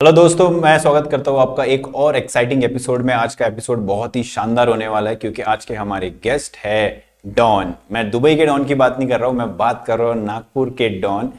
Hello 0.00 0.12
दोस्तों, 0.12 0.48
मैं 0.50 0.78
स्वागत 0.78 1.10
करता 1.10 1.30
हूँ 1.30 1.40
आपका 1.40 1.64
एक 1.64 1.86
और 1.94 2.16
एक्साइटिंग 2.16 2.62
एपिसोड 2.64 3.02
में। 3.04 3.12
आज 3.14 3.34
का 3.34 3.46
एपिसोड 3.46 3.78
बहुत 3.86 4.14
ही 4.16 4.22
शानदार 4.24 4.68
होने 4.68 4.86
वाला 4.88 5.10
है, 5.10 5.16
क्योंकि 5.16 5.42
आज 5.42 5.64
के 5.64 5.74
हमारे 5.74 6.08
गेस्ट 6.24 6.56
है 6.56 7.04
डॉन 7.28 7.74
मैं 7.92 8.10
दुबई 8.10 8.34
के 8.36 8.46
डॉन 8.46 8.64
की 8.64 8.74
बात 8.74 8.96
नहीं 8.98 9.08
कर 9.08 9.20
रहा 9.20 9.28
हूँ, 9.28 9.36
मैं 9.38 9.56
बात 9.56 9.84
कर 9.86 9.98
रहा 9.98 10.08
हूँ 10.08 10.24
नागपुर 10.24 10.70
के 10.78 10.88
डॉन 11.00 11.30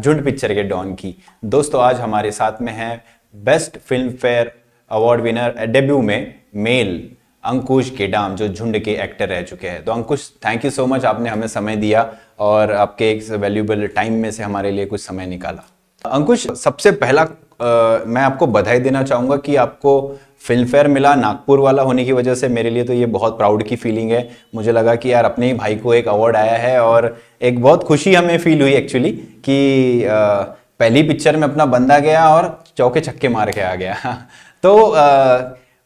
झुंड 0.00 0.24
पिक्चर 0.24 0.54
के 0.54 0.62
डॉन 0.62 0.94
की। 0.94 1.14
दोस्तों, 1.44 1.82
आज 1.82 2.00
हमारे 2.00 2.30
साथ 2.30 2.62
में 2.62 2.72
है 2.72 3.04
best 3.34 3.76
Filmfare 4.12 4.52
award 4.90 5.20
winner 5.20 5.66
debut 5.66 6.00
में 6.00 6.34
मेल 6.56 7.10
अंकुश 7.44 7.90
केडाम 7.90 8.36
जो 8.36 8.48
झुंड 8.48 8.78
के 8.78 8.92
एक्टर 8.94 9.28
रह 9.28 9.42
चुके 9.42 9.68
हैं। 9.68 9.84
तो 9.84 9.92
Ankush 9.92 10.30
thank 10.46 10.64
you 10.64 10.70
so 10.70 10.86
much 10.86 11.04
आपने 11.04 11.30
हमें 11.30 11.46
समय 11.48 11.76
दिया 11.76 12.10
और 12.40 12.72
आपके 12.74 13.10
एक 13.10 13.28
वैल्यूबल 13.32 13.86
टाइम 13.88 14.14
में 14.14 14.30
से 14.30 14.42
हमारे 14.42 14.70
लिए 14.70 14.86
कुछ 14.86 15.00
समय 15.00 15.26
निकाला। 15.26 15.64
अंकुश, 16.04 16.46
सबसे 16.54 16.90
पहला 16.94 17.26
आ, 17.60 17.98
मैं 18.06 18.22
आपको 18.22 18.46
बधाई 18.46 18.78
देना 18.78 19.02
चाहूँगा 19.02 19.36
कि 19.36 19.56
आपको 19.56 20.18
फ़िल्म 20.40 20.66
फेयर 20.66 20.88
मिला 20.88 21.14
नागपुर 21.14 21.60
वाला 21.60 21.82
होने 21.82 22.04
की 22.04 22.12
वजह 22.12 22.34
से 22.34 22.48
मेरे 22.48 22.70
लिए 22.70 22.84
तो 22.84 22.92
ये 22.92 23.06
बहुत 23.06 23.36
प्राउड 23.38 23.62
की 23.62 23.76
फीलिंग 23.76 24.10
है। 24.10 24.28
मुझे 24.54 24.72
लगा 24.72 24.94
कि 24.94 25.12
यार 25.12 25.24
अपने 25.24 25.46
ही 25.46 25.52
भाई 25.52 25.74
को 25.76 25.94
एक 25.94 26.08
अवार्ड 26.08 26.36
आया 26.36 26.56
है 26.56 26.80
और 26.82 27.16
एक 27.42 27.62
बहुत 27.62 27.84
खुशी 27.84 28.14
हमें 28.14 28.38
फील 28.38 28.62
हुई 28.62 28.72
एक्चुअली 28.72 29.10
कि 29.44 30.04
आ, 30.04 30.40
पहली 30.80 31.02
पिक्चर 31.02 31.36
में 31.36 31.48
अपना 31.48 31.66
बंदा 31.66 31.98
गया 31.98 32.28
और 32.28 32.64
चौके 32.76 33.00
छक्के 33.00 33.28
मार 33.28 33.50
के 33.50 33.60
आ 33.60 33.74
गया। 33.74 33.94
तो 34.62 34.90
आ, 34.90 35.38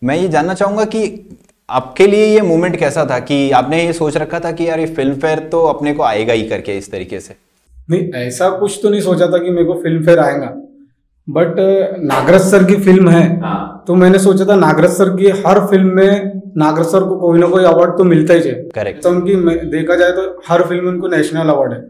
मैं 0.05 0.17
ये 0.17 0.29
जानना 0.29 0.55
चाहूँगा 0.55 0.85
कि 0.85 1.31
आपके 1.69 2.07
लिए 2.07 2.27
ये 2.27 2.41
मोमेंट 2.41 2.77
कैसा 2.77 3.05
था 3.11 3.19
कि 3.19 3.51
आपने 3.51 3.85
ये 3.87 3.93
सोच 3.93 4.17
रखा 4.17 4.41
था 4.41 4.53
कि 4.53 4.69
यार 4.69 4.81
ये 4.81 4.87
फ़िल्म 4.87 5.15
फेयर 5.15 5.39
तो 5.39 5.65
अपने 5.67 5.95
को 5.95 6.03
आएगा 6.03 6.33
ही 6.33 6.43
करके 6.43 6.77
इस 6.79 6.91
तरीके 6.93 7.21
से? 7.21 7.37
नहीं 7.91 8.13
ऐसा 8.27 8.49
कुछ 8.51 8.79
तो 8.83 8.91
नहीं 8.91 9.01
सोचा 9.01 9.27
था 9.27 9.39
कि 9.39 9.51
मेरे 9.51 9.65
को 9.65 9.75
फ़िल्म 9.75 10.05
फेयर 10.07 10.19
आएगा। 10.19 10.53
बट 11.29 11.55
नागरज 12.03 12.41
सर 12.41 12.65
की 12.65 12.75
फ़िल्म 12.77 13.09
है। 13.09 13.41
हाँ। 13.41 13.85
तो 13.87 13.95
मैंने 13.95 14.19
सोचा 14.19 14.45
था 14.45 14.55
नागरज 14.57 14.91
सर 14.91 15.17
की 15.17 15.29
हर 15.47 15.61
फ़िल्म 15.67 15.95
में 15.97 16.41
नागरज 16.57 16.87
सर 16.87 17.03
को 17.03 17.19
कोई 17.19 17.39
ना 17.39 17.47
कोई 17.47 17.65
अवार्ड 17.65 17.97
तो 17.99 18.05
मिलता 18.05 18.35
ही 18.35 18.41
है। 18.41 18.55
करेक्ट 18.75 19.03
तो 19.03 19.11
उनकी 19.11 19.35
देखा 19.71 19.97
जाए 19.97 20.13
तो 20.13 20.23
हर 20.49 20.63
फ़िल्म 20.63 20.85
में 20.85 20.91
उनको 20.91 21.09
नेशनल 21.09 21.49
अवार्ड 21.49 21.73
है। 21.73 21.81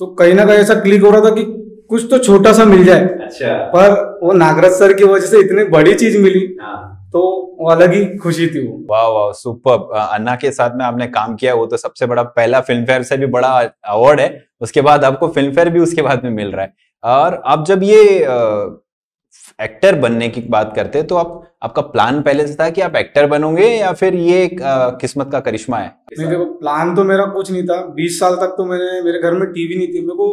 तो 0.00 0.06
कहीं 0.14 0.34
ना 0.34 0.44
कहीं 0.44 0.58
ऐसा 0.58 0.74
क्लिक 0.74 1.02
हो 1.02 1.10
रहा 1.10 1.20
था 1.20 1.30
कि 1.30 1.44
कुछ 1.90 2.06
तो 2.10 2.18
छोटा 2.18 2.52
सा 2.52 2.64
मिल 2.64 2.84
जाए। 2.84 3.00
अच्छा। 3.00 3.56
पर 3.74 4.18
वो 4.22 4.32
नागरज 4.32 4.72
सर 4.72 4.92
की 4.92 5.04
वजह 5.04 5.26
से 5.26 5.40
इतनी 5.40 5.64
बड़ी 5.70 5.94
चीज़ 5.94 6.18
मिली। 6.18 6.46
हाँ। 6.62 6.88
तो 7.12 7.20
वो 7.58 7.70
अलग 7.70 7.92
ही 7.92 8.04
खुशी 8.18 8.46
थी 8.46 8.66
वो। 8.66 8.78
वाह 8.90 9.06
वाह 9.08 9.30
सुपर 9.32 9.98
अन्ना 9.98 10.34
के 10.36 10.50
साथ 10.50 10.76
में 10.76 10.84
आपने 10.84 11.06
काम 11.08 11.34
किया 11.36 11.54
वो 11.54 11.66
तो 11.66 11.76
सबसे 11.76 12.06
बड़ा 12.06 12.22
पहला 12.22 12.60
फ़िल्म 12.60 12.84
फेयर 12.84 13.02
से 13.02 13.16
भी 13.16 13.26
बड़ा 13.28 13.48
अवार्ड 13.88 14.20
है। 14.20 14.44
उसके 14.60 14.80
बाद 14.80 15.04
आपको 15.04 15.28
फ़िल्म 15.28 15.52
फेयर 15.52 15.70
भी 15.70 15.80
उसके 15.80 16.02
बाद 16.02 16.24
में 16.24 16.30
मिल 16.30 16.50
रहा 16.50 16.62
है। 16.62 16.74
और 17.04 17.42
आप 17.46 17.64
जब 17.66 17.82
ये 17.82 18.02
एक्टर 19.60 19.98
बनने 20.00 20.28
की 20.28 20.40
बात 20.50 20.72
करते 20.76 20.98
हैं 20.98 21.06
तो 21.06 21.16
आप 21.16 21.42
आपका 21.62 21.82
प्लान 21.82 22.20
पहले 22.22 22.46
से 22.46 22.54
था 22.54 22.68
कि 22.70 22.80
आप 22.80 22.96
एक्टर 22.96 23.26
बनोगे 23.26 23.66
या 23.66 23.92
फिर 23.92 24.14
ये 24.14 24.44
आ, 24.44 24.88
किस्मत 24.90 25.28
का 25.32 25.40
करिश्मा 25.40 25.78
है? 25.78 25.94
नहीं 26.18 26.28
देखो 26.28 26.44
प्लान 26.44 26.94
तो 26.94 27.04
मेरा 27.04 27.24
कुछ 27.26 27.50
नहीं 27.52 27.62
था। 27.64 27.76
बीस 27.94 28.18
साल 28.20 28.34
तक 28.36 28.54
तो 28.56 28.64
मैंने 28.64 29.00
मेरे 29.02 29.18
घर 29.18 29.32
में 29.32 29.48
टीवी 29.48 29.76
नहीं 29.76 29.88
थी। 29.88 30.00
मेरे 30.00 30.16
को 30.16 30.28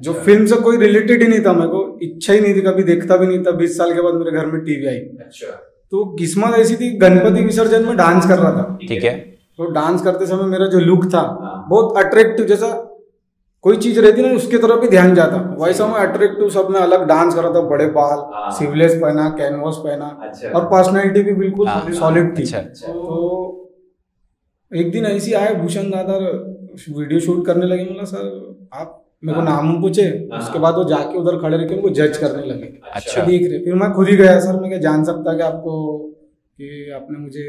जो 0.00 0.12
अच्छा। 0.12 0.24
फ़िल्म 0.24 0.46
से 0.46 0.56
कोई 0.56 0.76
रिलेटेड 0.76 1.22
ही 1.22 1.28
नहीं 1.28 1.40
था। 1.40 1.52
मेरे 1.52 1.68
को 1.68 1.98
इच्छा 2.02 2.32
ही 2.32 2.40
नहीं 2.40 2.54
थी 2.54 2.60
कभी 2.60 2.82
देखता 2.82 3.16
भी 3.16 3.26
नहीं 3.26 3.42
था। 3.44 3.50
बीस 3.50 3.76
साल 3.78 3.94
के 3.94 4.02
बाद 4.02 4.14
मेरे 4.14 4.30
घर 4.30 4.46
में 4.46 4.60
टीवी 4.60 4.86
आई। 4.86 4.96
अच्छा। 4.96 5.46
तो 5.92 6.04
किस्मत 6.16 6.58
ऐसी 6.58 6.76
थी 6.76 6.90
गणपति 6.98 7.42
विसर्जन 7.42 7.86
में 7.86 7.96
डांस 7.96 8.26
कर 8.28 8.38
रहा 8.38 8.50
था। 8.52 8.78
ठीक 8.88 9.04
है। 9.04 9.14
तो 9.58 9.70
डांस 9.70 10.02
करते 10.02 10.26
समय 10.26 10.44
मेरा 10.44 10.66
जो 10.66 10.78
लुक 10.80 11.04
था 11.14 11.20
हाँ। 11.20 11.64
बहुत 11.70 12.04
अट्रैक्टिव 12.04 12.46
जैसा 12.46 12.66
कोई 13.64 13.76
चीज़ 13.76 13.98
रहती 14.00 14.22
ना 14.22 14.28
उसके 14.36 14.58
तरफ़ 14.58 14.80
भी 14.80 14.88
ध्यान 14.88 15.14
जाता। 15.14 15.36
वैसा 15.62 15.86
मैं 15.86 16.00
अट्रैक्टिव 16.00 16.48
सब 16.50 16.68
में 16.70 16.78
अलग 16.80 17.06
डांस 17.06 17.34
कर 17.34 17.42
रहा 17.42 17.52
था 17.54 17.60
बड़े 17.68 17.86
बाल 17.96 18.50
सिवलेस 18.58 18.92
हाँ। 18.92 19.00
पहना 19.00 19.28
कैनवास 19.38 19.80
पहना 19.84 20.06
अच्छा। 20.22 20.48
और 20.50 20.64
पर्सनैलिटी 20.64 21.22
भी 21.22 21.32
बिल्कुल 21.34 21.68
सॉलिड 21.94 22.24
हाँ, 22.24 22.34
थी। 22.38 22.42
अच्छा, 22.42 22.58
अच्छा। 22.58 22.92
तो 22.92 23.70
एक 24.72 24.90
दिन 24.92 25.06
ऐसी 25.06 25.32
आए 25.32 25.54
भूषण 25.54 25.90
दादा 25.90 26.16
वीडियो 26.98 27.20
शूट 27.20 27.44
करने 27.46 27.66
लगे 27.66 27.84
बोला 27.84 28.04
सर 28.04 28.24
आप 28.74 28.94
मेरे 29.24 29.40
को 29.40 29.44
हाँ। 29.46 29.62
नाम 29.62 29.80
पूछे 29.80 30.04
उसके 30.38 30.58
बाद 30.58 30.74
वो 30.74 30.84
जाके 30.84 31.18
उधर 31.18 31.36
खड़े 31.42 31.56
रह 31.56 31.64
के 31.64 31.90
जज 31.90 32.16
करने 32.16 32.44
लगे। 32.46 32.66
अच्छा। 32.94 33.24
देख 33.24 33.48
रहे 33.50 33.58
फिर 33.64 33.74
मैं 33.74 33.92
खुद 33.92 34.08
ही 34.08 34.16
गया 34.16 34.38
सर 34.40 34.60
मैं 34.60 34.70
क्या 34.70 34.78
जान 34.78 35.04
सकता 35.04 35.36
कि 35.36 35.42
आपको 35.42 35.74
कि 36.58 36.90
आपने 36.94 37.18
मुझे 37.18 37.46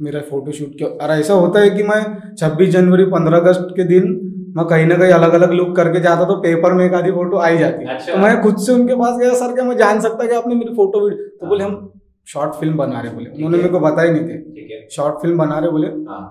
मेरा 0.00 0.20
फ़ोटो 0.20 0.52
शूट 0.52 0.76
किया? 0.78 0.88
और 0.88 1.10
ऐसा 1.10 1.34
होता 1.34 1.60
है 1.60 1.70
कि 1.70 1.82
मैं 1.82 2.34
26 2.36 2.70
जनवरी 2.70 3.04
15 3.04 3.36
अगस्त 3.36 3.66
के 3.76 3.84
दिन 3.84 4.12
मैं 4.52 4.64
कहीं 4.66 4.86
ना 4.86 4.96
कहीं 4.96 5.12
अलग 5.12 5.32
अलग 5.32 5.52
लुक 5.52 5.74
करके 5.76 6.00
जाता 6.00 6.24
तो 6.24 6.36
पेपर 6.40 6.72
में 6.72 6.84
एक 6.86 6.94
आधी 6.94 7.10
फ़ोटो 7.12 7.38
आई 7.40 7.58
जाती। 7.58 7.84
अच्छा। 7.86 8.12
तो 8.12 8.18
मैं 8.18 8.40
खुद 8.42 8.58
से 8.58 8.72
उनके 8.72 8.94
पास 8.96 9.18
गया 9.18 9.34
सर 9.36 9.54
क्या 9.54 9.64
मैं 9.64 9.76
जान 9.76 10.00
सकता 10.00 10.26
कि 10.26 10.34
आपने 10.34 10.54
मेरी 10.54 10.74
फ़ोटो 10.74 11.08
तो 11.10 11.46
बोले 11.46 11.64
हम 11.64 11.92
शॉर्ट 12.26 12.54
फ़िल्म 12.54 12.76
बना 12.76 13.00
रहे 13.00 13.12
बोले। 13.12 13.30
उन्होंने 13.30 13.56
मेरे 13.56 13.68
को 13.68 13.80
बता 13.80 14.02
ही 14.02 14.10
नहीं 14.10 14.28
थे। 14.28 14.88
शॉर्ट 14.90 15.14
फ़िल्म 15.22 15.38
बना 15.38 15.58
रहे 15.58 15.70
बोले। 15.70 15.86
हाँ। 15.86 16.22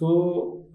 तो 0.00 0.10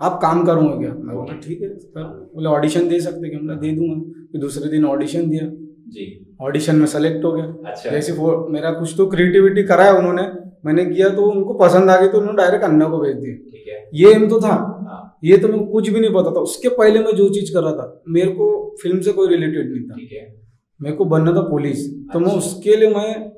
आप 0.02 0.20
काम 0.22 0.46
करूँगा 0.46 0.76
क्या? 0.78 0.94
मैं 0.96 1.16
बोला 1.16 1.38
ठीक 1.40 1.62
है 1.62 1.70
सर। 1.78 2.04
बोले 2.36 2.50
ऑडिशन 2.50 2.88
दे 2.90 3.00
सकते 3.00 3.30
क्या? 3.30 3.40
मैं 3.42 3.60
दे 3.60 3.72
दूँगा। 3.72 4.28
फिर 4.32 4.42
दूसरे 4.42 4.70
दिन 4.70 4.86
ऑडिशन 4.86 5.30
दिया। 5.30 5.46
जी। 5.90 6.06
ऑडिशन 6.42 6.76
में 6.76 6.86
सेलेक्ट 6.88 7.24
हो 7.26 7.32
गया। 7.32 7.46
अच्छा। 7.66 7.90
जैसे 7.90 8.14
मेरा 8.52 8.72
कुछ 8.72 8.94
तो 8.98 9.06
क्रिएटिविटी 9.08 9.64
कराया 9.64 9.94
उन्होंने 9.94 10.28
मैंने 10.66 10.86
किया 10.86 11.10
तो 11.10 11.26
उनको 11.26 11.54
पसंद 11.56 11.90
आ 11.90 11.96
गई 11.98 12.08
तो 12.08 12.18
उन्होंने 12.18 12.38
डायरेक्ट 12.38 12.64
अन्ना 12.66 12.88
को 12.90 13.00
भेज 13.00 13.16
दिया। 13.16 13.78
ये 13.94 14.14
एम 14.16 14.28
तो 14.30 14.40
था। 14.42 14.56
ये 15.24 15.38
तो 15.38 15.48
मैं 15.48 15.66
कुछ 15.68 15.90
भी 15.90 16.00
नहीं 16.00 16.14
पता 16.14 16.32
था। 16.32 16.40
उसके 16.40 16.70
पहले 16.70 17.00
मैं 17.00 17.16
जो 17.16 17.30
चीज़ 17.30 17.54
कर 17.54 17.64
रहा 17.64 17.72
था 17.72 18.04
मेरे 18.10 18.32
को 18.32 18.48
फ़िल्म 18.84 19.02
से 19.02 19.12
कोई 19.12 19.28
रिलेटेड 19.28 19.72
नहीं 19.72 20.08
था। 20.08 20.26
मेरे 20.80 20.96
को 20.96 21.06
बनना 21.06 21.32
था 21.32 21.42
पुलिस 21.42 21.86
तो 22.14 22.20
मैं 22.20 22.26
अच्छा। 22.26 22.38
उसके 22.38 22.76
लिए 22.76 22.90
मैं 22.90 23.32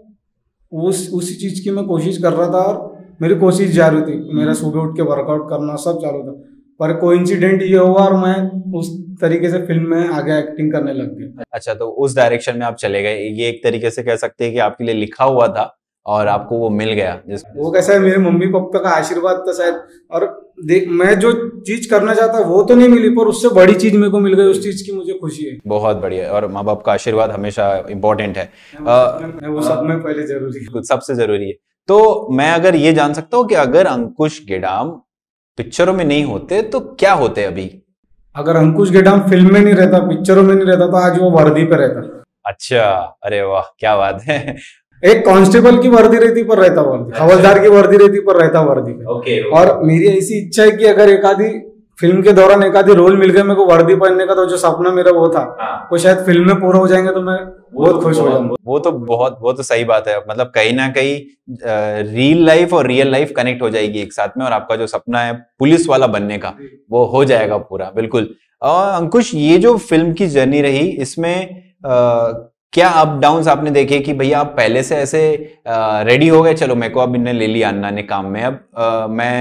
उस 0.72 1.10
उसी 1.14 1.36
चीज़ 1.36 1.64
की 1.64 1.70
मैं 1.70 1.86
कोशिश 1.86 2.18
कर 2.18 2.34
रहा 2.34 2.48
था 2.48 2.62
और 2.62 2.98
मेरी 3.22 3.36
कोशिश 3.36 3.72
जारी 3.72 4.02
थी। 4.02 4.18
मेरा 4.34 4.42
हम्म। 4.42 4.54
सुबह 4.54 4.80
उठ 4.80 4.96
के 4.96 5.02
वर्कआउट 5.02 5.50
करना 5.50 5.76
सब 5.76 6.00
चालू 6.02 6.24
था। 6.24 6.32
पर 6.80 6.94
कोई 6.94 7.18
इंसिडेंट 7.18 7.62
ये 7.62 7.78
हुआ 7.78 8.06
और 8.06 8.14
मैं 8.18 8.72
उस 8.80 8.90
तरीके 9.22 9.50
से 9.50 9.58
फ़िल्म 9.58 9.90
में 9.90 10.08
आगे 10.10 10.38
एक्टिंग 10.40 10.72
करने 10.72 10.94
लग 10.94 11.18
गया। 11.18 11.44
अच्छा 11.54 11.74
तो 11.74 11.90
उस 12.04 12.16
डायरेक्शन 12.16 12.58
में 12.58 12.66
आप 12.66 12.76
चले 12.76 13.02
गए। 13.04 13.18
ये 13.18 13.50
एक 13.50 13.64
तरीके 13.64 13.90
से 13.92 14.04
कह 14.04 14.16
सकते 14.16 14.44
हैं 14.44 14.54
कि 14.54 14.60
आपके 14.60 14.84
लिए 14.84 14.96
लिखा 14.96 15.26
हुआ 15.26 15.48
था 15.48 15.78
और 16.06 16.28
आपको 16.28 16.58
वो 16.58 16.70
मिल 16.70 16.94
गया। 16.94 17.22
वो 17.56 17.72
कैसा 17.72 17.94
है 17.94 18.00
मेरे 18.00 18.18
मम्मी 18.18 18.48
पापा 18.48 18.80
का 18.80 18.90
आशीर्वाद 18.90 19.44
था 19.48 19.54
शायद। 19.54 19.76
और 20.12 20.51
देख 20.62 20.88
मैं 20.92 21.14
जो 21.20 21.32
चीज़ 21.68 21.90
करना 21.90 22.14
चाहता 22.14 22.40
वो 22.48 22.62
तो 22.64 22.76
नहीं 22.76 22.88
मिली 22.90 23.10
पर 23.10 23.28
उससे 23.28 23.50
बड़ी 23.56 23.74
चीज़ 23.76 23.96
मेरे 23.98 24.10
को 24.12 24.20
मिल 24.20 24.34
गई 24.34 24.46
उस 24.46 24.64
चीज़ 24.64 24.84
की 24.86 24.92
मुझे 24.92 25.14
खुशी 25.14 25.46
है। 25.46 25.58
बहुत 25.68 25.98
बढ़िया 25.98 26.32
और 26.32 26.48
माँ 26.48 26.64
बाप 26.64 26.82
का 26.86 26.92
आशीर्वाद 26.94 27.32
हमेशा 27.32 27.68
इम्पोर्टेंट 27.90 28.38
है। 28.38 28.46
वो 28.80 29.62
सब 29.62 29.84
में 29.84 30.02
पहले 30.04 30.24
ज़रूरी 30.28 30.66
है। 30.66 30.84
सबसे 30.84 31.16
ज़रूरी 31.16 31.48
है। 31.48 31.54
तो 31.90 32.28
मैं 32.32 32.52
अगर 32.52 32.76
ये 32.76 32.94
जान 32.94 33.14
सकता 33.14 33.38
हूँ 33.38 33.48
कि 33.48 33.56
अगर 33.58 33.86
अंकुश 33.88 34.42
गेडाम 34.48 34.90
पिक्चरों 35.58 35.94
में 35.94 36.04
नहीं 36.06 36.24
होते 36.24 36.62
तो 36.64 36.80
क्या 36.80 37.14
होते 37.14 37.44
अभी? 37.44 37.70
अगर 38.36 38.56
अंकुश 38.56 38.90
गेडाम 38.92 39.22
फ़िल्म 39.30 39.54
में 39.54 39.60
नहीं 39.62 39.74
रहता 39.74 40.00
पिक्चरों 40.08 40.44
में 40.44 40.54
नहीं 40.56 40.66
रहता 40.68 40.88
तो 40.88 40.98
आज 40.98 41.20
वो 41.20 41.30
वर्दी 41.32 41.64
पे 41.66 41.76
रहता। 41.78 42.24
अच्छा 42.46 42.84
अरे 43.24 43.42
वाह 43.44 43.64
क्या 43.80 43.96
बात 43.98 44.22
है। 44.22 44.56
एक 45.04 45.26
कांस्टेबल 45.26 45.78
की 45.82 45.90
वर्दी 45.90 46.18
रहती 46.18 46.44
पर 46.44 46.58
रहता 46.58 46.82
वर्दी 46.82 47.12
अच्छा। 47.12 47.24
हवलदार 47.24 47.60
की 47.60 47.68
वर्दी 47.70 47.98
रहती 47.98 48.20
पर 48.20 48.42
रहता 48.42 48.62
वर्दी 48.62 48.92
पे 48.94 49.06
ओके, 49.06 49.40
ओके। 49.42 49.58
और 49.58 49.80
मेरी 49.84 50.08
ऐसी 50.08 50.40
इच्छा 50.40 50.64
है 50.64 50.72
कि 50.72 50.86
अगर 50.86 51.10
एक 51.10 51.26
आधी 51.26 51.50
फ़िल्म 52.00 52.22
के 52.22 52.32
दौरान 52.34 52.64
एक 52.64 52.76
आधी 52.76 52.94
रोल 52.94 53.18
मिल 53.18 53.30
गया 53.30 53.44
मेरे 53.44 53.56
को 53.56 53.66
वर्दी 53.66 53.96
पहनने 53.96 54.26
का 54.26 54.36
तो 54.36 54.46
जो 54.46 54.58
सपना 54.58 54.92
मेरा 54.92 55.12
वो 55.12 55.28
था 55.30 55.40
हाँ। 55.62 55.88
वो 55.92 55.98
शायद 55.98 56.18
फ़िल्म 56.26 56.48
में 56.48 56.60
पूरा 56.60 56.80
हो 56.80 56.88
जाएँगे 56.88 57.12
तो 57.12 57.22
मैं 57.22 57.38
बहुत 57.74 57.92
तो 57.92 58.00
खुश 58.00 58.20
हो 58.20 58.30
जाऊँगा 58.30 58.56
वो 58.66 58.80
तो 58.80 58.92
बहुत 58.92 59.38
वो 59.42 59.54
तो 59.54 59.64
सही 59.64 59.84
बात 59.84 60.08
है 60.08 60.18
मतलब 60.30 60.52
कहीं 60.56 60.74
ना 60.76 60.88
कहीं 60.90 61.20
रियल 62.06 62.46
लाइफ 62.46 62.74
और 62.74 62.88
रियल 62.88 63.12
लाइफ 63.12 63.34
कनेक्ट 63.36 63.62
हो 63.62 63.70
जाएगी 63.70 64.00
एक 64.00 64.14
साथ 64.14 64.38
में 64.38 64.46
और 64.46 64.52
आपका 64.52 64.76
जो 64.76 64.88
सपना 64.88 65.20
है 65.20 65.34
पुलिस 65.60 65.88
वाला 65.90 66.08
बनने 66.08 66.38
का 66.38 66.54
वो 66.92 67.06
हो 67.06 67.24
जाएगा 67.26 67.58
पूरा 67.66 67.92
बिल्कुल 67.96 68.30
अंकुश 68.62 69.34
ये 69.36 69.58
जो 69.58 69.78
फ़िल्म 69.80 70.14
की 70.14 70.28
जर्नी 70.30 70.62
रही 70.62 70.88
इसमें 71.02 71.36
क्या 72.74 72.90
अप 73.00 73.18
डाउन 73.22 73.48
आपने 73.50 73.72
देखे 73.72 74.00
कि 74.00 74.14
भैया 74.14 74.40
आप 74.40 74.54
पहले 74.58 74.82
से 74.84 74.96
ऐसे 74.96 75.22
रेडी 75.68 76.28
हो 76.28 76.42
गए? 76.44 76.54
चलो 76.54 76.76
मेरे 76.76 76.94
को 76.94 77.00
अब 77.00 77.16
इन्हें 77.16 77.34
ले 77.34 77.48
लिया 77.48 77.70
अन्ना 77.70 77.90
ने 77.92 78.04
काम 78.04 78.26
में। 78.26 78.42
अब 78.44 78.60
आ, 78.78 79.08
मैं 79.08 79.34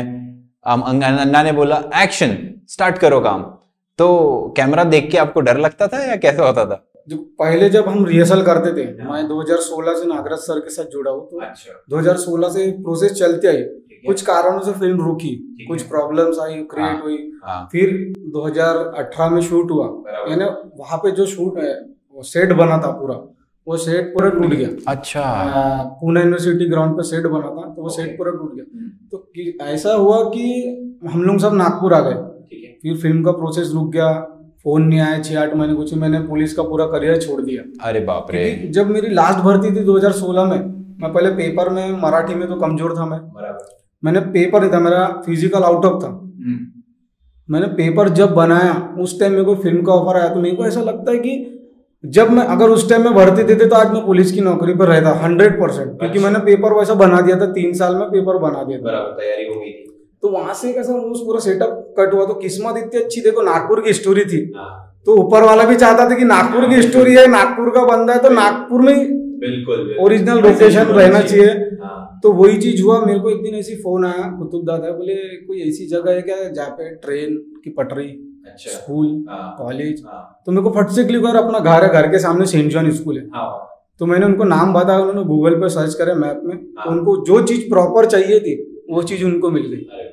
अन्ना 0.67 1.43
ने 1.43 1.53
बोला 1.53 1.77
एक्शन 2.03 2.37
स्टार्ट 2.69 2.99
करो 2.99 3.21
काम. 3.21 3.43
तो 3.99 4.55
कैमरा 4.57 4.85
देख 4.85 5.11
के 5.11 5.19
आपको 5.19 5.41
डर 5.41 5.59
लगता 5.59 5.87
था 5.89 6.03
या 6.05 6.17
कैसा 6.17 6.47
होता 6.47 6.65
था? 6.65 6.85
जो 7.09 7.17
पहले 7.39 7.69
जब 7.71 7.89
हम 7.89 8.05
रिहर्सल 8.07 8.43
करते 8.43 8.73
थे 8.73 8.87
मैं 9.05 9.23
2016 9.29 9.95
से 9.99 10.07
नागराज 10.07 10.39
सर 10.39 10.59
के 10.61 10.71
साथ 10.71 10.91
जुड़ा 10.93 11.11
हूँ 11.11 11.27
तो 11.31 11.41
अच्छा। 11.41 11.73
2016 11.91 12.51
से 12.55 12.71
प्रोसेस 12.83 13.13
चलती 13.13 13.47
आई। 13.49 13.63
कुछ 14.07 14.23
कारणों 14.23 14.61
से 14.63 14.73
फ़िल्म 14.73 15.05
रुकी 15.07 15.31
कुछ 15.69 15.83
प्रॉब्लम्स 15.89 16.39
आई 16.41 16.55
क्रिएट 16.71 16.89
हाँ, 16.89 17.01
हुई। 17.03 17.17
हाँ। 17.45 17.69
फिर 17.73 17.91
2018 18.37 19.29
में 19.31 19.41
शूट 19.43 19.71
हुआ। 19.71 19.87
यानी 20.31 20.45
वहाँ 20.79 20.99
पे 20.99 21.11
जो 21.11 21.27
शूट 21.27 21.59
है 21.59 21.73
वो 22.15 22.23
सेट 22.23 22.53
बना 22.53 22.79
था 22.79 22.91
पूरा। 22.93 23.15
वो 23.67 23.77
सेट 23.77 24.13
पूरा 24.15 24.29
टूट 24.31 24.47
गया। 24.47 24.69
अच्छा। 24.89 25.23
पुणे 26.01 26.21
यूनिवर्सिटी 26.21 26.69
ग्राउंड 26.69 26.97
पे 26.97 27.03
सेट 27.03 27.27
बना 27.27 27.49
था 27.49 27.69
तो 27.75 27.83
वो 27.83 27.89
सेट 27.89 28.17
पूरा 28.19 28.31
टूट 28.31 28.55
गया। 28.55 28.65
हम्म। 28.75 28.89
तो 29.11 29.65
ऐसा 29.65 29.93
हुआ 29.95 30.23
कि 30.25 30.45
हम 31.09 31.23
लोग 31.23 31.39
सब 31.39 31.55
नागपुर 31.55 31.95
आ 31.95 32.01
गए। 32.01 32.15
फिर 32.83 32.97
फ़िल्म 32.97 33.23
का 33.25 33.33
प्रोसेस 33.33 33.71
रुक 33.75 33.91
गया 33.93 34.13
फ़ोन 34.65 34.83
नहीं 34.83 35.01
आया 35.01 35.19
छह 35.19 35.41
आठ 35.41 35.55
महीने 35.57 35.75
कुछ 35.75 35.93
मैंने 35.95 36.19
पुलिस 36.21 36.55
का 36.55 36.63
पूरा 36.63 36.87
करियर 36.87 37.21
छोड़ 37.21 37.41
दिया। 37.43 37.63
अरे 37.89 38.01
बाप 38.01 38.27
रे। 38.31 38.43
जब 38.75 38.91
मेरी 38.91 39.09
लास्ट 39.11 39.39
भर्ती 39.39 39.71
थी 39.77 39.85
2016 39.85 40.45
में 40.45 40.59
मैं 41.03 41.13
पहले 41.13 41.31
पेपर 41.37 41.69
में 41.69 42.01
मराठी 42.03 42.35
में 42.35 42.47
तो 42.49 42.57
कमज़ोर 42.57 42.97
था 42.97 43.07
मैं। 43.07 43.21
मैंने 44.03 44.21
पेपर 44.35 44.61
नहीं 44.61 44.73
था 44.73 44.79
मेरा 44.81 45.07
फ़िज़िकल 45.27 45.63
आउट 45.63 45.85
ऑफ़ 45.85 46.03
था। 46.03 46.09
हम्म। 46.09 46.59
मैंने 47.49 47.67
पेपर 47.77 48.09
जब 48.19 48.35
बनाया 48.35 48.73
उस 48.99 49.19
टाइम 49.21 49.33
मेरे 49.33 49.45
को 49.45 49.55
फ़िल्म 49.55 49.83
का 49.85 49.93
ऑफ़र 49.93 50.21
आया 50.21 50.29
तो 50.35 50.41
मेरे 50.41 50.57
को 50.57 50.67
ऐसा 50.67 50.81
लगता 50.81 51.13
है 51.13 51.19
कि 51.19 51.37
जब 52.05 52.31
मैं 52.31 52.45
अगर 52.45 52.71
उस 52.71 52.89
टाइम 52.91 53.03
में 53.05 53.15
भर्ती 53.15 53.43
देते 53.43 53.67
तो 53.67 53.77
आज 53.77 53.91
मैं 53.93 54.05
पुलिस 54.07 54.31
की 54.33 54.41
नौकरी 54.41 54.75
पर 54.75 54.89
रहता 54.89 55.11
हंड्रेड 55.23 55.61
परसेंट 55.61 55.89
क्योंकि 55.89 56.19
अच्छा। 56.19 56.21
मैंने 56.21 56.39
पेपर 56.45 56.73
वैसा 56.73 56.95
बना 56.95 57.21
दिया 57.21 57.37
था 57.41 57.47
तीन 57.53 57.73
साल 57.73 57.95
में 57.97 58.07
पेपर 58.11 58.39
बना 58.39 58.63
दिया 58.65 58.79
था। 58.79 59.01
तैयारी 59.19 59.47
हो 59.47 59.61
गई 59.61 59.71
थी। 59.71 59.87
तो 60.23 60.29
वहाँ 60.29 60.55
से 60.55 60.73
कैसा 60.73 60.95
उस 60.95 61.21
पूरा 61.27 61.41
सेटअप 61.41 61.95
कट 61.99 62.15
हुआ 62.15 62.25
तो 62.27 62.35
किस्मत 62.35 62.77
इतनी 62.79 63.01
अच्छी 63.01 63.21
देखो 63.21 63.43
नागपुर 63.43 63.81
की 63.81 63.93
स्टोरी 63.93 64.25
थी। 64.25 64.41
हाँ। 64.57 65.03
तो 65.07 65.17
ऊपर 65.17 65.43
वाला 65.43 65.65
भी 65.65 65.77
चाहता 65.77 66.09
था 66.11 66.17
कि 66.17 66.25
नागपुर 66.25 66.69
की 66.69 66.81
स्टोरी 66.83 67.15
है 67.15 67.27
नागपुर 67.27 67.71
का 67.71 67.85
बंदा 67.85 68.13
है 68.13 68.23
तो 68.23 68.31
नागपुर 68.31 68.81
में 68.81 68.97
बिल्कुल। 69.41 69.95
ओरिजिनल 70.01 70.41
लोकेशन 70.41 70.87
रहना 70.93 71.21
चाहिए। 71.21 71.47
हाँ। 71.83 72.21
तो 72.23 72.33
वही 72.33 72.57
चीज़ 72.59 72.83
हुआ 72.83 72.99
मेरे 73.05 73.19
को 73.19 73.31
एक 73.31 73.43
दिन 73.43 73.55
ऐसी 73.55 73.75
फ़ोन 73.75 74.05
आया 74.07 74.27
कुतुब 74.39 74.67
दादा 74.67 74.91
बोले 74.93 75.15
कोई 75.47 75.61
ऐसी 75.69 75.87
जगह 75.87 76.13
है 76.13 76.23
क्या 76.23 76.37
जहाँ 76.49 76.71
पे 76.71 76.95
ट्रेन 76.97 77.37
की 77.65 77.71
पटरी 77.71 78.09
अच्छा। 78.47 78.71
School 78.71 79.07
college. 79.59 80.03
हाँ। 80.07 80.13
हाँ। 80.13 80.43
तो 80.47 80.53
मेरे 80.53 80.63
को 80.63 80.71
फट 80.73 80.91
से 80.91 81.05
क्लिक 81.05 81.23
कर 81.25 81.37
अपना 81.37 81.59
घर 81.59 81.85
है 81.85 81.89
घर 81.91 82.11
के 82.11 82.19
सामने 82.19 82.47
सेंट 82.47 82.71
जॉन 82.73 82.91
स्कूल 82.93 83.19
है। 83.19 83.25
तो 84.01 84.07
मैंने 84.07 84.27
उनको 84.27 84.45
नाम 84.45 84.73
बताया 84.75 84.99
उन्होंने 84.99 85.25
गूगल 85.25 85.55
पे 85.61 85.69
सर्च 85.69 85.95
करे 85.95 86.15
मैप 86.17 86.41
में। 86.45 86.57
तो 86.57 86.91
उनको 86.91 87.17
जो 87.27 87.43
चीज़ 87.47 87.69
प्रॉपर 87.71 88.07
चाहिए 88.07 88.41
थी 88.41 88.55
वो 88.91 89.03
चीज़ 89.03 89.25
उनको 89.25 89.51
मिल 89.51 89.67
गई। 89.67 90.09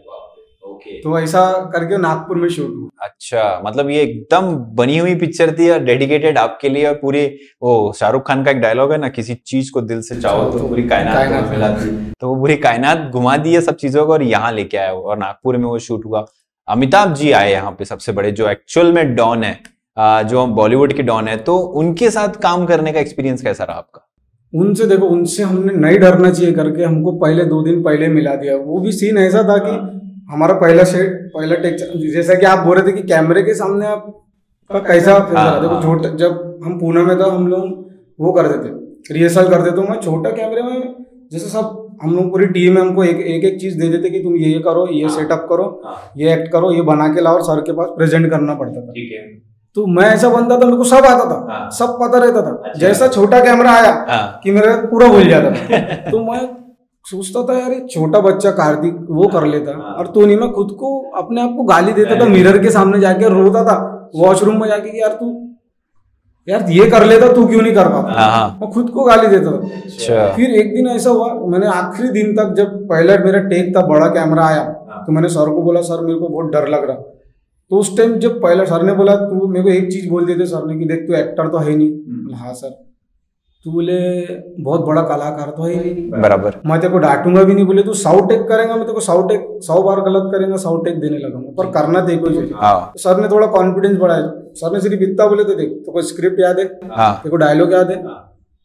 तो 1.03 1.17
ऐसा 1.19 1.41
करके 1.73 1.97
नागपुर 1.97 2.37
में 2.37 2.47
शूट 2.49 2.75
हुआ। 2.75 3.05
अच्छा 3.05 3.43
मतलब 3.65 3.89
ये 3.89 4.01
एकदम 4.01 4.53
बनी 4.75 4.97
हुई 4.97 5.15
पिक्चर 5.15 5.51
थी 5.59 5.69
और 5.69 5.79
डेडिकेटेड 5.83 6.37
आपके 6.37 6.69
लिए 6.69 6.85
और 6.87 6.93
पूरी 6.95 7.25
वो 7.63 7.71
शाहरुख 7.99 8.27
खान 8.27 8.43
का 8.43 8.51
एक 8.51 8.59
डायलॉग 8.61 8.91
है 8.91 8.97
ना 8.97 9.09
किसी 9.09 9.35
चीज़ 9.45 9.71
को 9.71 9.81
दिल 9.81 10.01
से 10.01 10.19
चाहो 10.21 10.49
तो 10.51 10.67
पूरी 10.67 10.87
कायनात 10.87 11.49
मिलाती 11.49 11.89
तो 12.21 12.29
वो 12.29 12.35
पूरी 12.35 12.55
कायनात 12.57 13.09
घुमा 13.13 13.35
दी 13.37 13.53
है 13.53 13.61
सब 13.61 13.75
चीज़ों 13.75 14.05
को 14.05 14.13
और 14.13 14.23
यहाँ 14.23 14.51
लेके 14.53 14.77
आया 14.77 14.93
और 14.93 15.17
नागपुर 15.17 15.57
में 15.57 15.65
वो 15.65 15.79
शूट 15.79 16.05
हुआ। 16.05 16.25
अमिताभ 16.67 17.13
जी 17.15 17.31
आए 17.31 17.51
यहाँ 17.51 17.71
पे 17.71 17.85
सबसे 17.85 18.11
बड़े 18.11 18.31
जो 18.31 18.47
एक्चुअल 18.49 18.91
में 18.93 19.15
डॉन 19.15 19.43
है 19.43 20.23
जो 20.29 20.45
बॉलीवुड 20.55 20.93
के 20.93 21.03
डॉन 21.03 21.27
है 21.27 21.35
तो 21.43 21.57
उनके 21.81 22.09
साथ 22.11 22.39
काम 22.41 22.65
करने 22.65 22.91
का 22.93 22.99
एक्सपीरियंस 22.99 23.41
कैसा 23.41 23.63
रहा 23.63 23.77
आपका? 23.77 24.03
उनसे 24.53 24.85
देखो 24.87 25.05
उनसे 25.05 25.43
हमने 25.43 25.73
नहीं 25.73 25.99
डरना 25.99 26.29
चाहिए 26.31 26.53
करके 26.53 26.83
हमको 26.83 27.11
पहले 27.19 27.45
दो 27.45 27.61
दिन 27.63 27.81
पहले 27.83 28.07
मिला 28.07 28.35
दिया। 28.35 28.55
वो 28.57 28.79
भी 28.79 28.91
सीन 28.91 29.17
ऐसा 29.17 29.43
था 29.49 29.57
कि 29.65 29.71
हमारा 30.33 30.53
पहला 30.61 30.83
सेट 30.83 31.31
पहला 31.35 31.55
टेक 31.63 31.75
जैसा 32.13 32.33
कि 32.39 32.45
आप 32.45 32.65
बोल 32.65 32.77
रहे 32.77 32.87
थे 32.87 32.95
कि 32.97 33.07
कैमरे 33.07 33.43
के 33.43 33.53
सामने 33.53 33.87
आप 33.87 34.05
का 34.69 34.79
कैसा 34.87 35.13
हाँ, 35.13 35.61
देखो 35.61 35.73
हाँ। 35.73 35.81
छोटा 35.83 36.09
जब 36.17 36.61
हम 36.65 36.79
पुणे 36.79 37.03
में 37.03 37.19
था 37.19 37.31
हम 37.33 37.47
लोग 37.47 37.91
वो 38.19 38.31
करते 38.33 38.57
थे 38.63 39.15
रिहर्सल 39.15 39.49
करते 39.49 39.71
तो 39.71 39.81
मैं 39.89 39.99
छोटा 40.01 40.29
कैमरे 40.31 40.61
में 40.61 40.95
जैसे 41.31 41.49
सब 41.49 41.86
हम 42.03 42.15
लोग 42.15 42.29
पूरी 42.31 42.45
टीम 42.47 42.73
में 42.73 42.81
हमको 42.81 43.03
एक 43.03 43.19
एक 43.27 43.43
एक 43.43 43.59
चीज़ 43.61 43.79
दे 43.79 43.87
देते 43.89 44.09
कि 44.09 44.19
तुम 44.19 44.35
ये 44.35 44.49
ये 44.49 44.59
करो 44.59 44.87
ये 44.93 45.09
सेटअप 45.09 45.39
हाँ। 45.39 45.47
करो 45.47 45.81
ये 46.17 46.33
एक्ट 46.33 46.51
करो 46.51 46.71
ये 46.71 46.81
बना 46.81 47.07
के 47.07 47.21
लाओ 47.21 47.41
सर 47.41 47.61
के 47.61 47.71
पास 47.71 47.87
प्रेजेंट 47.87 48.29
करना 48.31 48.55
पड़ता 48.55 48.81
था। 48.81 48.91
ठीक 48.91 49.11
है। 49.11 49.23
तो 49.75 49.85
मैं 49.85 50.03
ऐसा 50.03 50.29
बनता 50.29 50.57
था 50.57 50.65
मेरे 50.65 50.77
को 50.77 50.83
सब 50.83 51.05
आता 51.05 51.25
था 51.25 51.69
सब 51.69 51.97
पता 52.01 52.19
रहता 52.19 52.41
था। 52.41 52.61
अच्छा। 52.65 52.79
जैसा 52.79 53.07
छोटा 53.07 53.39
कैमरा 53.39 53.71
आया 53.71 53.91
कि 54.43 54.51
मेरा 54.51 54.75
पूरा 54.75 55.07
भूल 55.07 55.27
जाता 55.29 55.51
था। 55.51 55.77
तो 56.11 56.23
मैं 56.31 56.47
सोचता 57.05 57.43
था 57.43 57.59
यार 57.59 57.79
छोटा 57.91 58.19
बच्चा 58.19 58.51
कार्तिक 58.51 58.95
वो 59.09 59.27
कर 59.27 59.45
लेता। 59.45 59.71
हाँ। 59.71 59.93
और 59.93 60.07
तो 60.07 60.25
नहीं 60.25 60.37
मैं 60.37 60.51
खुद 60.51 60.75
को 60.79 60.99
अपने 61.15 61.41
आप 61.41 61.53
को 61.57 61.63
गाली 61.63 61.93
देता 61.93 62.19
था 62.19 62.25
मिरर 62.25 62.57
के 62.57 62.71
सामने 62.71 62.99
जाके 62.99 63.29
रोता 63.29 63.63
था 63.63 63.77
वॉशरूम 64.15 64.61
में 64.61 64.67
जाके 64.67 64.99
यार 64.99 65.09
तू 65.09 65.46
यार 66.47 66.69
ये 66.69 66.85
कर 66.89 67.05
लेता 67.05 67.31
तू 67.33 67.45
क्यों 67.47 67.61
नहीं 67.61 67.73
कर 67.73 67.87
पाता? 67.89 68.11
हाँ, 68.11 68.29
हाँ। 68.31 68.57
मैं 68.61 68.69
खुद 68.71 68.89
को 68.89 69.03
गाली 69.03 69.27
देता। 69.27 69.51
था 69.51 69.79
अच्छा। 69.81 70.27
फिर 70.35 70.49
एक 70.51 70.73
दिन 70.75 70.87
ऐसा 70.87 71.09
हुआ 71.09 71.33
मैंने 71.51 71.67
आखिरी 71.67 72.09
दिन 72.09 72.33
तक 72.35 72.53
जब 72.57 72.77
पहले 72.89 73.17
मेरा 73.17 73.39
टेक 73.39 73.75
था 73.75 73.85
बड़ा 73.87 74.07
कैमरा 74.07 74.45
आया 74.45 74.63
तो 75.07 75.11
मैंने 75.11 75.29
सर 75.29 75.49
को 75.49 75.61
बोला 75.61 75.81
सर 75.81 76.05
मेरे 76.05 76.19
को 76.19 76.27
बहुत 76.27 76.51
डर 76.51 76.67
लग 76.67 76.87
रहा। 76.89 76.95
तो 77.71 77.77
उस 77.77 77.95
टाइम 77.97 78.17
जब 78.19 78.41
पहले 78.41 78.65
सर 78.65 78.83
ने 78.83 78.93
बोला 78.93 79.15
तू 79.15 79.47
मेरे 79.47 79.63
को 79.63 79.69
एक 79.69 79.91
चीज़ 79.91 80.09
बोल 80.09 80.25
देते 80.25 80.45
सर 80.45 80.65
ने 80.65 80.77
कि 80.79 80.85
देख 80.85 81.07
तू 81.07 81.13
एक्टर 81.13 81.47
तो 81.47 81.57
है 81.57 81.75
नहीं। 81.75 81.89
हम्म। 81.89 82.35
हाँ 82.35 82.53
सर। 82.53 82.69
तू 83.65 83.71
बोले 83.71 83.99
बहुत 84.63 84.81
बड़ा 84.81 85.01
कलाकार 85.01 85.49
तो 85.57 85.63
है 85.63 85.93
बराबर। 86.11 86.55
मैं 86.65 86.79
तेरे 86.81 86.93
को 86.93 86.99
डांटूँगा 86.99 87.43
भी 87.43 87.53
नहीं 87.53 87.65
बोले 87.65 87.83
तू 87.83 87.93
साउ 87.93 88.25
टेक 88.25 88.41
करेगा 88.41 88.75
मैं 88.75 88.83
तेरे 88.83 88.93
को 88.93 88.99
साउ 88.99 89.27
टेक 89.27 89.47
सौ 89.61 89.81
बार 89.83 90.01
गलत 90.01 90.31
करेगा 90.33 90.57
साउ 90.57 90.77
टेक 90.83 90.99
देने 90.99 91.17
लगा 91.17 91.39
पर 91.57 91.71
करना 91.71 91.99
हाँ। 92.57 92.91
तो 92.93 92.99
सर 92.99 93.21
ने 93.21 93.27
थोड़ा 93.27 93.47
कॉन्फिडेंस 93.47 93.97
बढ़ाया। 93.97 94.21
सर 94.57 94.73
ने 94.73 94.79
सिर्फ़ 94.79 95.03
इतना 95.03 95.27
बोले 95.27 95.43
तो 95.43 95.53
देख 95.55 95.69
तो 95.85 95.91
कोई 95.91 96.03
स्क्रिप्ट 96.03 96.39
याद 96.39 96.59
है? 96.59 96.65
हाँ। 96.91 97.13
तेरे 97.13 97.29
को 97.29 97.37
डायलॉग 97.37 97.73
याद 97.73 97.91
है? 97.91 98.03
हाँ। 98.03 98.23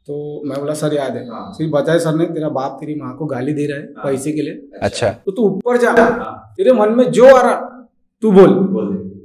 तो 0.09 0.43
मैं 0.47 0.59
बोला 0.61 0.75
सर 0.75 0.95
याद 0.95 1.17
है। 1.17 1.27
हाँ। 1.29 1.53
सिर्फ़ 1.53 1.73
बताए 1.73 1.99
सर 1.99 2.15
ने 2.15 2.25
तेरा 2.25 2.49
बाप 2.49 2.77
तेरी 2.81 2.95
माँ 2.95 3.15
को 3.17 3.27
गाली 3.27 3.53
दे 3.53 3.67
रहा 3.67 3.79
है 3.79 3.85
हाँ। 3.97 4.05
पैसे 4.05 4.33
के 4.33 4.43
लिए। 4.43 4.79
अच्छा। 4.83 5.09
तो 5.27 5.33
तू 5.33 5.43
ऊपर 5.43 5.77
जा। 5.77 5.93
तेरे 6.57 6.73
मन 6.73 6.93
में 6.93 7.05
जो 7.11 7.27
आ 7.27 7.41
रहा 7.43 7.55
तू 8.23 8.33
बोल। 8.33 8.55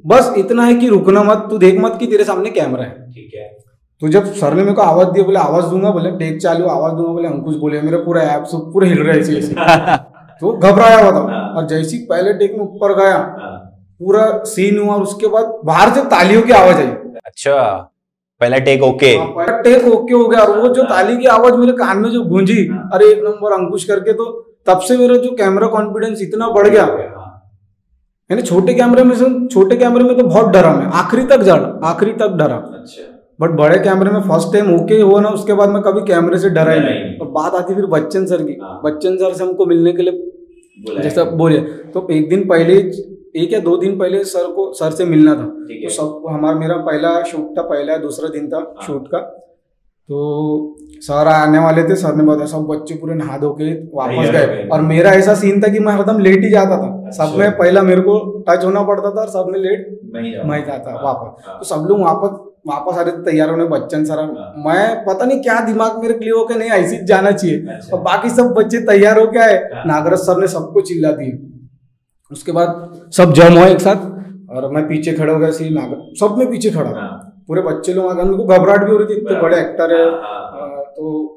बस 0.05 0.33
इतना 0.37 0.63
है 0.63 0.75
कि 0.75 0.87
रुकना 0.87 1.23
मत 1.23 1.47
तू 1.49 1.57
देख 1.57 1.79
मत 1.79 1.97
कि 1.99 2.07
तेरे 2.07 2.23
सामने 2.23 2.49
कैमरा 2.49 2.83
है। 2.83 3.11
ठीक 3.11 3.31
है। 3.35 3.47
तो 4.01 4.07
जब 4.07 4.25
सर 4.33 4.53
ने 4.53 4.61
मेरे 4.61 4.73
को 4.73 4.81
आवाज़ 4.81 5.07
दिया 5.07 5.25
बोले 5.25 5.39
आवाज़ 5.39 5.65
दूँगा 5.65 5.91
बोले 5.91 6.11
टेक 6.11 6.41
चालू 6.41 6.65
आवाज़ 6.67 6.93
दूँगा 6.93 7.11
बोले 7.11 7.27
अंकुश 7.27 7.55
बोले 7.55 7.81
मेरा 7.81 7.97
पूरा 7.97 8.21
ऐप 8.21 8.43
सब 8.43 8.69
पूरे 8.73 8.87
हिल 8.89 8.99
रहे 9.03 9.19
ऐसे 9.19 9.41
तो 10.41 10.51
घबराया 10.51 10.97
हुआ 10.99 11.11
था 11.11 11.23
हाँ। 11.31 11.47
और 11.55 11.67
जैसी 11.67 11.97
पहले 12.09 12.33
टेक 12.33 12.51
में 12.53 12.59
ऊपर 12.59 12.93
गया 12.95 13.15
हाँ। 13.15 13.55
पूरा 14.01 14.25
सीन 14.45 14.77
हुआ 14.79 14.95
और 14.95 15.01
उसके 15.03 15.27
बाद 15.27 15.59
बाहर 15.65 15.93
से 15.93 16.01
तालियों 16.09 16.41
की 16.41 16.51
आवाज़ 16.53 16.77
आई। 16.77 16.87
अच्छा 17.25 17.55
पहला 18.41 18.57
टेक 18.59 18.83
ओके 18.83 19.07
हाँ, 19.09 19.27
पहला 19.27 19.61
टेक 19.61 19.87
ओके 19.87 20.13
हो 20.13 20.27
गया 20.27 20.41
और 20.41 20.59
वो 20.59 20.67
जो 20.73 20.83
ताली 20.85 21.17
की 21.17 21.25
आवाज़ 21.35 21.55
मेरे 21.55 21.71
कान 21.75 21.97
में 21.97 22.09
जो 22.11 22.21
गूंजी 22.25 22.57
अरे 22.93 23.11
एक 23.11 23.23
नंबर 23.23 23.53
अंकुश 23.53 23.83
करके 23.83 24.13
तो 24.13 24.25
तब 24.67 24.79
से 24.87 24.97
मेरा 24.97 25.15
जो 25.17 25.31
कैमरा 25.35 25.67
कॉन्फिडेंस 25.69 26.21
इतना 26.21 26.49
बढ़ 26.51 26.67
गया। 26.67 26.83
यानी 28.29 28.41
छोटे 28.43 28.73
कैमरे 28.73 29.03
में 29.03 29.15
से 29.15 29.25
छोटे 29.47 29.75
कैमरे 29.77 30.03
में 30.03 30.17
तो 30.17 30.23
बहुत 30.23 30.51
डरा 30.53 30.73
मैं 30.73 30.85
आखिरी 31.01 31.23
तक 31.25 31.39
डरा 31.39 31.79
आखिरी 31.89 32.11
तक 32.13 32.35
डरा। 32.39 32.55
अच्छा। 32.55 33.03
बट 33.41 33.49
बड़े 33.57 33.77
कैमरे 33.79 34.11
में 34.11 34.21
फ़र्स्ट 34.21 34.53
टाइम 34.53 34.73
ओके 34.75 34.99
हुआ 35.01 35.19
ना 35.21 35.29
उसके 35.29 35.53
बाद 35.53 35.69
मैं 35.69 35.81
कभी 35.83 36.01
कैमरे 36.07 36.37
से 36.39 36.49
डरा 36.51 36.71
ही 36.71 36.79
नहीं। 36.79 37.17
और 37.17 37.27
बात 37.31 37.55
आती 37.55 37.75
फिर 37.75 37.85
बच्चन 37.87 38.25
सर 38.25 38.43
की। 38.43 38.57
हाँ। 38.61 38.79
बच्चन 38.83 39.17
सर 39.17 39.33
से 39.33 39.43
हमको 39.43 39.65
मिलने 39.65 39.93
के 39.93 40.03
लिए 40.03 41.01
जैसा 41.01 41.23
बोले। 41.35 41.59
तो 41.93 42.07
एक 42.11 42.29
दिन 42.29 42.47
पहले 42.49 42.81
एक 43.35 43.53
या 43.53 43.59
दो 43.59 43.75
दिन 43.77 43.97
पहले 43.99 44.23
सर 44.23 44.51
को 44.51 44.71
सर 44.73 44.91
से 44.91 45.05
मिलना 45.05 45.33
था। 45.35 45.43
तो 45.43 45.89
सब 45.89 46.23
हमारा 46.29 46.59
मेरा 46.59 46.77
पहला 46.83 47.21
शूट 47.23 47.57
था 47.57 47.61
पहला 47.63 47.97
दूसरा 47.97 48.29
दिन 48.29 48.47
था 48.49 48.57
हाँ। 48.57 48.85
शूट 48.87 49.13
हाँ। 49.13 49.21
का। 49.21 49.43
तो 50.09 50.75
सर 51.01 51.27
आने 51.27 51.59
वाले 51.59 51.83
थे 51.83 51.95
सर 51.95 52.15
ने 52.15 52.23
बताया 52.23 52.45
सब 52.45 52.65
बच्चे 52.65 52.95
पूरे 52.95 53.15
नहा 53.15 53.37
धो 53.37 53.49
के 53.51 53.71
वापस 53.95 54.29
गए। 54.31 54.67
और 54.67 54.81
मेरा 54.81 55.11
ऐसा 55.11 55.33
सीन 55.33 55.61
था 55.61 55.67
कि 55.67 55.79
मैं 55.79 55.93
हरदम 55.93 56.19
लेट 56.19 56.43
ही 56.43 56.49
जाता 56.49 56.77
था। 56.77 56.87
अच्छा। 57.07 57.25
सब 57.25 57.37
में 57.39 57.51
पहला 57.57 57.81
मेरे 57.81 58.01
को 58.01 58.17
टच 58.49 58.63
होना 58.65 58.83
पड़ता 58.83 59.11
था 59.11 59.21
और 59.21 59.29
सब 59.29 59.51
में 59.51 59.59
लेट 59.59 59.99
मैं 60.13 60.63
जाता 60.65 60.91
हाँ, 60.91 61.03
वापस। 61.03 61.49
तो 61.49 61.65
सब 61.65 61.87
लोग 61.89 61.99
वापस 62.01 62.43
वापस 62.67 62.97
आ 62.97 63.01
रहे 63.01 63.11
थे 63.11 63.23
तैयार 63.23 63.49
होने 63.49 63.65
बच्चन 63.65 64.05
सर। 64.05 64.19
हाँ। 64.19 64.53
मैं 64.65 65.05
पता 65.05 65.25
नहीं 65.25 65.41
क्या 65.41 65.59
दिमाग 65.65 66.01
मेरे 66.01 66.13
क्लियर 66.13 66.33
होकर 66.33 66.55
नहीं 66.55 66.69
ऐसी 66.69 66.97
जाना 67.05 67.31
चाहिए। 67.31 67.65
अच्छा। 67.67 67.95
और 67.97 68.01
बाकी 68.03 68.29
सब 68.29 68.53
बच्चे 68.53 68.79
तैयार 68.85 69.19
हो 69.19 69.27
क्या 69.27 69.43
है। 69.43 69.57
हाँ। 69.73 69.83
नागराज 69.85 70.19
सर 70.19 70.37
ने 70.37 70.47
सबको 70.47 70.81
चिल्ला 70.81 71.11
दी 71.11 71.31
उसके 72.31 72.51
बाद 72.51 73.09
सब 73.17 73.33
जम 73.33 73.53
हुआ 73.53 73.65
एक 73.67 73.79
साथ 73.79 74.49
और 74.49 74.71
मैं 74.73 74.87
पीछे 74.87 75.13
खड़ा 75.13 75.33
हो 75.33 75.39
गया 75.39 75.51
सी 75.51 75.69
नागर 75.69 76.13
सब 76.19 76.35
में 76.37 76.49
पीछे 76.51 76.69
खड़ा 76.69 76.89
हाँ। 76.89 77.43
पूरे 77.47 77.61
बच्चे 77.61 77.93
लोग 77.93 78.05
आ 78.05 78.13
गए। 78.13 78.23
घबराहट 78.45 78.83
भी 78.83 78.91
हो 78.91 78.97
रही 78.97 79.15
थी 79.15 79.19
इतने 79.19 79.41
बड़े 79.41 79.59
एक्टर 79.59 79.93
है। 79.93 80.05
तो 80.95 81.33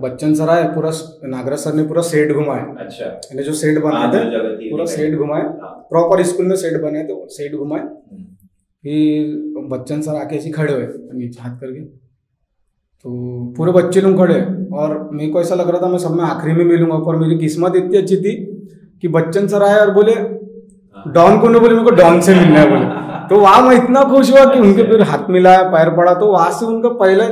बच्चन 0.00 0.34
सर 0.34 0.48
आए 0.48 0.64
पूरा 0.74 0.90
नागराज 1.28 1.58
सर 1.58 1.74
ने 1.74 1.82
पूरा 1.82 2.02
सेट 2.02 2.32
घुमाए। 2.32 2.64
अच्छा। 2.78 3.40
जो 3.42 3.52
सेट 3.52 3.78
बनाए 3.82 4.08
थे 4.08 4.70
पूरा 4.70 4.84
सेट 4.84 5.16
घुमाए। 5.18 5.42
प्रॉपर 5.90 6.22
स्कूल 6.22 6.46
में 6.46 6.56
सेट 6.56 6.80
बने 6.82 7.04
थे 7.04 7.16
सेट 7.28 7.54
घुमाए। 7.54 7.80
हम्म। 7.80 8.24
फिर 8.84 9.66
बच्चन 9.70 10.00
सर 10.02 10.16
आके 10.16 10.36
ऐसे 10.36 10.50
खड़े 10.50 10.72
हुए 10.72 10.86
नीचे 11.14 11.42
हाथ 11.42 11.58
करके। 11.60 11.80
तो 13.04 13.54
पूरे 13.56 13.72
बच्चे 13.72 14.00
लोग 14.00 14.16
खड़े। 14.18 14.40
और 14.76 14.98
मेरे 15.12 15.30
को 15.32 15.40
ऐसा 15.40 15.54
लग 15.54 15.68
रहा 15.70 15.82
था 15.82 15.88
मैं 15.88 15.98
सब 15.98 16.14
में 16.14 16.24
आखिरी 16.24 16.52
में 16.54 16.64
मिलूँगा 16.64 16.98
पर 17.06 17.16
मेरी 17.16 17.38
किस्मत 17.38 17.76
इतनी 17.76 17.98
अच्छी 17.98 18.16
थी 18.16 18.36
कि 19.02 19.08
बच्चन 19.08 19.46
सर 19.48 19.62
आए 19.62 19.78
और 19.80 19.90
बोले 19.92 20.14
डॉन 21.12 21.38
को 21.40 21.48
नहीं 21.48 21.60
बोले 21.60 21.74
मेरे 21.74 21.84
को 21.84 21.90
डॉन 21.96 22.20
से 22.20 22.34
मिलना 22.34 22.60
है 22.60 22.68
बोले। 22.70 23.28
तो 23.28 23.40
वहाँ 23.40 23.62
मैं 23.62 23.76
इतना 23.76 24.02
खुश 24.04 24.30
हुआ 24.30 24.44
कि 24.44 24.60
उनके 24.60 24.82
फिर 24.82 25.02
हाथ 25.02 25.28
मिलाया 25.30 25.62
पैर 25.70 25.90
पड़ा 25.96 26.14
तो 26.14 26.32
वहाँ 26.32 26.50
से 26.52 26.66
उनका 26.66 26.88
पहला 27.00 27.28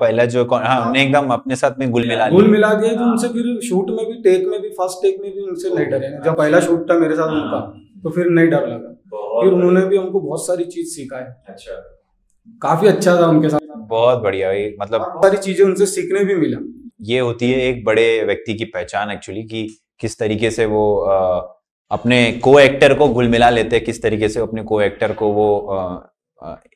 पहला 0.00 0.24
जो 0.24 0.44
हाँ 0.46 0.80
उन्हें 0.88 1.02
एकदम 1.04 1.28
अपने 1.32 1.56
साथ 1.56 1.78
में 1.78 1.90
गुल 1.90 2.08
मिला 2.08 2.28
गुल 2.30 2.48
मिला 2.50 2.72
दिया 2.74 2.94
तो 2.94 3.04
उनसे 3.04 3.28
फिर 3.28 3.60
शूट 3.68 3.90
में 3.90 4.04
भी 4.06 4.14
टेक 4.22 4.46
में 4.48 4.60
भी 4.62 4.68
फ़र्स्ट 4.70 5.02
टेक 5.02 5.16
में 5.22 5.30
भी 5.32 5.40
उनसे 5.42 5.74
नहीं 5.74 5.86
डरे। 5.86 6.10
जब 6.24 6.36
पहला 6.36 6.60
शूट 6.60 6.90
था 6.90 6.98
मेरे 6.98 7.14
साथ 7.16 7.32
उनका 7.32 7.60
तो 8.04 8.10
फिर 8.10 8.26
नहीं 8.28 8.48
डर 8.48 8.66
लगा। 8.68 8.90
फिर 9.40 9.52
उन्होंने 9.52 9.84
भी 9.86 9.96
हमको 9.96 10.20
बहुत 10.20 10.46
सारी 10.46 10.64
चीज़ 10.66 10.88
सिखा 10.88 11.18
है 11.18 11.36
अच्छा। 11.48 11.80
काफ़ी 12.62 12.88
अच्छा 12.88 13.14
था 13.16 13.26
उनके 13.26 13.48
साथ। 13.48 13.58
बहुत 13.88 14.22
बढ़िया 14.22 14.50
मतलब 14.80 15.00
बहुत 15.00 15.24
सारी 15.24 15.36
चीज़ें 15.38 15.64
उनसे 15.66 15.86
सीखने 15.86 16.24
भी 16.24 16.34
मिला। 16.34 16.58
ये 17.04 17.18
होती 17.20 17.50
है 17.50 17.60
एक 17.60 17.84
बड़े 17.84 18.06
व्यक्ति 18.24 18.54
की 18.54 18.64
पहचान 18.74 19.10
एक्चुअली 19.10 19.42
कि 19.44 19.66
किस 20.00 20.18
तरीके 20.18 20.50
से 20.50 20.66
वो 20.66 20.84
आ, 21.00 21.40
अपने 21.90 22.20
को 22.44 22.58
एक्टर 22.60 22.94
को 22.94 23.08
घुल 23.08 23.28
मिला 23.28 23.50
लेते 23.50 23.76
हैं 23.76 23.84
किस 23.84 24.02
तरीके 24.02 24.28
से 24.28 24.40
अपने 24.40 24.62
को 24.62 24.80
एक्टर 24.82 25.12
को 25.12 25.28
वो 25.32 25.46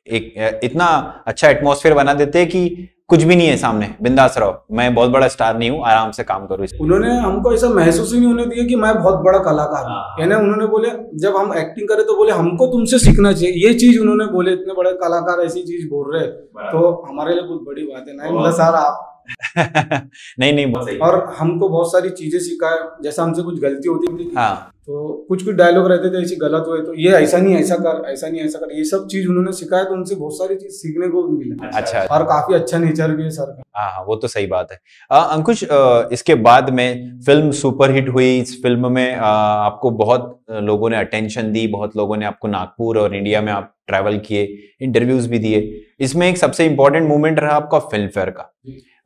एक 0.08 0.60
इतना 0.64 0.86
अच्छा 1.26 1.48
एटमोसफेयर 1.48 1.94
बना 1.94 2.14
देते 2.14 2.38
हैं 2.38 2.48
कि 2.48 2.88
कुछ 3.08 3.22
भी 3.22 3.36
नहीं 3.36 3.46
है 3.48 3.56
सामने। 3.56 3.88
बिंदास 4.02 4.36
रहो। 4.38 4.52
मैं 4.76 4.94
बहुत 4.94 5.10
बड़ा 5.10 5.28
स्टार 5.28 5.58
नहीं 5.58 5.70
हूँ 5.70 5.82
आराम 5.86 6.10
से 6.10 6.22
काम 6.24 6.46
करो 6.46 6.64
उन्होंने 6.84 7.10
हमको 7.10 7.52
ऐसा 7.54 7.68
महसूस 7.70 8.12
ही 8.12 8.18
नहीं 8.20 8.28
होने 8.28 8.44
दिया 8.46 8.64
कि 8.66 8.76
मैं 8.76 8.92
बहुत 8.94 9.20
बड़ा 9.24 9.38
कलाकार 9.38 9.84
हूँ। 9.84 9.90
हाँ। 9.90 10.16
यानी 10.20 10.34
उन्होंने 10.34 10.66
बोले 10.66 10.90
जब 11.20 11.36
हम 11.36 11.54
एक्टिंग 11.58 11.88
करें 11.88 12.04
तो 12.06 12.16
बोले 12.16 12.32
हमको 12.32 12.66
तुमसे 12.72 12.98
सीखना 12.98 13.32
चाहिए। 13.32 13.66
ये 13.66 13.74
चीज़ 13.74 13.98
उन्होंने 14.00 14.26
बोले 14.32 14.52
इतने 14.52 14.74
बड़े 14.74 14.92
कलाकार 15.02 15.44
ऐसी 15.44 15.62
चीज़ 15.62 15.88
बोल 15.90 16.14
रहे 16.14 16.26
तो 16.72 16.80
हमारे 17.08 17.34
लिए 17.34 17.42
बहुत 17.42 17.62
बड़ी 17.66 17.82
बात 17.84 18.04
है। 18.08 18.16
नहीं 18.16 18.52
सर 18.52 18.74
आप 18.76 19.07
नहीं 20.40 20.52
नहीं 20.52 20.72
बहुत 20.72 20.86
सही। 20.86 20.96
और 20.98 21.24
हमको 21.38 21.68
बहुत 21.68 21.92
सारी 21.92 22.10
चीज़ें 22.10 22.40
सिखाया 22.40 22.96
जैसा 23.02 23.22
हमसे 23.22 23.42
कुछ 23.42 23.60
गलती 23.60 23.88
होती 23.88 24.16
थी। 24.18 24.34
हाँ। 24.36 24.72
तो 24.86 25.26
कुछ 25.28 25.42
कुछ 25.44 25.54
डायलॉग 25.54 25.86
रहते 25.90 26.10
थे 26.10 26.22
ऐसी 26.22 26.36
गलत 26.36 26.64
हुए 26.68 26.80
तो 26.80 26.94
ये 26.94 27.10
ऐसा 27.12 27.38
नहीं 27.38 27.56
ऐसा 27.56 27.76
कर 27.76 28.10
ऐसा 28.10 28.28
नहीं 28.28 28.40
ऐसा 28.40 28.58
कर 28.58 28.72
ये 28.76 28.84
सब 28.84 29.06
चीज़ 29.06 29.26
उन्होंने 29.28 29.52
सिखाया 29.52 29.84
तो 29.84 29.94
उनसे 29.94 30.14
बहुत 30.14 30.36
सारी 30.38 30.54
चीज़ 30.56 30.72
सीखने 30.72 31.08
को 31.08 31.22
भी 31.22 31.36
मिला। 31.38 31.66
अच्छा, 31.68 31.98
अच्छा। 32.00 32.14
और 32.16 32.24
काफ़ी 32.24 32.54
अच्छा 32.54 32.78
नेचर 32.78 33.10
भी 33.10 33.22
है 33.22 33.30
सर 33.30 33.44
का। 33.44 33.62
हाँ, 33.76 33.90
हाँ 33.92 34.04
वो 34.04 34.16
तो 34.16 34.28
सही 34.28 34.46
बात 34.46 34.72
है। 34.72 34.78
आ, 35.10 35.18
अंकुश 35.20 35.64
आ, 35.64 36.08
इसके 36.12 36.34
बाद 36.34 36.70
में 36.70 37.20
फ़िल्म 37.26 37.50
सुपरहिट 37.50 38.08
हुई 38.08 38.38
इस 38.38 38.62
फ़िल्म 38.62 38.92
में 38.92 39.14
आ, 39.14 39.26
आपको 39.26 39.90
बहुत 39.90 40.40
लोगों 40.50 40.90
ने 40.90 40.96
अटेंशन 40.96 41.52
दी 41.52 41.66
बहुत 41.66 41.96
लोगों 41.96 42.16
ने 42.16 42.26
आपको 42.26 42.48
नागपुर 42.48 42.98
और 42.98 43.14
इंडिया 43.14 43.42
में 43.42 43.52
आप 43.52 43.74
ट्रैवल 43.86 44.18
किए 44.18 44.48
इंटरव्यूज़ 44.82 45.28
भी 45.28 45.38
दिए। 45.38 45.60
इसमें 46.00 46.28
एक 46.28 46.38
सबसे 46.38 46.66
इंपॉर्टेंट 46.66 47.08
मोमेंट 47.08 47.38
रहा 47.40 47.56
आपका 47.56 47.78
फ़िल्म 47.78 48.08
फेयर 48.08 48.30
का 48.30 48.54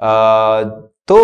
तो 0.03 1.19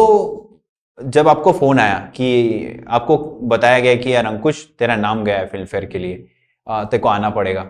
जब 0.98 1.28
आपको 1.28 1.52
फ़ोन 1.52 1.78
आया 1.78 1.98
कि 2.14 2.84
आपको 2.88 3.16
बताया 3.48 3.78
गया 3.80 3.94
कि 3.96 4.14
यार 4.14 4.26
अंकुश 4.26 4.64
तेरा 4.78 4.96
नाम 4.96 5.24
गया 5.24 5.38
है 5.38 5.46
फ़िल्म 5.46 5.66
फेयर 5.66 5.84
के 5.84 5.98
लिए 5.98 6.14
तेरे 6.66 6.98
को 6.98 7.08
आना 7.08 7.30
पड़ेगा। 7.30 7.62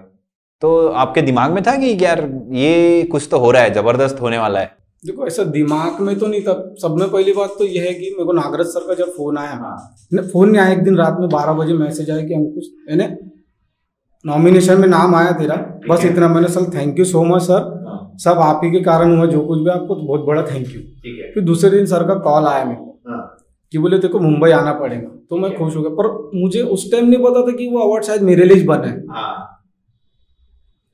तो 0.62 0.88
आपके 1.02 1.22
दिमाग 1.22 1.50
में 1.52 1.62
था 1.64 1.76
कि 1.76 1.96
यार 2.04 2.20
ये 2.52 3.02
कुछ 3.12 3.28
तो 3.30 3.38
हो 3.38 3.50
रहा 3.50 3.62
है 3.62 3.72
ज़बरदस्त 3.74 4.20
होने 4.20 4.38
वाला 4.38 4.60
है? 4.60 4.76
देखो 5.02 5.26
ऐसा 5.26 5.42
दिमाग 5.46 6.00
में 6.00 6.18
तो 6.18 6.26
नहीं 6.26 6.42
था। 6.42 6.52
सब 6.82 6.96
में 7.00 7.08
पहली 7.10 7.32
बात 7.32 7.50
तो 7.58 7.64
यह 7.64 7.82
है 7.82 7.92
कि 7.94 8.10
मेरे 8.12 8.24
को 8.24 8.32
नागराज 8.32 8.66
सर 8.66 8.86
का 8.86 8.94
जब 8.94 9.10
फ़ोन 9.16 9.38
आया 9.38 9.52
हाँ। 9.52 9.76
फ़ोन 10.22 10.50
नहीं 10.50 10.60
आया 10.62 10.72
एक 10.72 10.82
दिन 10.84 10.96
रात 10.96 11.16
में 11.20 11.28
बारह 11.28 11.52
बजे 11.54 11.74
मैसेज 11.74 12.10
आया 12.10 12.26
कि 12.26 12.34
अंकुश 12.34 12.64
यानी 12.90 13.06
नॉमिनेशन 14.24 14.80
में 14.80 14.88
नाम 14.88 15.14
आया 15.14 15.32
तेरा। 15.32 15.56
बस 15.88 16.04
इतना 16.04 16.28
मैंने 16.28 16.48
sir 16.48 16.70
thank 16.74 16.98
you 16.98 17.04
so 17.04 17.22
much 17.24 17.42
sir 17.42 17.60
सब 18.18 18.38
आप 18.38 18.60
ही 18.64 18.70
के 18.70 18.80
कारण 18.80 19.16
हुआ 19.16 19.26
जो 19.26 19.40
कुछ 19.40 19.58
भी 19.58 19.70
आपको 19.70 19.94
तो 19.94 20.06
बहुत 20.06 20.20
बड़ा 20.20 20.42
थैंक 20.42 20.68
यू 20.68 20.80
फिर 21.34 21.42
दूसरे 21.44 21.70
दिन 21.70 21.86
सर 21.86 22.08
का 22.08 22.14
कॉल 22.14 22.44
आया 22.44 22.64
मेरे 22.64 22.76
को 22.76 23.00
हाँ। 23.08 23.36
कि 23.72 23.78
बोले 23.78 23.96
तेरे 23.96 24.12
को 24.12 24.20
मुंबई 24.20 24.50
आना 24.50 24.72
पड़ेगा। 24.72 25.08
तो 25.30 25.36
मैं 25.36 25.56
खुश 25.56 25.76
हो 25.76 25.82
गया। 25.82 25.90
पर 25.90 26.30
मुझे 26.42 26.62
उस 26.62 26.92
टाइम 26.92 27.06
नहीं 27.06 27.20
पता 27.22 27.52
था 27.52 27.56
कि 27.56 27.70
वो 27.70 27.78
अवार्ड 27.78 28.04
शायद 28.04 28.22
मेरे 28.22 28.44
लिए 28.44 28.64
बना 28.64 28.86
है। 28.86 29.06
हाँ। 29.10 29.64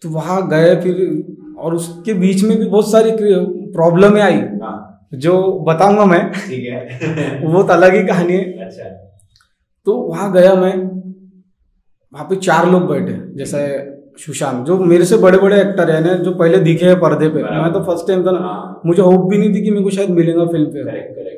तो 0.02 0.09
वहाँ 0.09 0.49
गए 0.49 0.76
फिर 0.76 1.25
और 1.59 1.75
उसके 1.75 2.14
बीच 2.14 2.43
में 2.45 2.59
भी 2.59 2.66
बहुत 2.66 2.90
सारी 2.90 3.11
प्रॉब्लम 3.73 4.16
आई। 4.16 4.35
हाँ। 4.35 5.09
जो 5.14 5.64
बताऊँगा 5.69 6.04
मैं। 6.04 6.33
ठीक 6.33 6.69
है। 6.69 7.40
वो 7.47 7.62
तो 7.62 7.73
अलग 7.73 7.95
ही 7.95 8.07
कहानी 8.07 8.33
है। 8.33 8.66
अच्छा। 8.66 8.85
तो 9.87 9.95
वहाँ 9.95 10.33
गया 10.33 10.54
मैं। 10.54 10.76
वहाँ 12.12 12.25
पे 12.25 12.37
चार 12.37 12.71
लोग 12.71 12.87
बैठे 12.88 13.38
जैसे 13.38 13.59
सुशांत 14.18 14.64
जो 14.66 14.78
मेरे 14.80 15.04
से 15.04 15.16
बड़े 15.16 15.38
बड़े 15.38 15.61
एक्टर 15.61 15.90
है 15.90 16.00
ना 16.04 16.12
जो 16.25 16.33
पहले 16.35 16.59
दिखे 16.59 16.87
हैं 16.87 16.99
पर्दे 17.00 17.28
पे 17.28 17.42
मैं 17.42 17.73
तो 17.73 17.80
फ़र्स्ट 17.85 18.06
टाइम 18.09 18.26
था 18.26 18.30
ना 18.30 18.38
हाँ। 18.38 18.80
मुझे 18.87 19.02
होप 19.02 19.28
भी 19.30 19.38
नहीं 19.38 19.54
थी 19.54 19.62
कि 19.62 19.71
मेरे 19.71 19.83
को 19.85 19.90
शायद 19.90 20.11
मिलेगा 20.11 20.44
फ़िल्म 20.47 20.66
पे। 20.66 21.33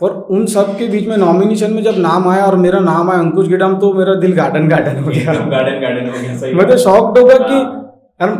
पर 0.00 0.10
उन 0.36 0.46
सब 0.46 0.76
के 0.78 0.86
बीच 0.88 1.06
में 1.08 1.16
नॉमिनेशन 1.16 1.72
में 1.72 1.82
जब 1.82 1.98
नाम 1.98 2.28
आया 2.28 2.44
और 2.46 2.56
मेरा 2.56 2.78
नाम 2.80 3.10
आया 3.10 3.20
अंकुश 3.20 3.48
गिडम 3.48 3.74
तो 3.76 3.92
मेरा 3.94 4.14
दिल 4.20 4.32
गार्डन 4.36 4.68
गार्डन 4.68 5.02
हो 5.02 5.10
गया। 5.10 5.34
गार्डन 5.34 5.80
गार्डन 5.80 6.08
हो 6.08 6.22
गया 6.22 6.56
मैं 6.56 6.68
तो 6.68 6.76
शॉक्ड 6.76 7.18
हो 7.18 7.24
गया 7.24 7.36
कि 7.38 7.54
हाँ। 7.54 7.90
यार 8.20 8.30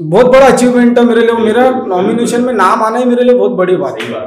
बहुत 0.00 0.26
बड़ा 0.26 0.46
अचीवमेंट 0.46 0.98
है 0.98 1.04
मेरे 1.04 1.20
लिए 1.20 1.34
मेरा 1.44 1.68
नॉमिनेशन 1.88 2.44
में 2.44 2.52
नाम 2.54 2.82
आना 2.82 2.98
ही 2.98 3.04
मेरे 3.04 3.24
लिए 3.24 3.34
बहुत 3.34 3.52
बड़ी 3.52 3.76
बात 3.76 4.00
है 4.02 4.22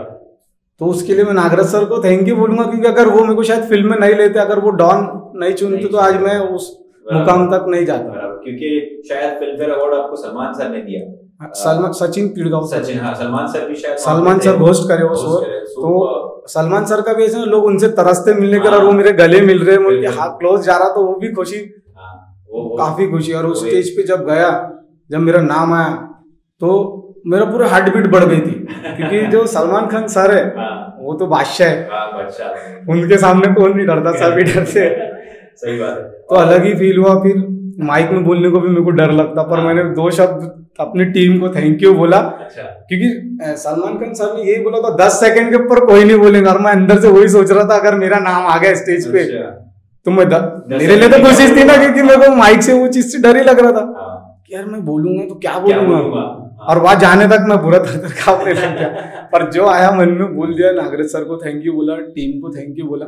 तो 0.82 0.86
उसके 0.86 1.14
लिए 1.14 1.26
मैं 1.26 1.34
नागराज 1.34 1.66
सर 1.68 1.86
को 1.86 2.04
थैंक 2.04 2.28
यू 2.28 2.36
बोलूँगा 2.36 2.64
क्योंकि 2.64 2.88
अगर 2.88 3.08
वो 3.08 3.22
मेरे 3.22 3.36
को 3.36 3.44
शायद 3.44 3.64
फ़िल्म 3.64 3.90
में 3.90 3.98
नहीं 3.98 4.16
लेते 4.16 4.40
अगर 4.40 4.60
वो 4.60 4.70
डॉन 4.84 5.10
नहीं 5.42 5.54
चुनते 5.54 5.88
तो 5.88 5.98
आज 5.98 6.22
मैं 6.22 6.38
उस 6.40 6.72
मुकाम 7.06 7.50
तक 7.52 7.66
नहीं 7.70 7.86
जाता। 7.86 8.30
क्योंकि 8.44 9.04
शायद 9.10 9.38
फ़िल्म 9.40 9.58
फेयर 9.58 9.72
अवार्ड 9.72 9.94
आपको 9.94 10.16
सलमान 10.16 10.54
सर 10.54 10.70
ने 10.70 10.82
दिया। 10.82 11.02
हाँ, 11.42 11.50
सलमान 11.56 11.92
सचिन 11.94 12.28
पिड़गांव 12.30 12.66
सचिन 12.68 13.00
हाँ 13.00 13.14
सलमान 13.16 13.48
सर 13.48 13.68
भी 13.68 13.76
शायद 13.76 13.98
सलमान 14.00 14.40
सर 14.40 14.56
होस्ट 14.58 14.88
करे 14.90 15.04
वो 15.04 15.16
शो 15.16 15.40
तो 15.76 16.44
सलमान 16.48 16.86
सर 16.86 17.02
का 17.02 17.14
भी 17.14 17.24
ऐसे 17.26 17.46
लोग 17.46 17.66
उनसे 17.66 17.88
तरसते 18.00 18.34
मिलने 18.34 18.60
के 18.60 18.70
और 18.70 18.84
वो 18.86 18.92
मेरे 18.92 19.12
गले 19.14 19.42
मिल 19.42 19.64
रहे 19.64 19.76
हैं 19.76 19.86
उनके 19.86 20.08
हाथ 20.18 20.38
क्लोज 20.40 20.66
जा 20.66 20.78
रहा 20.78 20.90
तो 20.90 21.06
वो 21.06 21.16
भी 21.20 21.32
खुशी। 21.34 21.58
हाँ, 21.98 22.14
काफ़ी 22.80 23.08
खुशी। 23.12 23.34
और 23.34 23.46
उस 23.46 23.66
स्टेज 23.66 23.90
पे 23.98 24.04
जब 24.04 24.26
गया 24.28 24.50
जब 25.10 25.20
मेरा 25.20 25.42
नाम 25.44 25.74
आया 25.74 25.90
तो 26.62 26.70
मेरा 27.28 27.46
पूरा 27.46 27.68
हार्ट 27.68 27.94
बीट 27.94 28.08
बढ़ 28.12 28.24
गई 28.26 28.40
थी। 28.40 28.54
क्योंकि 28.88 29.26
जो 29.28 29.46
सलमान 29.54 29.88
खान 29.88 30.08
सर 30.10 30.32
है 30.32 30.44
वो 31.00 31.14
तो 31.14 31.26
बादशाह 31.28 31.68
है। 31.70 32.82
उनके 32.90 33.18
सामने 33.18 33.54
कौन 33.54 33.76
नहीं 33.78 33.88
डरता 33.88 34.12
सभी 34.20 34.44
डरते 34.44 34.90
सही 35.56 35.78
बात 35.80 35.98
है। 35.98 36.04
तो 36.04 36.36
अलग 36.36 36.66
ही 36.66 36.74
फील 36.76 36.98
हुआ 36.98 37.16
फिर। 37.24 37.42
माइक 37.80 38.12
में 38.12 38.24
बोलने 38.24 38.50
को 38.50 38.60
भी 38.60 38.70
मेरे 38.70 38.82
को 38.82 38.92
डर 38.92 39.12
लगता 39.12 39.44
पर 39.44 39.58
हाँ। 39.58 39.66
मैंने 39.66 39.84
दो 39.94 40.10
शब्द 40.12 40.52
अपनी 40.80 41.06
टीम 41.12 41.40
को 41.40 41.50
थैंक 41.50 41.84
यू 41.84 41.94
बोला 41.94 42.18
अच्छा। 42.18 42.64
क्योंकि 42.90 43.56
सलमान 43.58 43.98
खान 43.98 44.14
सर 44.14 44.36
ने 44.36 44.44
यही 44.44 44.64
बोला 44.64 44.80
था 44.80 44.96
दस 44.98 45.20
सेकंड 45.20 45.50
के 45.50 45.64
ऊपर 45.64 45.86
कोई 45.86 46.04
नहीं 46.04 46.18
बोलेगा 46.18 46.52
और 46.52 46.60
मैं 46.62 46.72
अंदर 46.72 47.00
से 47.00 47.08
वही 47.10 47.28
सोच 47.30 47.52
रहा 47.52 47.64
था 47.64 47.80
अगर 47.80 47.96
मेरा 47.98 48.20
नाम 48.22 48.48
आ 48.48 48.58
गया 48.58 48.74
स्टेज 48.76 49.12
पे 49.12 49.20
अच्छा। 49.22 49.50
तो 50.06 50.12
मैं 50.12 50.26
मेरे 50.70 50.96
लिए 50.96 51.10
तो 51.10 51.20
कोशिश 51.20 51.58
थी 51.58 51.64
ना 51.64 51.78
क्योंकि 51.78 52.02
मेरे 52.02 52.28
को 52.28 52.36
माइक 52.36 52.64
से 52.64 52.74
वो 52.74 52.88
चीज़ 52.90 53.08
से 53.08 53.22
डर 53.22 53.38
ही 53.38 53.44
लग 53.44 53.60
रहा 53.60 53.72
था 53.72 53.86
हाँ। 54.00 54.14
यार 54.52 54.66
मैं 54.66 54.84
बोलूँगा 54.86 55.28
तो 55.28 55.36
क्या 55.38 55.58
बोलूँगा 55.60 56.20
हाँ। 56.20 56.68
और 56.70 56.80
वहाँ 56.80 56.96
जाने 57.00 57.28
तक 57.28 57.46
मैं 57.50 57.58
बुरा 57.62 57.80
थर 57.80 58.02
थर 58.04 58.12
कांपने 58.16 58.54
लग 58.54 58.78
गया 58.78 59.28
पर 59.34 59.50
जो 59.52 59.68
आया 59.68 59.92
मन 59.92 60.10
में 60.12 60.36
बोल 60.36 60.56
दिया 60.56 60.72
नागराज 60.72 61.08
सर 61.08 61.24
को 61.24 61.38
थैंक 61.38 61.66
यू 61.66 61.74
बोला 61.74 61.96
टीम 62.10 62.40
को 62.42 62.50
थैंक 62.50 62.80
यू 62.80 62.86
बोला 62.88 63.06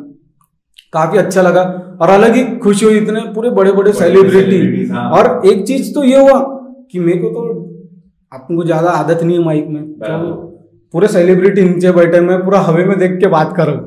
काफ़ी 0.94 1.18
अच्छा 1.18 1.42
लगा। 1.42 1.62
और 2.02 2.10
अलग 2.10 2.36
ही 2.36 2.44
खुशी 2.60 2.86
हुई 2.86 2.98
इतने 2.98 3.22
पूरे 3.34 3.50
बड़े 3.52 3.72
बड़े 3.72 3.92
सेलिब्रिटी 3.94 4.88
हाँ। 4.90 5.10
और 5.12 5.42
एक 5.48 5.66
चीज़ 5.68 5.94
तो 5.94 6.04
ये 6.04 6.20
हुआ 6.20 6.40
कि 6.92 7.00
मेरे 7.00 7.18
को 7.20 7.30
तो 7.30 7.44
आपको 8.32 8.64
ज़्यादा 8.66 8.90
आदत 8.92 9.24
नहीं 9.24 9.38
है 9.38 9.44
माइक 9.46 9.68
में। 9.70 9.84
तो 9.94 10.34
पूरे 10.94 11.08
सेलिब्रिटी 11.08 11.62
नीचे 11.64 11.92
बैठे 11.92 12.20
मैं 12.22 12.44
पूरा 12.44 12.60
हवे 12.62 12.84
में 12.86 12.98
देख 13.00 13.18
के 13.20 13.28
बात 13.30 13.54
करूँ। 13.58 13.78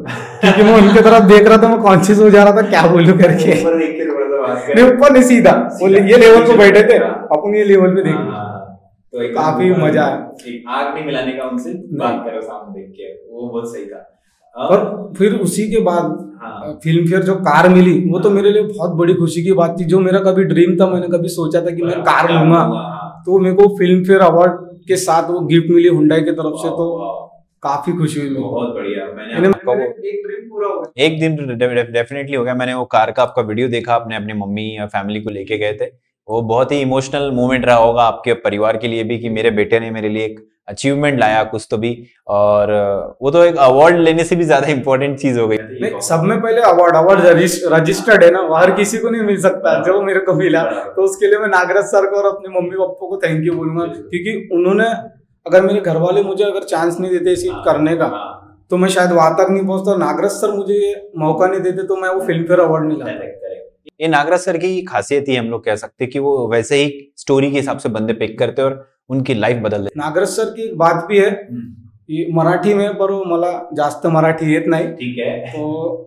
क्योंकि 0.41 0.63
मैं 0.63 0.75
उनके 0.77 1.03
तरफ़ 1.03 1.25
देख 1.27 1.49
रहा 1.49 1.59
था 1.59 1.69
मैं 1.69 1.81
कॉन्शियस 1.83 2.19
हो 2.21 2.31
जा 2.31 2.43
रहा 2.45 2.57
था 2.57 2.69
क्या 2.69 2.87
बोलू 2.87 3.13
करके। 3.19 3.53
ऊपर 4.83 5.13
नहीं 5.13 5.23
सीधा। 5.25 5.53
ये 5.83 6.17
लेवल 6.19 6.47
पे 6.47 6.57
बैठे 6.57 6.83
थे 6.89 6.97
हाँ। 6.99 7.11
अपन 7.33 7.55
ये 7.57 7.65
लेवल 7.65 7.95
पे 7.95 8.03
देख 8.03 8.15
हाँ, 8.15 8.25
तो 9.13 9.29
काफ़ी 9.35 9.71
मज़ा 9.73 10.05
आया। 10.05 10.17
आग 10.71 10.95
नहीं 10.95 11.05
मिलाने 11.07 11.33
का 11.33 11.45
उनसे 11.45 11.73
बात 11.99 12.23
करो 12.27 12.41
सामने 12.41 12.81
देख 12.81 12.91
के। 12.91 13.13
वो 13.33 13.49
बहुत 13.49 13.73
सही 13.73 13.85
था। 13.85 14.01
और 14.57 15.13
फिर 15.19 15.35
उसी 15.41 15.69
के 15.71 15.81
बाद 15.83 16.05
हाँ। 16.05 16.28
फ़िल्म 16.83 17.07
फेयर 17.07 17.23
जो 17.23 17.35
कार 17.43 17.69
मिली 17.69 17.93
वो 18.11 18.19
तो 18.21 18.31
मेरे 18.31 18.51
लिए 18.51 18.63
बहुत 18.65 18.91
बड़ी 18.97 19.15
खुशी 19.15 19.43
की 19.45 19.53
बात 19.53 19.77
थी। 19.81 19.85
जो 19.85 20.01
मेरा 20.01 20.19
कभी 20.21 20.45
ड्रीम 20.45 20.77
था 20.77 20.87
मैंने 20.91 21.09
कभी 21.09 21.29
सोचा 21.31 21.61
था 21.61 21.75
कि 21.77 21.83
मैं 21.83 22.01
कार 22.03 22.33
लूँगा। 22.33 22.59
हाँ। 22.59 23.23
तो 23.27 23.39
मेरे 23.39 23.57
को 23.57 23.69
फ़िल्म 23.79 24.05
फेयर 24.05 24.21
अवार्ड 24.23 24.67
के 24.89 24.97
साथ 24.99 25.31
वो 25.31 25.41
गिफ्ट 25.47 25.71
मिली 25.71 25.89
हुंडई 25.89 26.21
की 26.21 26.33
तरफ़ 26.33 26.57
से 26.57 26.69
तो 26.71 26.87
काफ़ी 27.63 27.93
खुशी 27.93 28.21
हुई 28.21 28.35
बहुत 28.35 28.75
बढ़िया। 28.75 29.07
मैंने 29.07 29.49
एक 29.49 30.23
ड्रीम 30.27 30.49
पूरा 30.51 30.69
हो 30.69 30.81
गया। 30.81 31.05
एक 31.07 31.19
दिन 31.21 31.37
डेफिनेटली 31.93 32.37
हो 32.37 32.45
गया। 32.45 32.55
मैंने 32.55 32.75
वो 32.75 32.85
कार 32.93 33.11
का 33.11 33.23
आपका 33.23 33.43
वीडियो 33.43 33.69
देखा 33.69 33.95
अपने 33.95 34.17
अपने 34.17 34.35
मम्मी 34.37 34.67
या 34.77 34.87
फैमिली 34.89 35.21
को 35.21 35.31
लेके 35.31 35.59
गए 35.59 35.73
थे। 35.73 35.87
वो 36.29 36.41
बहुत 36.45 36.73
ही 36.73 36.81
इमोशनल 36.81 37.31
मोमेंट 37.31 37.65
रहा 37.67 37.77
होगा 37.77 38.03
आपके 38.05 38.33
परिवार 38.41 38.77
के 38.77 38.89
लिए 38.89 39.05
भी 39.05 39.19
कि 39.19 39.29
मेरे 39.31 39.51
बेटे 39.51 39.81
ने 39.81 39.91
मेरे 39.91 40.09
लिए 40.09 40.25
एक 40.25 40.41
अचीवमेंट 40.69 41.19
लाया 41.21 41.43
कुछ 41.47 41.67
तो 41.71 41.77
भी 41.79 41.91
और 42.31 42.73
वो 43.23 43.31
तो 43.31 43.43
एक 43.45 43.57
अवार्ड 43.59 43.99
लेने 43.99 44.25
से 44.25 44.37
भी 44.37 44.45
ज़्यादा 44.45 44.67
इंपॉर्टेंट 44.69 45.19
चीज़ 45.19 45.39
हो 45.39 45.47
गई। 45.49 45.91
सब 46.03 46.23
में 46.25 46.41
पहले 46.41 46.61
अवार्ड 46.63 46.97
अवार्ड 46.97 47.21
रजिस्टर्ड 47.75 48.25
है 48.25 48.31
ना 48.31 48.47
हर 48.55 48.71
किसी 48.77 48.99
को 48.99 49.11
नहीं 49.11 49.23
मिल 49.25 49.41
सकता 49.43 49.75
जो 49.85 50.01
मेरे 50.03 50.21
को 50.21 50.35
मिला। 50.35 50.63
तो 50.97 51.03
उसके 51.03 51.27
लिए 51.27 51.39
मैं 51.39 51.49
नागराज 51.51 51.85
सर 51.87 52.11
को 52.11 52.17
और 52.17 52.27
अपने 52.27 52.49
मम्मी 52.51 52.77
पापा 52.77 53.09
को 53.09 53.21
थैंक 53.25 53.47
यू 53.47 53.55
बोलूँगा 53.55 53.87
क्योंकि 53.87 54.49
उन्होंने 54.57 54.89
अगर 55.47 55.63
मेरे 55.63 55.81
घर 55.81 55.97
वाले 55.99 56.23
मुझे 56.23 56.45
अगर 56.45 56.65
चांस 56.67 56.99
नहीं 57.01 57.11
देते 57.11 57.33
इसी 57.33 57.49
करने 57.65 57.97
का 57.97 58.09
तो 58.71 58.77
मैं 58.77 58.89
शायद 58.89 59.13
वहाँ 59.13 59.35
तक 59.37 59.51
नहीं 59.51 59.67
पहुँचता 59.67 59.97
नागराज 59.97 60.31
सर 60.33 60.51
मुझे 60.53 61.11
मौका 61.19 61.47
नहीं 61.47 61.61
देते 61.61 61.87
तो 61.87 61.97
मैं 61.97 62.09
वो 62.09 62.21
फ़िल्म 62.27 62.45
फेयर 62.45 62.61
अवार्ड 62.61 62.87
नहीं 62.89 62.99
लाता। 62.99 63.57
ये 64.01 64.09
नागराज 64.09 64.41
सर 64.41 64.57
की 64.57 64.81
खासियत 64.85 65.29
ही 65.29 65.37
हम 65.37 65.47
लोग 65.47 65.65
कह 65.65 65.77
सकते 65.77 66.07
कि 66.07 66.19
वो 66.19 66.33
वैसे 66.49 66.77
ही 66.77 66.91
स्टोरी 67.17 67.51
के 67.51 67.57
हिसाब 67.57 67.79
से 67.79 67.89
बंदे 67.89 68.13
पिक 68.15 68.39
करते 68.39 68.63
और 68.63 68.75
उनकी 69.11 69.35
लाईफ 69.35 69.63
बदल 69.63 69.89
नागराज 69.97 70.29
सर 70.29 70.51
की 70.51 70.73
बात 70.75 71.07
भी 71.09 71.19
है 71.19 71.31
हम्म। 71.31 72.37
मराठी 72.37 72.75
में 72.75 72.95
पर 72.95 73.11
मला 73.27 73.51
जास्त 73.75 74.07
मराठी 74.07 74.53
येत 74.53 74.65
नाही। 74.69 74.87
ठीक 74.87 75.19
है। 75.19 75.33
तो 75.47 76.05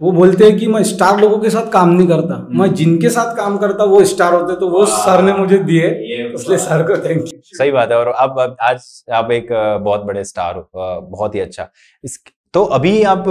वो 0.00 0.10
बोलते 0.12 0.44
हैं 0.44 0.56
कि 0.58 0.66
मैं 0.66 0.82
स्टार 0.82 1.20
लोगों 1.20 1.38
के 1.38 1.50
साथ 1.50 1.70
काम 1.72 1.88
नहीं 1.90 2.06
करता। 2.08 2.34
हम्म। 2.34 2.60
मैं 2.60 2.72
जिनके 2.74 3.08
साथ 3.08 3.34
काम 3.36 3.56
करता 3.58 3.84
वो 3.84 4.04
स्टार 4.04 4.34
होते 4.34 4.54
तो 4.60 4.68
वो 4.70 4.84
सर 4.86 5.22
ने 5.22 5.32
मुझे 5.32 5.58
दिए। 5.58 5.88
इसलिए 6.34 6.58
सर 6.58 6.82
को 6.82 6.96
थैंक 7.04 7.20
यू 7.20 7.40
सही 7.58 7.70
बात 7.70 7.90
है 7.90 7.98
और 7.98 8.08
अब 8.08 8.56
आज 8.62 9.04
आप 9.12 9.30
एक 9.30 9.48
बहुत 9.84 10.04
बड़े 10.04 10.24
स्टार 10.24 10.56
हो 10.56 11.00
बहुत 11.10 11.34
ही 11.34 11.40
अच्छा। 11.40 11.68
इस 12.04 12.18
तो 12.24 12.32
तो 12.54 12.64
अभी 12.64 13.02
आप 13.02 13.24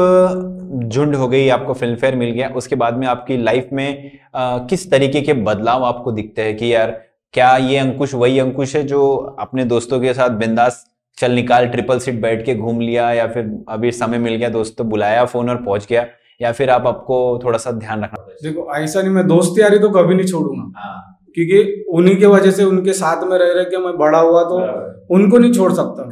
झुंड 0.85 1.15
हो 1.15 1.27
गई 1.27 1.47
आपको 1.49 1.73
फ़िल्म 1.73 1.95
फेयर 1.95 2.15
मिल 2.15 2.31
गया 2.31 2.49
उसके 2.55 2.75
बाद 2.75 2.97
में 2.97 3.05
आपकी 3.07 3.37
लाइफ 3.37 3.69
में 3.73 4.11
आ, 4.35 4.57
किस 4.57 4.89
तरीके 4.91 5.21
के 5.21 5.33
बदलाव 5.33 5.83
आपको 5.85 6.11
दिखते 6.11 6.41
हैं 6.41 6.55
कि 6.57 6.73
यार 6.73 6.91
क्या 7.37 7.55
ये 7.57 7.77
अंकुश 7.77 8.13
वही 8.13 8.39
अंकुश 8.39 8.75
है 8.75 8.81
जो 8.83 9.15
अपने 9.39 9.63
दोस्तों 9.65 9.99
के 10.01 10.13
साथ 10.13 10.29
बिंदास 10.29 10.83
चल 11.17 11.31
निकाल 11.31 11.67
ट्रिपल 11.67 11.99
सीट 11.99 12.21
बैठ 12.21 12.45
के 12.45 12.55
घूम 12.55 12.79
लिया 12.79 13.11
या 13.13 13.27
फिर 13.27 13.51
अभी 13.69 13.91
समय 13.91 14.17
मिल 14.17 14.35
गया 14.35 14.49
दोस्त 14.49 14.81
बुलाया 14.81 15.25
फ़ोन 15.25 15.49
और 15.49 15.55
पहुँच 15.55 15.85
गया 15.89 16.05
या 16.41 16.51
फिर 16.51 16.69
आप 16.69 16.87
आपको 16.87 17.17
थोड़ा 17.43 17.57
सा 17.57 17.71
ध्यान 17.71 18.03
रखना 18.03 18.23
देखो 18.43 18.75
ऐसा 18.75 19.01
नहीं 19.01 19.11
मैं 19.11 19.27
दोस्त 19.27 19.59
यारी 19.59 19.79
तो 19.79 19.89
कभी 19.89 20.15
नहीं 20.15 20.27
छोड़ूँगा। 20.27 20.81
हाँ। 20.81 21.19
क्योंकि 21.35 21.85
उन्हीं 21.93 22.15
के 22.17 22.25
वजह 22.25 22.51
से 22.51 22.63
उनके 22.63 22.93
साथ 22.93 23.23
में 23.23 23.37
रह 23.37 23.53
रहे 23.53 23.65
के 23.65 23.77
मैं 23.77 23.97
बड़ा 23.97 24.19
हुआ 24.19 24.43
तो 24.43 24.57
उनको 25.15 25.37
नहीं 25.37 25.53
छोड़ 25.53 25.71
सकता। 25.73 26.09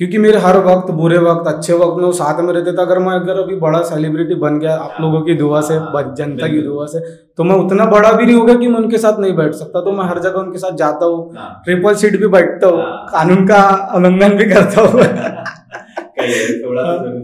क्योंकि 0.00 0.18
मेरे 0.18 0.38
हर 0.38 0.56
वक्त 0.64 0.90
बुरे 0.92 1.18
वक्त 1.20 1.48
अच्छे 1.48 1.72
वक्त 1.74 1.96
में 1.96 2.04
वो 2.04 2.10
साथ 2.14 2.40
में 2.42 2.52
रहते 2.52 2.72
थे। 2.72 2.82
अगर 2.82 2.98
मैं 2.98 3.12
अगर 3.12 3.38
अभी 3.38 3.56
बड़ा 3.60 3.80
सेलिब्रिटी 3.84 4.34
बन 4.42 4.58
गया 4.58 4.74
आप 4.76 5.00
लोगों 5.00 5.20
की 5.22 5.34
दुआ 5.36 5.60
से 5.62 5.78
जनता 6.16 6.48
की 6.48 6.60
दुआ 6.62 6.86
से 6.86 7.00
तो 7.38 7.44
मैं 7.44 7.54
उतना 7.56 7.84
बड़ा 7.86 8.12
भी 8.12 8.26
नहीं 8.26 8.36
होगा 8.36 8.54
कि 8.54 8.68
मैं 8.68 8.78
उनके 8.78 8.98
साथ 8.98 9.18
नहीं 9.20 9.34
बैठ 9.36 9.54
सकता। 9.54 9.80
तो 9.80 9.92
मैं 9.92 10.04
हर 10.04 10.18
जगह 10.18 10.38
उनके 10.40 10.58
साथ 10.58 10.76
जाता 10.78 11.06
हूँ 11.06 11.18
ट्रिपल 11.64 11.86
हाँ। 11.86 11.94
सीट 11.94 12.18
भी 12.20 12.28
बैठता 12.28 12.66
हूँ 12.66 12.80
हाँ। 12.80 13.06
कानून 13.08 13.46
का 13.46 13.62
उल्लंघन 13.96 14.36
भी 14.36 14.44
करता 14.52 14.80
हूँ। 14.82 15.02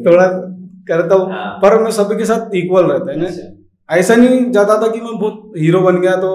थोड़ा 0.06 0.26
करता 0.88 1.14
हूँ। 1.14 1.30
हाँ। 1.32 1.46
पर 1.62 1.78
मैं 1.82 1.90
सभी 1.92 2.16
के 2.16 2.24
साथ 2.24 2.54
इक्वल 2.56 2.84
रहता 2.86 3.12
है 3.12 3.18
ना 3.20 3.26
अच्छा। 3.26 3.96
ऐसा 3.96 4.16
नहीं 4.16 4.50
जाता 4.52 4.80
था 4.82 4.88
कि 4.88 5.00
मैं 5.00 5.18
बहुत 5.18 5.52
हीरो 5.58 5.80
बन 5.82 6.00
गया 6.00 6.16
तो 6.16 6.32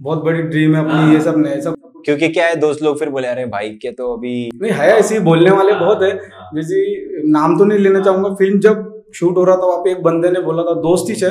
बहुत 0.00 0.24
बड़ी 0.24 0.42
ड्रीम 0.44 0.74
है 0.76 0.84
अपनी 0.84 1.14
ये 1.14 1.20
सब 1.20 1.38
नहीं 1.38 1.60
सब। 1.60 1.74
क्योंकि 2.04 2.28
क्या 2.28 2.46
है 2.46 2.56
दोस्त 2.56 2.82
लोग 2.82 2.98
फिर 2.98 3.08
बोले 3.08 3.28
अरे 3.28 3.44
भाई 3.46 3.70
के 3.82 3.90
तो 3.90 4.12
अभी 4.12 4.34
नहीं 4.54 4.72
है 4.72 4.88
ऐसे 4.98 5.20
बोलने 5.20 5.50
वाले 5.50 5.72
हाँ, 5.72 5.80
बहुत 5.80 6.02
है। 6.02 6.10
हाँ। 6.10 6.50
जैसे 6.54 7.22
नाम 7.30 7.58
तो 7.58 7.64
नहीं 7.64 7.78
लेना 7.78 8.00
चाहूँगा 8.00 8.34
फ़िल्म 8.34 8.60
जब 8.60 8.84
शूट 9.14 9.36
हो 9.36 9.44
रहा 9.44 9.56
था 9.56 9.66
वहाँ 9.66 9.78
पे 9.78 9.90
एक 9.90 10.02
बंदे 10.02 10.30
ने 10.30 10.40
बोला 10.40 10.62
था 10.62 10.74
दोस्त 10.80 11.10
ही 11.10 11.16
है 11.22 11.30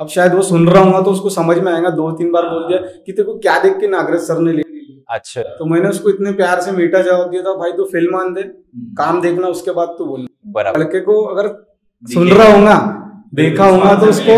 अब 0.00 0.08
शायद 0.08 0.34
वो 0.34 0.42
सुन 0.42 0.68
रहा 0.68 0.82
हूँ 0.82 1.04
तो 1.04 1.10
उसको 1.10 1.30
समझ 1.30 1.56
में 1.58 1.72
आएगा 1.72 1.90
दो 1.92 2.10
तीन 2.12 2.30
बार 2.32 2.48
बोल 2.48 2.66
दिया 2.68 2.78
कि 2.78 3.12
तेरे 3.12 3.22
को 3.22 3.38
क्या 3.38 3.58
देख 3.58 3.78
के 3.80 3.88
नागराज 3.88 4.20
सर 4.20 4.38
ने 4.38 4.52
ले 4.52 4.62
अच्छा। 5.10 5.42
तो 5.58 5.64
मैंने 5.64 5.88
उसको 5.88 6.10
इतने 6.10 6.32
प्यार 6.32 6.60
से 6.60 6.72
मीठा 6.72 7.00
जवाब 7.00 7.30
दिया 7.30 7.42
था 7.42 7.54
भाई 7.54 7.72
तू 7.72 7.76
तो 7.76 7.88
फ़िल्म 7.90 8.16
आन 8.16 8.32
दे 8.34 8.40
हम्म। 8.40 8.94
काम 8.94 9.20
देखना 9.20 9.48
उसके 9.48 9.70
बाद 9.70 9.94
तू 9.98 10.04
बोल। 10.04 10.26
लड़के 10.78 11.00
को 11.00 11.22
अगर 11.24 11.48
सुन 12.02 12.28
रहा 12.28 12.52
हूँ 12.52 13.04
देखा 13.34 13.66
होगा 13.66 13.94
तो 13.94 14.06
उसको 14.06 14.36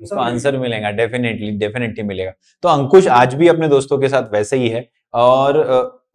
उसको 0.00 0.20
आंसर 0.20 0.58
मिलेगा 0.58 0.90
डेफिनेटली 0.92 1.50
डेफिनेटली 1.58 2.04
मिलेगा। 2.04 2.32
तो 2.62 2.68
अंकुश 2.68 3.08
आज 3.08 3.34
भी 3.34 3.48
अपने 3.48 3.68
दोस्तों 3.68 3.98
के 3.98 4.08
साथ 4.08 4.32
वैसे 4.32 4.56
ही 4.56 4.68
है 4.68 4.88
और 5.14 5.62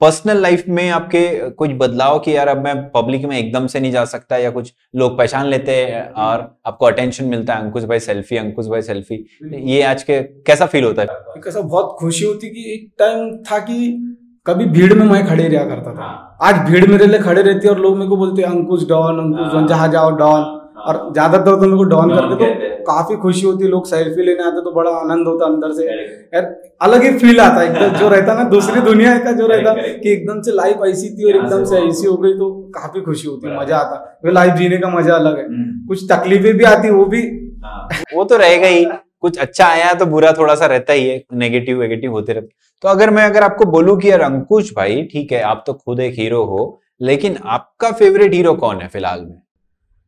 पर्सनल 0.02 0.38
लाइफ 0.38 0.64
में 0.68 0.90
आपके 0.90 1.50
कुछ 1.50 1.72
बदलाव 1.72 2.20
कि 2.20 2.36
यार 2.36 2.48
अब 2.48 2.64
मैं 2.64 2.76
पब्लिक 2.90 3.26
में 3.26 3.38
एकदम 3.38 3.68
से 3.68 3.80
नहीं 3.80 3.92
जा 3.92 4.06
सकता 4.06 4.38
या 4.38 4.50
कुछ 4.52 4.74
लोग 4.96 5.18
पहचान 5.18 5.48
लेते 5.48 5.76
हैं 5.76 6.02
और 6.20 6.40
आपको 6.66 6.86
अटेंशन 6.86 7.26
मिलता 7.26 7.54
है 7.54 7.62
अंकुश 7.62 7.84
भाई 7.84 8.00
सेल्फी 8.00 8.38
अंकुश 8.38 8.68
भाई 8.68 8.82
सेल्फी 8.82 9.26
ये 9.66 9.82
आज 9.82 10.04
के 10.04 10.22
कैसा 10.22 10.66
फील 10.66 10.84
होता 10.84 11.02
है? 11.02 11.08
कैसा 11.44 11.62
बहुत 11.62 11.96
खुशी 12.00 12.26
होती 12.26 12.50
कि 12.50 12.74
एक 12.74 12.90
टाइम 13.00 13.38
था 13.44 13.60
कि 13.60 14.08
कभी 14.46 14.66
भीड़ 14.66 14.94
में 14.94 15.06
मैं 15.06 15.26
खड़े 15.28 15.48
रहा 15.48 15.64
करता 15.66 15.94
था। 15.94 16.04
हाँ। 16.04 16.38
आज 16.42 16.70
भीड़ 16.72 16.86
मेरे 16.88 17.08
लिए 17.08 17.20
खड़े 17.20 17.42
रहती 17.42 17.68
है 17.68 17.74
और 17.74 17.80
लोग 17.80 17.98
मेरे 17.98 18.10
को 18.10 18.18
बोलते 18.18 18.42
हैं 18.42 18.50
अंकुश 18.50 18.88
डॉन 18.88 19.20
अंकुश 19.20 19.54
हाँ। 19.54 19.68
जहाँ 19.68 19.88
जाओ 19.88 20.12
डॉन। 20.12 20.61
और 20.82 20.98
ज़्यादातर 21.14 21.56
तो 21.56 21.62
मेरे 21.62 21.76
को 21.78 21.84
डॉन 21.84 22.10
करते 22.16 22.36
तो 22.36 22.84
काफ़ी 22.84 23.16
खुशी 23.18 23.46
होती 23.46 23.64
है 23.64 23.70
लोग 23.70 23.86
सेल्फी 23.88 24.24
लेने 24.24 24.44
आते 24.44 24.62
तो 24.62 24.72
बड़ा 24.72 24.92
आनंद 24.92 25.28
होता 25.28 25.46
अंदर 25.46 25.74
से। 25.74 25.86
यार 25.86 26.46
अलग 26.82 27.04
ही 27.04 27.12
फील 27.20 27.40
आता 27.40 27.62
है 27.62 27.68
एकदम 27.68 27.98
जो 28.00 28.10
रहता 28.16 28.34
ना 28.34 28.44
दूसरी 28.50 28.82
दुनिया 28.82 29.18
का 29.20 29.32
जो 29.32 29.48
रहता 29.48 29.74
कि 29.74 30.12
एकदम 30.14 30.42
से 30.42 30.52
लाइफ 30.52 30.82
ऐसी 30.88 31.10
थी 31.10 31.32
और 31.32 31.36
एकदम 31.36 31.64
से 31.66 31.78
ऐसी 31.80 32.08
हो 32.08 32.16
गई 32.18 32.34
तो 32.34 32.50
काफ़ी 32.76 33.02
खुशी 33.02 33.28
होती 33.28 33.48
है 33.50 33.60
मज़ा 33.60 33.78
आता 33.78 34.32
लाइफ 34.32 34.54
जीने 34.54 34.78
का 34.78 34.90
मज़ा 34.90 35.16
अलग 35.16 35.38
है। 35.38 35.46
हम्म। 35.46 35.88
कुछ 35.88 36.04
तकलीफें 36.12 36.54
भी 36.58 36.64
आती 36.64 36.90
वो 36.90 37.06
भी 37.06 37.22
हाँ। 37.64 37.88
वो 38.16 38.24
तो 38.24 38.38
रहेगा 38.38 38.68
ही 38.68 38.86
कुछ 39.22 39.38
अच्छा 39.38 39.66
आया 39.66 39.94
तो 39.94 40.06
बुरा 40.06 40.32
थोड़ा 40.32 40.56
सा 40.56 40.66
रहता 40.66 40.94
ही 40.94 41.08
है 41.08 41.22
नेगेटिव 41.34 41.80
वेगेटिव 41.80 42.12
होते 42.12 42.34
रहते 42.34 42.50
तो 42.84 42.90
अगर 42.90 43.10
मैं 43.10 43.26
अगर 43.26 43.44
आपको 43.44 43.66
बोलूँ 43.66 43.98
कि 44.00 44.12
यार 44.12 44.22
अंकुश 44.22 44.72
भाई 44.74 45.02
ठीक 45.04 45.32
है 45.32 45.42
आप 45.42 45.64
तो 45.68 45.74
खुद 45.74 46.00
एक 46.00 46.14
हीरो 46.14 46.44
हो 46.46 46.64
लेकिन 47.02 47.38
आपका 47.46 47.92
फेवरेट 47.92 48.34
हीरो 48.34 48.54
कौन 48.54 48.82
है 48.82 48.88
फ़िलहाल 48.88 49.22
में? 49.22 49.42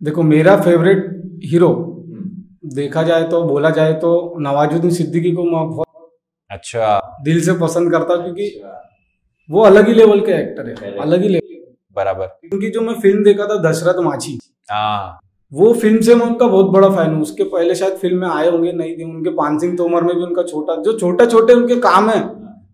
देखो 0.04 0.24
मेरा 0.24 0.56
फेवरेट 0.62 1.06
हीरो 1.46 1.70
देखा 2.76 3.04
जाए 3.04 3.24
तो 3.24 3.42
बोला 3.44 3.70
जाए 3.70 3.94
तो 3.94 4.12
नवाजुद्दीन 4.39 4.92
सिद्दीकी 4.92 5.32
को 5.32 5.44
मैं 5.44 5.70
बहुत 5.70 5.88
अच्छा। 6.52 7.00
दिल 7.24 7.42
से 7.42 7.54
पसंद 7.60 7.92
करता 7.92 8.16
क्योंकि 8.16 8.48
वो 9.50 9.62
अलग 9.62 9.88
ही 9.88 9.94
लेवल 9.94 10.20
के 10.20 10.32
एक्टर 10.32 10.70
है 10.70 10.96
अलग 10.98 11.22
ही 11.22 11.30
लेवल 11.30 11.62
बराबर। 11.96 12.26
क्योंकि 12.26 12.70
जो 12.70 12.82
मैं 12.82 12.94
फ़िल्म 13.02 13.24
देखा 13.24 13.46
था 13.48 13.58
दशरथ 13.62 14.00
माछी 14.04 14.38
हाँ। 14.70 15.20
वो 15.52 15.74
फ़िल्म 15.74 16.02
से 16.02 16.16
मैं 16.16 16.26
उनका 16.26 16.48
बहुत 16.48 16.72
बड़ा 16.72 16.89
फ़ैन 16.89 17.13
हूँ। 17.13 17.22
उसके 17.22 17.44
पहले 17.46 17.76
शायद 17.76 17.94
फ़िल्म 17.98 18.18
में 18.20 18.28
आए 18.30 18.50
होंगे 18.50 18.72
नहीं 18.72 18.96
थे 18.98 19.04
उनके 19.04 19.30
पान 19.30 19.58
सिंह 19.60 19.76
तोमर 19.78 20.04
में 20.04 20.16
भी 20.16 20.22
उनका 20.24 20.44
छोटा 20.44 20.76
जो 20.84 20.98
छोटे 21.00 21.26
छोटे 21.26 21.54
उनके 21.54 21.76
काम 21.82 22.10
है 22.10 22.24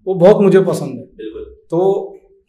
वो 0.08 0.14
बहुत 0.16 0.42
मुझे 0.42 0.60
पसंद 0.64 0.98
है। 0.98 1.26
तो 1.70 1.80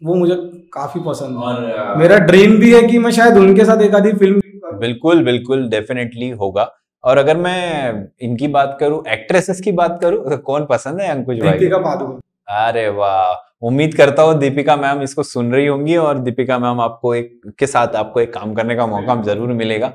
वो 0.02 0.14
मुझे 0.14 0.34
काफ़ी 0.74 1.00
पसंद 1.00 1.38
है। 1.38 1.98
मेरा 1.98 2.18
ड्रीम 2.26 2.56
भी 2.60 2.72
है 2.74 2.82
कि 2.82 2.98
मैं 2.98 3.10
शायद 3.12 3.36
उनके 3.38 3.64
साथ 3.64 3.82
एक 3.82 3.94
आधी 3.94 4.12
फ़िल्म 4.12 4.39
बिल्कुल 4.80 5.22
बिल्कुल 5.24 5.68
डेफिनेटली 5.70 6.28
होगा। 6.32 6.70
और 7.04 7.18
अगर 7.18 7.36
मैं 7.38 8.08
इनकी 8.22 8.48
बात 8.50 8.76
करूँ 8.80 9.02
एक्ट्रेसेस 9.10 9.60
की 9.60 9.72
बात 9.74 9.98
करूँ 10.02 10.24
तो 10.26 10.36
कौन 10.38 10.66
पसंद 10.66 11.00
है 11.00 11.08
अंकुश 11.10 11.38
भाई? 11.38 11.52
दीपिका 11.52 11.78
पादुकोण। 11.80 12.18
अरे 12.58 12.88
वाह! 12.90 13.32
उम्मीद 13.62 13.94
करता 13.94 14.22
हूँ 14.22 14.38
दीपिका 14.38 14.76
मैम 14.76 15.02
इसको 15.02 15.22
सुन 15.24 15.52
रही 15.52 15.66
होंगी 15.66 15.96
और 15.98 16.18
दीपिका 16.20 16.58
मैम 16.58 16.80
आपको 16.80 17.14
एक 17.14 17.40
के 17.58 17.66
साथ 17.68 17.94
आपको 17.96 18.20
एक 18.20 18.32
काम 18.34 18.54
करने 18.54 18.76
का 18.76 18.86
मौका 18.86 19.14
ज़रूर 19.24 19.52
मिलेगा। 19.54 19.92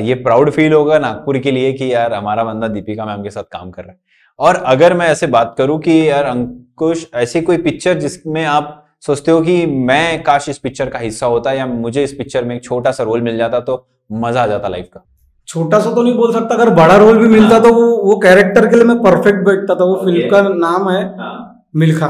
ये 0.00 0.14
प्राउड 0.16 0.50
फील 0.50 0.72
होगा 0.72 0.98
नागपुर 0.98 1.38
के 1.38 1.50
लिए 1.50 1.72
कि 1.72 1.92
यार 1.92 2.14
हमारा 2.14 2.44
बंदा 2.44 2.68
दीपिका 2.68 3.04
मैम 3.06 3.22
के 3.22 3.30
साथ 3.30 3.44
काम 3.52 3.70
कर 3.70 3.82
रहा 3.82 3.92
है। 3.92 3.98
और 4.38 4.56
अगर 4.66 4.94
मैं 4.94 5.06
ऐसे 5.08 5.26
बात 5.28 5.54
करूँ 5.58 5.78
कि 5.80 5.98
यार 6.08 6.24
अंकुश 6.24 7.06
ऐसी 7.16 7.40
कोई 7.42 7.56
पिक्चर 7.58 7.98
जिसमें 7.98 8.44
आप 8.44 8.82
सोचते 9.06 9.30
हो 9.30 9.40
कि 9.42 9.64
मैं 9.66 10.22
काश 10.22 10.48
इस 10.48 10.58
पिक्चर 10.58 10.88
का 10.90 10.98
हिस्सा 10.98 11.26
होता 11.26 11.52
या 11.52 11.66
मुझे 11.66 12.04
इस 12.04 12.12
पिक्चर 12.12 12.44
में 12.44 12.54
एक 12.56 12.64
छोटा 12.64 12.90
सा 12.90 13.04
रोल 13.04 13.22
मिल 13.22 13.36
जाता 13.38 13.60
तो 13.60 13.76
मज़ा 14.10 14.42
आ 14.42 14.46
जाता 14.46 14.68
लाइफ 14.68 14.88
का। 14.94 15.04
छोटा 15.48 15.78
सा 15.80 15.90
तो 15.94 16.02
नहीं 16.02 16.14
बोल 16.14 16.32
सकता 16.32 16.54
अगर 16.54 16.70
बड़ा 16.74 16.96
रोल 16.96 17.18
भी 17.18 17.28
मिलता 17.28 17.58
तो 17.60 17.72
वो 17.74 17.86
वो 18.04 18.16
कैरेक्टर 18.20 18.66
के 18.68 18.76
लिए 18.76 18.84
मैं 18.84 18.96
परफेक्ट 19.02 19.44
बैठता 19.46 19.74
था 19.74 19.84
वो 19.84 19.96
फ़िल्म 20.04 20.30
का 20.30 20.40
नाम 20.48 20.88
है 20.90 21.02
हाँ। 21.18 21.34
मिल्खा। 21.76 22.06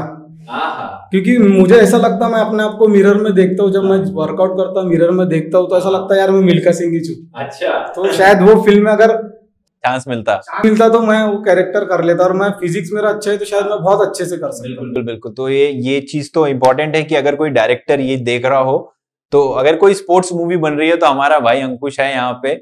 क्योंकि 1.11 1.37
मुझे 1.39 1.75
ऐसा 1.75 1.97
लगता 1.97 2.27
मैं 2.29 2.39
अपने 2.39 2.63
आप 2.63 2.75
को 2.79 2.87
मिरर 2.87 3.17
में 3.17 3.33
देखता 3.33 3.63
हूँ 3.63 3.71
जब 3.71 3.83
मैं 3.83 3.97
वर्कआउट 4.15 4.57
करता 4.57 4.81
हूँ 4.81 4.89
मिरर 4.89 5.11
में 5.11 5.27
देखता 5.29 5.57
हूँ 5.57 5.69
तो 5.69 5.77
ऐसा 5.77 5.89
लगता 5.89 6.13
है 6.13 6.19
यार 6.19 6.31
मैं 6.31 6.39
मिल्खा 6.41 6.71
सिंह 6.71 6.93
ही 6.93 6.99
छू। 6.99 7.13
अच्छा। 7.35 7.77
तो 7.95 8.11
शायद 8.13 8.41
वो 8.41 8.55
फ़िल्म 8.63 8.83
में 8.85 8.91
अगर 8.91 9.15
चांस 9.83 10.05
मिलता। 10.07 10.41
मिलता 10.65 10.87
तो 10.89 10.99
मैं 11.01 11.21
वो 11.23 11.37
कैरेक्टर 11.43 11.85
कर 11.85 12.03
लेता 12.03 12.23
और 12.23 12.33
मैं 12.33 12.49
फिजिक्स 12.59 12.89
मेरा 12.93 13.09
अच्छा 13.09 13.31
है 13.31 13.37
तो 13.37 13.45
शायद 13.45 13.65
मैं 13.65 13.81
बहुत 13.81 14.07
अच्छे 14.07 14.25
से 14.25 14.37
कर 14.37 14.51
सकता। 14.51 14.81
बिल्कुल 14.81 15.03
बिल्कुल। 15.03 15.33
तो 15.33 15.49
ये 15.49 15.69
ये 15.83 15.99
चीज़ 16.11 16.29
तो 16.33 16.45
इम्पोर्टेंट 16.47 16.95
है 16.95 17.03
कि 17.03 17.15
अगर 17.15 17.35
कोई 17.35 17.49
डायरेक्टर 17.51 17.99
ये 18.01 18.17
देख 18.25 18.45
रहा 18.45 18.59
हो 18.61 18.77
तो 19.33 19.47
अगर 19.59 19.75
कोई 19.75 19.93
स्पोर्ट्स 19.93 20.33
मूवी 20.33 20.57
बन 20.57 20.73
रही 20.73 20.89
है 20.89 20.95
तो 20.97 21.05
हमारा 21.05 21.39
भाई 21.39 21.61
अंकुश 21.61 21.99
है 21.99 22.11
यहाँ 22.11 22.33
पे 22.43 22.55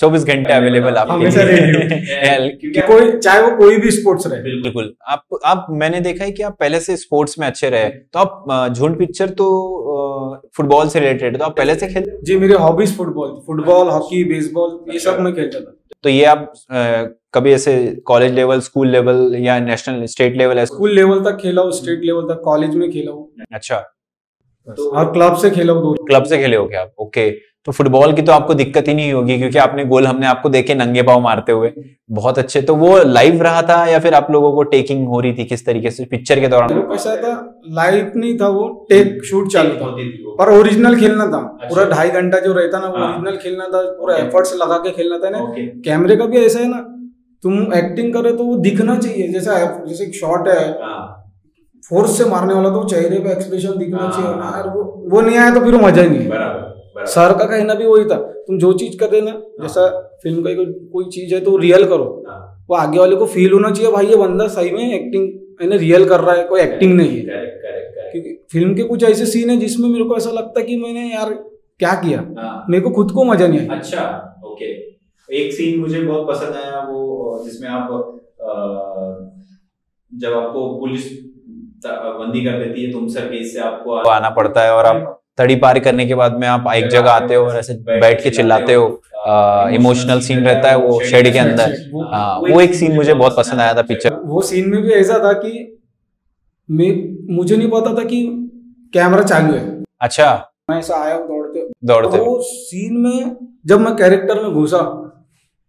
चौबीस 0.00 0.24
घंटे 0.24 0.52
अवेलेबल 0.52 0.96
आपके 0.96 2.80
कोई 2.88 3.10
चाहे 3.18 3.40
वो 3.42 3.50
कोई 3.56 3.76
भी 3.76 3.90
स्पोर्ट्स 3.90 4.26
रहे। 4.26 4.42
बिल्कुल। 4.42 4.92
आप 5.08 5.38
आप 5.44 5.66
मैंने 5.80 6.00
देखा 6.00 6.24
है 6.24 6.30
कि 6.32 6.42
आप 6.42 6.56
पहले 6.60 6.80
से 6.80 6.96
स्पोर्ट्स 6.96 7.38
में 7.38 7.46
अच्छे 7.46 7.70
रहे। 7.70 7.88
तो 7.88 8.18
आप 8.18 8.72
झुंड 8.72 8.98
पिक्चर 8.98 9.30
तो 9.40 9.46
फुटबॉल 10.56 10.88
से 10.88 11.00
रिलेटेड 11.00 11.38
तो 11.38 11.44
आप 11.44 11.56
पहले 11.56 11.74
से 11.74 11.88
खेल 11.88 12.04
जी 12.24 12.36
मेरे 12.38 12.54
hobbies 12.56 12.96
football 12.96 13.30
football 13.46 13.88
hockey 13.88 14.24
baseball 14.24 14.78
ये 14.92 14.98
सब 14.98 15.20
मैं 15.20 15.34
खेलता 15.34 15.60
था। 15.60 15.76
तो 16.02 16.08
ये 16.08 16.24
आप 16.24 16.52
कभी 17.34 17.52
ऐसे 17.52 17.76
कॉलेज 18.06 18.32
लेवल 18.34 18.60
स्कूल 18.60 18.88
लेवल 18.88 19.34
या 19.38 19.58
national 19.60 20.04
state 20.06 20.36
level 20.36 20.64
school 20.64 20.94
level 20.94 21.24
तक 21.24 21.38
खेला 21.42 21.62
हूँ 21.62 21.72
स्टेट 21.72 22.04
लेवल 22.04 22.34
तक 22.34 22.40
कॉलेज 22.44 22.74
में 22.74 22.90
खेला 22.92 23.12
हूँ। 23.12 23.28
अच्छा। 23.52 23.82
तो 24.72 24.90
और 24.90 25.12
क्लब 25.12 25.36
से 25.36 25.50
खेला 25.50 25.72
हूँ 25.72 25.94
क्लब 26.00 26.24
से 26.24 26.38
खेले 26.38 26.56
हो 26.56 26.66
क्या? 26.66 26.80
आप 26.80 26.92
ओके 26.98 27.30
तो 27.66 27.72
फुटबॉल 27.72 28.12
की 28.12 28.22
तो 28.22 28.32
आपको 28.32 28.54
दिक्कत 28.54 28.86
ही 28.88 28.92
नहीं 28.94 29.12
होगी 29.12 29.36
क्योंकि 29.38 29.58
आपने 29.58 29.84
गोल 29.84 30.06
हमने 30.06 30.26
आपको 30.26 30.48
देखे 30.48 30.74
नंगे 30.74 31.02
पाव 31.02 31.20
मारते 31.20 31.52
हुए 31.52 31.70
बहुत 32.10 32.38
अच्छे 32.38 32.62
तो 32.62 32.74
वो 32.74 32.96
लाइव 33.04 33.42
रहा 33.42 33.62
था 33.62 33.84
या 33.86 33.98
फिर 33.98 34.14
आप 34.14 34.30
लोगों 34.30 34.52
को 34.52 34.62
टेकिंग 34.70 35.06
हो 35.08 35.20
रही 35.20 35.32
थी? 35.32 35.44
किस 35.44 35.64
तरीके 35.66 35.90
से? 35.90 36.04
पिक्चर 36.04 36.40
के 36.40 36.48
दौरान? 36.48 36.80
कैसा 36.82 37.16
था 37.16 37.32
लाइव 37.72 38.12
नहीं 38.16 38.38
था 38.38 38.48
वो 38.48 38.68
टेक 38.90 39.24
शूट 39.24 39.52
चालू 39.52 39.74
था। 39.74 39.90
पर 40.38 40.52
ओरिजिनल 40.52 40.96
खेलना 41.00 41.26
था। 41.26 41.38
अच्छा। 41.38 41.68
पूरा 41.68 41.84
ढाई 41.90 42.10
घंटा 42.10 42.38
जो 42.38 42.52
रहता 42.52 42.78
ना 42.78 42.86
वो 42.86 42.96
ओरिजिनल 42.96 43.28
हाँ। 43.28 43.36
खेलना 43.36 43.66
था 43.66 43.82
पूरा 43.98 44.16
एफर्ट्स 44.16 44.54
लगा 44.62 44.76
के 44.78 44.90
खेलना 44.92 45.18
था 45.18 45.30
ना। 45.30 45.44
कैमरे 45.84 46.16
का 46.16 46.26
भी 46.26 46.38
ऐसा 46.38 46.58
है 46.58 46.68
ना 46.68 46.80
तुम 47.44 47.72
एक्टिंग 47.74 48.12
करे 48.14 48.32
तो 48.32 48.44
वो 48.44 48.56
दिखना 48.60 48.96
चाहिए। 48.98 49.28
जैसा 49.28 49.58
जैसे 49.86 50.04
एक 50.04 50.14
शॉट 50.14 50.48
है। 50.48 50.64
फोर्स 51.88 52.08
हाँ। 52.08 52.16
से 52.16 52.24
मारने 52.30 52.54
वाला 52.54 52.70
तो 52.70 52.82
चेहरे 52.88 53.18
पे 53.18 53.30
एक्सप्रेशन 53.32 53.78
दिखना 53.78 53.98
हाँ, 53.98 54.10
चाहिए 54.12 54.72
वो 54.74 54.82
वो 55.10 55.20
नहीं 55.20 55.36
आया 55.38 55.54
तो 55.54 55.60
फिर 55.60 55.74
मज़ा 55.82 56.02
ही 56.02 56.08
नहीं 56.08 57.06
सर 57.06 57.32
का 57.38 57.44
कहना 57.44 57.74
भी 57.74 57.86
वही 57.86 58.04
था 58.04 58.16
तुम 58.46 58.58
जो 58.58 58.72
चीज़ 58.72 58.96
कर 58.98 59.10
रहे 59.10 59.20
ना 59.20 59.30
जैसा 59.62 59.88
फ़िल्म 60.22 60.42
का 60.42 60.64
कोई 60.92 61.04
चीज़ 61.10 61.34
है 61.34 61.40
तो 61.40 61.56
रियल 61.56 61.84
करो। 61.84 62.24
हाँ। 62.28 62.38
वो 62.70 62.76
आगे 62.76 62.98
वाले 62.98 63.16
को 63.16 63.26
फील 63.26 63.52
होना 63.52 63.70
चाहिए 63.70 63.92
भाई 63.92 64.06
ये 64.06 64.16
बंदा 64.16 64.46
सही 64.48 64.70
में 64.70 64.92
एक्टिंग 64.94 65.28
मैंने 65.60 65.76
रियल 65.76 66.08
कर 66.08 66.20
रहा 66.20 66.34
है 66.34 66.44
कोई 66.44 66.60
एक्टिंग 66.60 66.94
नहीं 66.96 67.16
है। 67.18 67.40
क्योंकि 68.12 68.34
फ़िल्म 68.52 68.74
के 68.74 68.82
कुछ 68.82 69.04
ऐसे 69.04 69.26
सीन 69.26 69.50
है 69.50 69.56
जिसमें 69.56 69.88
मेरे 69.88 70.04
को 70.04 70.16
ऐसा 70.16 70.30
लगता 70.30 70.60
है 70.60 70.66
कि 70.66 70.76
मैंने 70.76 71.08
यार 71.12 71.32
क्या 71.80 71.94
किया। 71.94 72.18
हाँ, 72.38 72.66
मेरे 72.70 72.82
को 72.84 72.90
खुद 72.90 73.10
को 73.10 73.24
मज़ा 73.24 73.46
नहीं 73.46 73.60
आया। 73.60 73.78
अच्छा 73.78 74.04
ओके 74.46 74.70
एक 75.28 75.52
सीन 75.52 75.80
मुझे 75.80 76.00
बहुत 76.00 76.28
पसंद 76.28 76.54
आया 76.54 76.80
वो 76.88 77.42
जिसमें 77.44 77.68
आप 77.68 77.88
जब 80.12 80.32
आपको 80.34 80.68
पुलिस 80.80 81.04
बंदी 81.88 82.44
कर 82.44 82.52
देती 82.52 82.84
है 82.84 82.92
तुम 82.92 83.08
सर 83.08 83.20
केस 83.20 83.52
से 83.54 83.60
आपको 83.60 83.96
आना 84.08 84.30
पड़ता 84.30 84.62
है 84.62 84.72
और 84.74 84.86
आप 84.86 85.22
तड़ी 85.38 85.56
पार 85.56 85.78
करने 85.78 86.06
के 86.06 86.14
बाद 86.14 86.38
में 86.40 86.48
आप 86.48 86.64
एक 86.74 86.86
जगह 86.88 87.10
आते 87.10 87.34
हो 87.34 87.46
और 87.46 87.56
ऐसे 87.56 87.74
बैठ 87.74 88.22
के 88.22 88.30
चिल्लाते 88.30 88.74
हो। 88.74 89.02
इमोशनल 89.74 90.20
सीन 90.20 90.38
रहता 90.38 90.70
है 90.70 90.76
वो 90.76 91.00
शेड 91.00 91.32
के 91.32 91.38
अंदर। 91.38 91.76
वो- 91.92 92.06
हाँ, 92.12 92.40
वो 92.40 92.60
एक 92.60 92.74
सीन 92.74 92.96
मुझे 92.96 93.14
बहुत 93.14 93.36
पसंद 93.36 93.60
आया 93.60 93.74
था 93.74 93.82
पिक्चर 93.82 94.14
वो 94.14 94.42
सीन 94.42 94.68
में 94.68 94.82
भी 94.82 94.90
ऐसा 94.90 95.18
था 95.18 95.32
कि 95.32 95.78
मैं 96.70 96.90
मुझे 97.36 97.56
नहीं 97.56 97.68
पता 97.68 97.94
था 97.94 98.04
कि 98.04 98.26
कैमरा 98.94 99.22
चालू 99.22 99.54
है। 99.54 99.84
अच्छा। 100.00 100.50
मैं 100.70 100.78
ऐसा 100.78 100.96
आया 100.96 101.16
दौड़ते 101.16 101.70
दौड़ते 101.84 102.18
वो 102.18 102.38
सीन 102.42 102.96
में 103.00 103.36
जब 103.66 103.80
मैं 103.80 103.96
कैरेक्टर 103.96 104.42
में 104.42 104.52
घुसा 104.52 104.78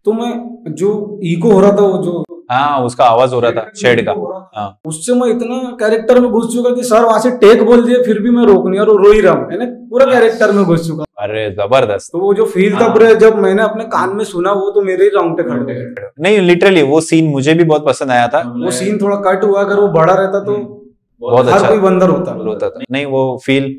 तो 0.04 0.12
मैं 0.12 0.32
जो 0.74 1.20
इको 1.22 1.50
हो 1.50 1.60
रहा 1.60 1.72
था 1.72 1.80
वो 1.80 2.02
जो 2.04 2.24
हाँ 2.52 2.80
उसका 2.84 3.04
आवाज़ 3.04 3.34
हो 3.34 3.40
रहा 3.40 3.50
था 3.52 3.70
शेड 3.80 4.04
का। 4.06 4.12
हाँ। 4.56 4.78
उससे 4.86 5.14
मैं 5.14 5.28
इतना 5.28 5.56
कैरेक्टर 5.80 6.20
में 6.20 6.30
घुस 6.30 6.52
चुका 6.54 6.74
कि 6.74 6.82
सर 6.84 7.04
वहाँ 7.04 7.20
से 7.20 7.30
टेक 7.38 7.62
बोल 7.66 7.84
दिए 7.84 8.02
फिर 8.02 8.18
भी 8.22 8.30
मैं 8.30 8.44
रोक 8.46 8.66
नहीं 8.66 8.80
और 8.80 8.88
रो 8.96 9.12
ही 9.12 9.20
रहा 9.20 9.32
हूँ 9.34 9.48
मैंने 9.48 9.66
पूरा 9.90 10.06
कैरेक्टर 10.06 10.52
में 10.52 10.64
घुस 10.64 10.86
चुका। 10.86 11.04
अरे 11.18 11.48
ज़बरदस्त। 11.52 12.12
तो 12.12 12.18
वो 12.18 12.32
जो 12.34 12.44
फील 12.46 12.74
था 12.74 12.78
हाँ। 12.78 12.92
पूरे 12.92 13.14
जब 13.16 13.38
मैंने 13.38 13.62
अपने 13.62 13.84
कान 13.90 14.16
में 14.16 14.24
सुना 14.24 14.52
वो 14.52 14.70
तो 14.70 14.82
मेरे 14.82 15.04
ही 15.04 15.10
राउंडे 15.10 15.42
खड़े 15.42 15.74
गए। 15.74 16.08
नहीं 16.20 16.40
लिटरली 16.40 16.82
वो 16.84 17.00
सीन 17.02 17.28
मुझे 17.30 17.54
भी 17.54 17.64
बहुत 17.64 17.86
पसंद 17.86 18.10
आया 18.10 18.26
था। 18.28 18.40
वो 18.56 18.70
सीन 18.70 18.98
थोड़ा 18.98 19.16
कट 19.22 19.44
हुआ 19.44 19.60
अगर 19.60 19.80
वो 19.80 19.88
बड़ा 19.90 20.14
रहता 20.14 20.40
तो 20.40 20.56
बहुत 21.22 21.46
हर 21.46 21.52
अच्छा। 21.52 21.68
कोई 21.68 21.78
बंदर 21.78 22.08
होता। 22.08 22.32
होता 22.40 22.68
था। 22.68 22.80
नहीं 22.90 23.06
वो 23.06 23.40
फील 23.44 23.74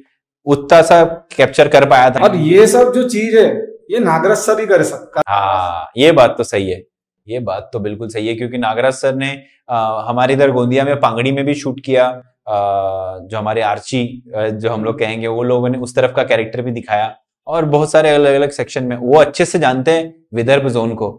उतना 0.47 0.81
सा 0.81 1.03
कैप्चर 1.37 1.67
कर 1.67 1.85
पाया 1.85 2.09
था। 2.09 2.23
और 2.23 2.35
ये 2.35 2.67
सब 2.67 2.93
जो 2.93 3.07
चीज़ 3.09 3.37
है 3.37 3.45
ये 3.91 3.99
नागराज 3.99 4.37
सर 4.37 4.59
ही 4.59 4.65
कर 4.65 4.83
सकता। 4.83 5.21
हाँ 5.27 5.91
ये 5.97 6.11
बात 6.11 6.35
तो 6.37 6.43
सही 6.43 6.69
है। 6.69 6.81
ये 7.27 7.39
बात 7.41 7.69
तो 7.73 7.79
बिल्कुल 7.79 8.07
सही 8.09 8.27
है 8.27 8.33
क्योंकि 8.35 8.57
नागराज 8.57 8.93
सर 8.93 9.15
ने 9.15 9.31
आ, 9.69 10.01
हमारे 10.09 10.33
इधर 10.33 10.51
गोंदिया 10.51 10.83
में 10.85 10.99
पांगड़ी 10.99 11.31
में 11.31 11.43
भी 11.45 11.53
शूट 11.55 11.79
किया। 11.79 12.05
आ, 12.05 13.19
जो 13.19 13.37
हमारे 13.37 13.61
आर्ची 13.61 14.23
जो 14.27 14.69
हम 14.69 14.83
लोग 14.83 14.99
कहेंगे 14.99 15.27
वो 15.27 15.43
लोगों 15.43 15.69
ने 15.69 15.77
उस 15.77 15.95
तरफ़ 15.95 16.13
का 16.13 16.23
कैरेक्टर 16.23 16.61
भी 16.61 16.71
दिखाया। 16.71 17.15
और 17.47 17.65
बहुत 17.65 17.91
सारे 17.91 18.09
अलग 18.09 18.33
अलग 18.35 18.49
सेक्शन 18.51 18.83
में 18.83 18.95
वो 18.97 19.17
अच्छे 19.19 19.45
से 19.45 19.59
जानते 19.59 19.91
हैं 19.91 20.13
विदर्भ 20.35 20.67
जोन 20.69 20.93
को 20.95 21.11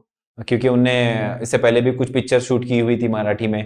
क्योंकि 0.48 0.68
उनने 0.68 0.94
इससे 1.42 1.58
पहले 1.58 1.80
भी 1.80 1.92
कुछ 1.92 2.12
पिक्चर 2.12 2.40
शूट 2.40 2.64
की 2.64 2.78
हुई 2.78 2.96
थी 2.98 3.08
मराठी 3.08 3.46
में। 3.46 3.62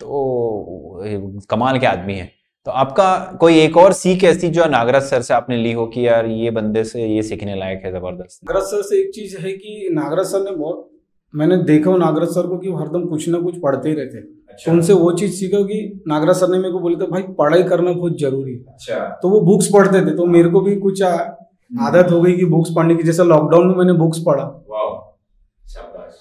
तो 0.00 1.40
कमाल 1.50 1.78
के 1.78 1.86
आदमी 1.86 2.14
है। 2.14 2.30
तो 2.66 2.70
आपका 2.72 3.16
कोई 3.40 3.58
एक 3.60 3.76
और 3.76 3.92
सीख 3.92 4.24
ऐसी 4.24 4.48
जो 4.48 4.64
नागराज 4.66 5.02
सर 5.02 5.22
से 5.22 5.34
आपने 5.34 5.56
ली 5.56 5.72
हो 5.72 5.86
कि 5.86 6.06
यार 6.06 6.26
ये 6.26 6.50
बंदे 6.50 6.84
से 6.84 7.06
ये 7.06 7.22
सीखने 7.22 7.54
लायक 7.54 7.82
है 7.84 7.92
ज़बरदस्त? 7.92 8.40
नागराज 8.44 8.64
सर 8.64 8.82
से 8.82 9.00
एक 9.00 9.10
चीज़ 9.14 9.36
है 9.38 9.52
कि 9.52 9.88
नागराज 9.92 10.26
सर 10.26 10.44
ने 10.44 10.56
बहुत 10.56 10.88
मैंने 11.34 11.56
देखा 11.64 11.96
नागराज 11.96 12.28
सर 12.28 12.46
को 12.46 12.56
कि 12.58 12.68
वो 12.68 12.78
हरदम 12.78 13.04
कुछ 13.06 13.28
ना 13.28 13.38
कुछ 13.38 13.54
पढ़ते 13.58 13.88
ही 13.88 13.94
रहते 13.94 14.18
अच्छा। 14.18 14.64
तो 14.64 14.72
उनसे 14.72 14.92
वो 14.94 15.12
चीज़ 15.12 15.32
सीखा 15.32 15.60
कि 15.62 16.02
नागराज 16.08 16.36
सर 16.36 16.48
ने 16.48 16.58
मेरे 16.58 16.72
को 16.72 16.80
बोला 16.80 16.98
था 17.00 17.06
भाई 17.10 17.22
पढ़ाई 17.38 17.62
करना 17.62 17.92
बहुत 17.92 18.18
ज़रूरी 18.20 18.52
है। 18.52 18.58
अच्छा। 18.58 18.98
तो 19.22 19.28
वो 19.28 19.40
बुक्स 19.42 19.68
पढ़ते 19.74 20.00
थे 20.06 20.16
तो 20.16 20.26
मेरे 20.28 20.48
को 20.50 20.60
भी 20.60 20.76
कुछ 20.76 21.02
आदत 21.02 22.10
हो 22.12 22.20
गई 22.20 22.32
कि 22.32 22.44
बुक्स 22.46 22.70
पढ़ने 22.76 22.94
की। 22.96 23.02
जैसे 23.02 23.24
लॉकडाउन 23.24 23.66
में 23.68 23.74
मैंने 23.76 23.92
बुक्स 23.98 24.18
पढ़ा। 24.26 24.44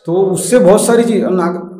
तो 0.08 0.14
उससे 0.26 0.60
बहुत 0.60 0.82
सारी 0.82 1.04
चीज़ 1.04 1.26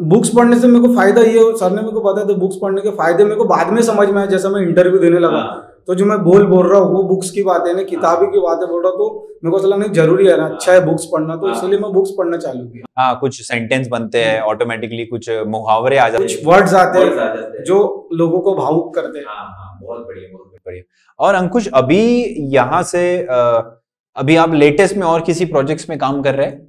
बुक्स 0.10 0.30
पढ़ने 0.36 0.60
से 0.60 0.68
मेरे 0.68 0.88
को 0.88 0.94
फ़ायदा 0.96 1.22
ये 1.22 1.52
सर 1.60 1.70
ने 1.72 1.82
मेरे 1.82 1.92
को 1.92 2.02
बताया 2.02 2.28
था 2.28 2.34
बुक्स 2.40 2.56
पढ़ने 2.62 2.82
के 2.82 2.92
फ़ायदे 2.92 3.24
मेरे 3.24 3.36
को 3.36 3.46
बाद 3.48 3.72
में 3.74 3.82
समझ 3.84 4.08
में 4.10 4.18
आया 4.18 4.26
जैसा 4.28 4.50
मैं 4.50 4.62
इंटरव्यू 4.62 5.00
देने 5.00 5.20
लगा। 5.20 5.38
हाँ। 5.38 5.71
तो 5.88 5.96
जो 5.96 6.06
मैं 6.06 6.18
बोल 6.24 6.46
बोल 6.48 6.68
रहा 6.68 6.80
हूँ 6.80 6.94
वो 6.94 7.02
बुक्स 7.04 7.30
की 7.32 7.44
बातें 7.44 7.74
ना 7.74 7.84
किताबी 7.84 8.26
की 8.28 8.40
बातें 8.40 8.68
बोल 8.70 8.82
रहा 8.84 8.92
हूँ 8.92 8.98
तो 9.00 9.38
मेरे 9.44 9.52
को 9.52 9.60
चला 9.60 9.76
नहीं 9.76 9.92
ज़रूरी 9.94 10.28
है 10.28 10.38
ना 10.38 10.46
अच्छा 10.48 10.74
है 10.74 10.84
बुक्स 10.86 11.06
पढ़ना 11.12 11.36
तो। 11.36 11.52
इसलिए 11.52 11.80
मैं 11.80 11.92
बुक्स 11.94 12.12
पढ़ना 12.18 12.38
चालू 12.38 12.66
किया। 12.66 13.02
हाँ 13.02 13.18
कुछ 13.20 13.42
सेंटेंस 13.42 13.88
बनते 13.88 14.24
हैं 14.24 14.40
ऑटोमेटिकली 14.44 15.06
कुछ 15.06 15.30
मुहावरे 15.48 15.98
आ 15.98 16.08
जाते 16.10 16.24
कुछ 16.24 16.38
हैं। 16.38 16.46
वर्ड्स 16.46 16.74
आते 16.76 17.00
हैं। 17.00 17.64
जो 17.66 17.78
लोगों 18.14 18.40
को 18.40 18.54
भावुक 18.56 18.94
करते 18.96 19.20
हैं। 19.20 19.26
हाँ 19.28 19.46
हाँ 19.48 19.78
बहुत 19.82 20.06
बढ़िया 20.08 20.30
बहुत 20.34 20.52
बढ़िया। 20.66 20.84
और 21.20 21.36
अंकुश 21.36 21.68
अभी 21.74 22.02
यहाँ 22.56 22.82
से 22.84 23.04
अभी 24.16 24.36
आप 24.36 24.54
लेटेस्ट 24.56 24.98
में 24.98 25.06
और 25.08 25.22
किसी 25.22 25.46
प्रोजेक्ट्स 25.48 25.90
में 25.90 25.98
काम 26.00 26.22
कर 26.22 26.36
रहे 26.36 26.48
हैं? 26.48 26.60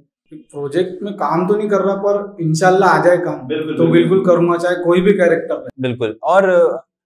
प्रोजेक्ट 0.51 1.03
में 1.03 1.13
काम 1.13 1.47
तो 1.47 1.55
नहीं 1.55 1.69
कर 1.69 1.81
रहा 1.81 1.95
पर 1.97 2.43
इंशाल्लाह 2.43 2.89
आ 2.89 3.03
जाए 3.05 3.17
काम। 3.17 3.47
बिल्कुल, 3.47 3.75
तो 3.77 3.83
बिल्कुल। 3.83 4.09
बिल्कुल 4.09 4.25
करूँगा 4.25 4.57
चाहे 4.57 4.75
कोई 4.83 5.01
भी 5.01 5.13
कैरेक्टर 5.13 5.67
बिल्कुल। 5.81 6.17
और 6.23 6.49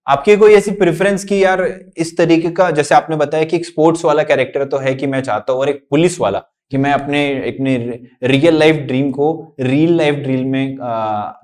आपकी 0.08 0.36
कोई 0.38 0.54
ऐसी 0.54 0.72
प्रेफरेंस 0.72 1.24
की 1.24 1.43
यार 1.43 1.62
इस 1.98 2.15
तरीके 2.17 2.50
का 2.50 2.70
जैसे 2.72 2.96
आपने 2.96 3.15
बताया 3.15 3.43
कि 3.43 3.56
एक 3.56 3.65
स्पोर्ट्स 3.65 4.06
वाला 4.06 4.24
कैरेक्टर 4.24 4.63
तो 4.65 4.78
है 4.78 4.93
कि 4.96 5.08
मैं 5.08 5.22
चाहता 5.22 5.54
हूँ 5.54 5.62
और 5.62 5.70
एक 5.70 5.86
पुलिस 5.89 6.20
वाला 6.20 6.39
कि 6.72 6.78
मैं 6.78 6.93
अपने 6.93 7.24
अपने 7.50 7.76
रियल 8.24 8.58
लाइफ 8.60 8.76
ड्रीम 8.88 9.12
को 9.12 9.32
रियल 9.60 9.98
लाइफ 9.98 10.15
ड्रीम 10.15 10.48
में 10.48 10.78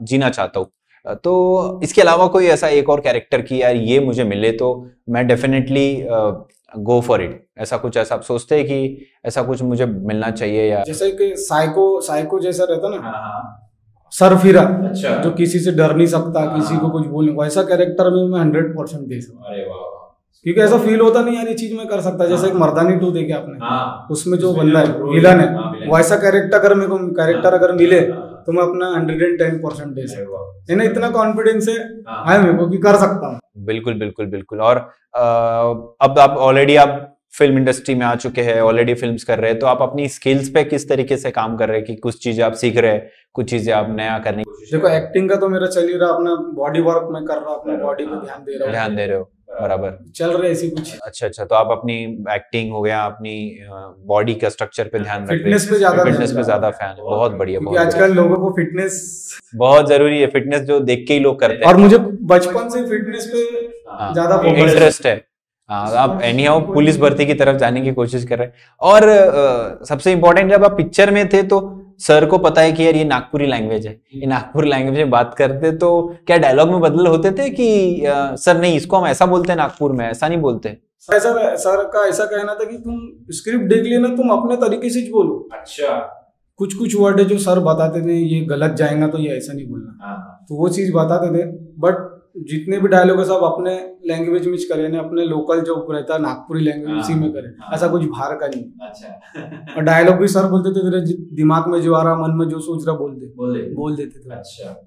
जीना 0.01 0.29
चाहता 0.29 0.59
हूँ। 0.59 1.15
तो 1.15 1.79
इसके 1.83 2.01
अलावा 2.01 2.27
कोई 2.27 2.45
ऐसा 2.47 2.67
एक 2.69 2.89
और 2.89 3.01
कैरेक्टर 3.01 3.41
की 3.41 3.61
यार 3.61 3.75
ये 3.75 3.99
मुझे 3.99 4.23
मिले 4.23 4.51
तो 4.51 4.69
मैं 5.09 5.25
डेफिनेटली 5.27 5.85
गो 6.77 6.99
फॉर 7.01 7.21
इट 7.23 7.45
ऐसा 7.61 7.77
कुछ 7.77 7.97
ऐसा 7.97 8.15
आप 8.15 8.21
सोचते 8.21 8.55
हैं 8.55 8.65
कि 8.65 9.07
ऐसा 9.25 9.43
कुछ 9.43 9.61
मुझे 9.61 9.85
मिलना 9.85 10.31
चाहिए 10.31 10.69
या 10.69 10.83
जैसे 10.83 11.11
कि 11.11 11.33
साइको 11.37 11.99
साइको 12.01 12.39
जैसा 12.39 12.63
रहता 12.69 12.89
ना। 12.89 13.01
हाँ। 13.01 13.62
सरफिरा 14.13 14.61
अच्छा। 14.61 15.15
जो 15.17 15.31
किसी 15.31 15.59
से 15.59 15.71
डर 15.71 15.95
नहीं 15.95 16.07
सकता 16.07 16.39
हाँ। 16.39 16.55
किसी 16.55 16.77
को 16.77 16.89
कुछ 16.89 17.05
बोल 17.07 17.25
नहीं 17.25 17.35
वैसा 17.35 17.63
कैरेक्टर 17.63 18.09
में 18.09 18.27
मैं 18.27 18.39
हंड्रेड 18.39 18.77
परसेंट 18.77 19.07
दे 19.07 19.21
सकता 19.21 19.53
क्योंकि 20.45 20.61
ऐसा 20.61 20.77
फील 20.77 20.99
होता 21.01 21.21
नहीं 21.21 21.35
यार 21.35 21.47
ये 21.47 21.53
चीज़ 21.53 21.75
मैं 21.75 21.87
कर 21.87 22.01
सकता 22.01 22.25
जैसे 22.25 22.47
एक 22.47 22.53
मर्दानी 22.53 22.95
टू 22.95 23.11
देखे 23.11 23.33
आपने। 23.33 23.59
हाँ। 23.59 24.07
उसमें 24.11 24.37
जो 24.37 24.53
बंदा 24.53 24.79
है 24.79 24.85
विलन 25.03 25.39
है, 25.39 25.55
हाँ, 25.55 25.79
है। 25.81 25.91
वैसा 25.91 26.15
कैरेक्टर 26.15 26.57
अगर 26.59 26.73
मेरे 26.73 26.87
को 26.87 26.97
कैरेक्टर 26.97 27.53
अगर 27.53 27.71
मिले 27.71 27.99
हाँ, 27.99 28.43
तो 28.45 28.51
मैं 28.51 28.63
अपना 28.63 28.87
हंड्रेड 28.87 29.21
एंड 29.21 29.39
टेन 29.39 29.57
परसेंट 29.57 29.93
दे 29.95 30.07
सकता। 30.07 30.37
हूँ। 30.37 30.83
इतना 30.83 31.09
कॉन्फिडेंस 31.09 31.69
है 31.69 31.77
हाँ। 32.09 32.39
मेरे 32.39 32.53
को 32.53 32.67
कि 32.67 32.77
कर 32.77 32.95
सकता 32.95 33.27
हूँ। 33.27 33.39
बिल्कुल 33.57 33.93
बिल्कुल 33.93 34.25
बिल्कुल। 34.25 34.61
और 34.61 34.77
अ, 35.15 35.21
अब 36.01 36.19
आप 36.19 36.37
ऑलरेडी 36.37 36.75
आप 36.75 37.12
फ़िल्म 37.33 37.57
इंडस्ट्री 37.57 37.95
में 37.95 38.05
आ 38.05 38.13
चुके 38.15 38.41
हैं 38.41 38.59
ऑलरेडी 38.61 38.93
फ़िल्म 38.93 39.17
कर 39.27 39.39
रहे 39.39 39.51
हैं 39.51 39.59
तो 39.59 39.67
आप 39.67 39.81
अपनी 39.81 40.07
स्किल्स 40.09 40.49
पे 40.49 40.63
किस 40.63 40.87
तरीके 40.89 41.17
से 41.17 41.31
काम 41.31 41.55
कर 41.57 41.69
रहे 41.69 41.77
हैं 41.77 41.85
कि 41.85 41.95
कुछ 41.97 42.23
चीज़ें 42.23 42.43
आप 42.45 42.53
सीख 42.55 42.77
रहे 42.77 42.91
हैं 42.91 43.09
कुछ 43.33 43.49
चीज़ें 43.49 43.73
आप 43.73 43.87
नया 43.91 44.17
करने 44.19 44.43
देखो 44.71 44.87
हैं? 44.87 44.97
एक्टिंग 44.97 45.29
का 45.29 45.35
तो 45.35 45.47
मेरा 45.49 45.67
चल 45.67 45.87
ही 45.87 45.97
रहा 45.97 46.09
अपना 46.09 46.35
बॉडी 46.55 46.81
वर्क 46.81 47.07
में 47.11 47.23
कर 47.25 47.33
रहा 47.35 47.53
अपना 47.53 47.75
बॉडी 47.77 48.05
पे 48.05 48.15
ध्यान 48.17 48.43
दे 48.43 48.57
रहा 48.57 48.65
हूँ। 48.65 48.71
ध्यान 48.71 48.95
दे 48.95 49.05
रहे 49.05 49.17
हो 49.17 49.29
बराबर। 49.61 49.97
चल 50.15 50.31
रहे 50.31 50.51
ऐसी 50.51 50.69
कुछ। 50.69 50.93
अच्छा 50.99 51.25
अच्छा 51.27 51.45
तो 51.45 51.55
आप 51.55 51.71
अपनी 51.71 51.95
एक्टिंग 52.35 52.71
हो 52.71 52.81
गया 52.81 53.01
अपनी 53.05 53.35
बॉडी 54.07 54.33
का 54.35 54.49
स्ट्रक्चर 54.49 54.87
पे 54.87 54.99
ध्यान 54.99 55.25
फिटनेस 55.27 55.65
पे 55.69 55.77
ज़्यादा 55.77 56.03
फिटनेस 56.03 56.31
पे 56.31 56.43
ज़्यादा 56.43 56.69
फ़ैन 56.71 56.89
है। 56.89 57.03
बहुत 57.03 57.31
बढ़िया 57.33 57.59
बहुत 57.59 57.77
आजकल 57.79 58.13
लोगों 58.13 58.37
को 58.37 58.53
फिटनेस 58.55 59.01
बहुत 59.55 59.89
ज़रूरी 59.89 60.19
है 60.21 60.27
फिटनेस 60.29 60.61
जो 60.63 60.79
देख 60.81 61.05
के 61.07 61.13
ही 61.13 61.19
लोग 61.19 61.39
करते 61.39 61.55
हैं। 61.55 61.73
और 61.73 61.77
मुझे 61.77 61.97
बचपन 61.97 62.69
से 62.69 62.83
फिटनेस 62.89 63.25
पे 63.27 63.43
ज़्यादा 64.13 64.41
इंटरेस्ट 64.47 65.05
है। 65.05 65.13
हाँ, 65.13 65.21
आप 65.69 66.19
एनी 66.23 66.45
हाउ 66.45 66.59
पुलिस 66.73 66.99
भर्ती 66.99 67.25
की 67.25 67.33
तरफ़ 67.33 67.57
जाने 67.57 67.81
की 67.81 67.91
कोशिश 67.91 68.23
कर 68.25 68.37
रहे 68.37 68.47
हैं। 68.47 68.53
और 68.81 69.07
अ, 69.07 69.83
सबसे 69.85 70.11
इम्पोर्टेंट 70.11 70.51
जब 70.51 70.63
आप 70.65 70.77
पिक्चर 70.77 71.11
में 71.11 71.27
थे 71.29 71.43
तो 71.43 71.61
सर 71.99 72.25
को 72.25 72.37
पता 72.37 72.61
है 72.61 72.71
कि 72.71 72.85
यार 72.85 72.95
ये 72.95 73.03
नागपुरी 73.03 73.47
लैंग्वेज 73.47 73.85
है। 73.87 73.99
ये 74.15 74.25
नागपुरी 74.27 74.69
लैंग्वेज 74.69 74.97
में 74.97 75.09
बात 75.09 75.33
करते 75.37 75.71
तो 75.77 75.89
क्या 76.27 76.37
डायलॉग 76.37 76.69
में 76.69 76.79
बदल 76.81 77.07
होते 77.07 77.31
थे 77.31 77.49
कि 77.49 77.67
अ, 78.05 78.35
सर 78.35 78.57
नहीं 78.57 78.75
इसको 78.77 78.97
हम 78.97 79.07
ऐसा 79.07 79.25
बोलते 79.25 79.51
हैं 79.51 79.57
नागपुर 79.57 79.91
में 79.91 80.05
ऐसा 80.09 80.27
नहीं 80.27 80.39
बोलते? 80.39 80.77
ऐसा 81.09 81.55
सर 81.55 81.83
का 81.83 82.05
ऐसा 82.07 82.25
कहना 82.25 82.53
था 82.53 82.65
कि 82.65 82.77
तुम 82.77 82.99
स्क्रिप्ट 83.31 83.65
देख 83.69 83.83
लेना 83.83 84.07
तुम 84.15 84.29
अपने 84.29 84.55
तरीके 84.57 84.89
से 84.89 85.01
बोलो। 85.11 85.47
अच्छा। 85.53 85.95
कुछ 86.59 86.73
कुछ 86.73 86.95
वर्ड 86.95 87.19
है 87.19 87.25
जो 87.25 87.37
सर 87.37 87.59
बताते 87.59 88.01
थे 88.01 88.13
ये 88.13 88.39
गलत 88.45 88.75
जाएगा 88.75 89.07
तो 89.07 89.17
ये 89.17 89.37
ऐसा 89.37 89.53
नहीं 89.53 89.67
बोलना। 89.67 90.45
तो 90.49 90.55
वो 90.55 90.69
चीज़ 90.69 90.91
बताते 90.93 91.27
थे 91.37 91.45
बट 91.79 92.12
जितने 92.35 92.79
भी 92.79 92.87
डायलॉग 92.87 93.19
है 93.19 93.25
सब 93.25 93.43
अपने 93.43 93.75
लैंग्वेज 94.07 94.47
में 94.47 94.57
करे 94.69 94.87
ना 94.87 94.99
अपने 94.99 95.25
लोकल 95.25 95.61
जो 95.61 95.75
रहता 95.91 96.13
है 96.13 96.21
नागपुरी 96.21 96.63
लैंग्वेज 96.63 96.97
उसी 96.97 97.15
में 97.15 97.29
करे। 97.31 97.47
हाँ। 97.59 97.75
ऐसा 97.75 97.87
कुछ 97.87 98.03
बाहर 98.05 98.35
का 98.35 98.47
नहीं। 98.47 98.63
अच्छा। 98.63 99.73
और 99.75 99.83
डायलॉग 99.83 100.15
भी 100.15 100.27
सर 100.27 100.47
बोलते 100.47 100.71
थे 100.71 100.89
तेरे 100.91 101.01
दिमाग 101.35 101.67
में 101.67 101.81
जो 101.81 101.93
आ 101.93 102.03
रहा 102.03 102.15
मन 102.17 102.35
में 102.37 102.47
जो 102.49 102.59
सोच 102.59 102.87
रहा 102.87 102.95
बोल 102.97 103.11
दे। 103.15 103.25
बोल 103.75 103.95
देते 103.95 104.19
थे। 104.19 104.31
अच्छा। 104.31 104.79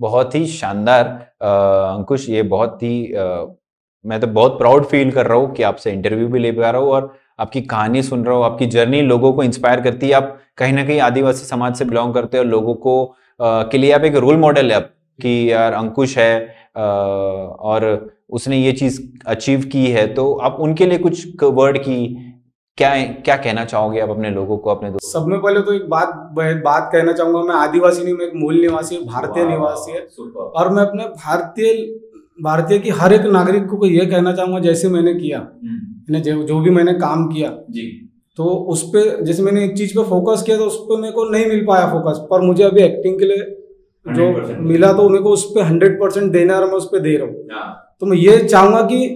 बहुत 0.00 0.34
ही 0.34 0.46
शानदार 0.46 1.06
अंकुश 1.96 2.28
ये 2.28 2.42
बहुत 2.42 2.82
ही 2.82 3.12
अ, 3.12 3.46
मैं 4.04 4.20
तो 4.20 4.26
बहुत 4.28 4.58
प्राउड 4.58 4.84
फील 4.86 5.10
कर 5.12 5.26
रहा 5.26 5.38
हूँ 5.38 5.52
कि 5.54 5.62
आपसे 5.62 5.92
इंटरव्यू 5.92 6.28
भी 6.28 6.38
ले 6.38 6.52
पा 6.52 6.70
रहा 6.70 6.80
हूँ 6.80 6.90
और 6.90 7.12
आपकी 7.40 7.60
कहानी 7.62 8.02
सुन 8.02 8.24
रहा 8.24 8.36
हूँ 8.36 8.44
आपकी 8.44 8.66
जर्नी 8.66 9.00
लोगों 9.02 9.32
को 9.32 9.42
इंस्पायर 9.42 9.80
करती 9.80 10.08
है। 10.08 10.12
आप 10.14 10.38
कहीं 10.58 10.72
ना 10.72 10.84
कहीं 10.84 11.00
आदिवासी 11.00 11.44
समाज 11.46 11.76
से 11.76 11.84
बिलोंग 11.84 12.14
करते 12.14 12.38
हो 12.38 12.44
लोगों 12.44 12.74
को 12.74 13.04
अ, 13.04 13.14
के 13.40 13.78
लिए 13.78 13.92
आप 13.92 14.04
एक 14.04 14.16
रोल 14.16 14.36
मॉडल 14.38 14.70
है 14.70 14.76
आप 14.76 14.90
कि 15.18 15.52
यार 15.52 15.72
अंकुश 15.72 16.16
है 16.18 16.63
और 16.76 17.86
उसने 18.30 18.56
ये 18.58 18.72
चीज़ 18.72 19.00
अचीव 19.26 19.64
की 19.72 19.86
है 19.86 20.06
तो 20.14 20.32
आप 20.34 20.56
उनके 20.60 20.86
लिए 20.86 20.98
कुछ 20.98 21.42
वर्ड 21.42 21.78
की 21.78 22.16
क्या 22.78 22.94
क्या 23.02 23.36
कहना 23.36 23.64
चाहोगे 23.64 24.00
आप 24.00 24.10
अपने 24.10 24.30
लोगों 24.30 24.56
को 24.58 24.70
अपने 24.70 24.90
दोस्तों? 24.90 25.08
सब 25.10 25.26
में 25.26 25.40
पहले 25.40 25.60
तो 25.60 25.72
एक 25.72 25.88
बात 25.88 26.08
बात 26.64 26.88
कहना 26.92 27.12
चाहूँगा 27.12 27.42
मैं 27.42 27.54
आदिवासी 27.54 28.04
नहीं 28.04 28.14
मैं 28.14 28.26
एक 28.26 28.32
मूल 28.36 28.60
निवासी 28.60 28.96
भारतीय 28.96 29.46
निवासी 29.48 29.92
है। 29.92 29.98
और 30.38 30.68
मैं 30.68 30.82
अपने 30.82 31.04
भारतीय 31.04 31.72
भारतीय 32.42 32.78
की 32.78 32.90
हर 32.90 33.12
एक 33.12 33.20
नागरिक 33.20 33.66
को 33.66 33.86
यह 33.86 34.10
कहना 34.10 34.32
चाहूँगा 34.32 34.60
जैसे 34.60 34.88
मैंने 34.88 35.14
किया 35.14 35.46
जो, 36.10 36.42
जो 36.42 36.60
भी 36.60 36.70
मैंने 36.70 36.92
काम 36.92 37.26
किया 37.28 37.50
जी। 37.70 38.10
तो 38.36 38.44
उस 38.44 38.82
पर 38.82 39.22
जैसे 39.24 39.42
मैंने 39.42 39.64
एक 39.64 39.76
चीज़ 39.76 39.92
पे 39.98 40.02
फोकस 40.04 40.42
किया 40.42 40.56
तो 40.56 40.64
उस 40.64 40.78
पर 40.78 41.00
मेरे 41.00 41.12
को 41.12 41.24
नहीं 41.24 41.46
मिल 41.46 41.64
पाया 41.66 41.86
फोकस 41.86 42.18
पर 42.30 42.40
मुझे 42.40 42.64
अभी 42.64 42.82
एक्टिंग 42.82 43.18
के 43.18 43.24
लिए 43.24 43.44
जो 44.06 44.56
मिला 44.62 44.92
तो 44.92 45.08
मेरे 45.08 45.22
को 45.22 45.30
उस 45.30 45.44
पर 45.54 45.62
हंड्रेड 45.62 46.00
परसेंट 46.00 46.32
देना 46.32 46.54
और 46.54 46.66
मैं 46.66 46.74
उस 46.74 46.88
पर 46.92 46.98
दे 47.00 47.16
रहा 47.16 47.26
हूँ। 47.26 47.46
हाँ। 47.52 47.96
तो 48.00 48.06
मैं 48.06 48.16
ये 48.16 48.38
चाहूँगा 48.38 48.80
कि 48.82 49.06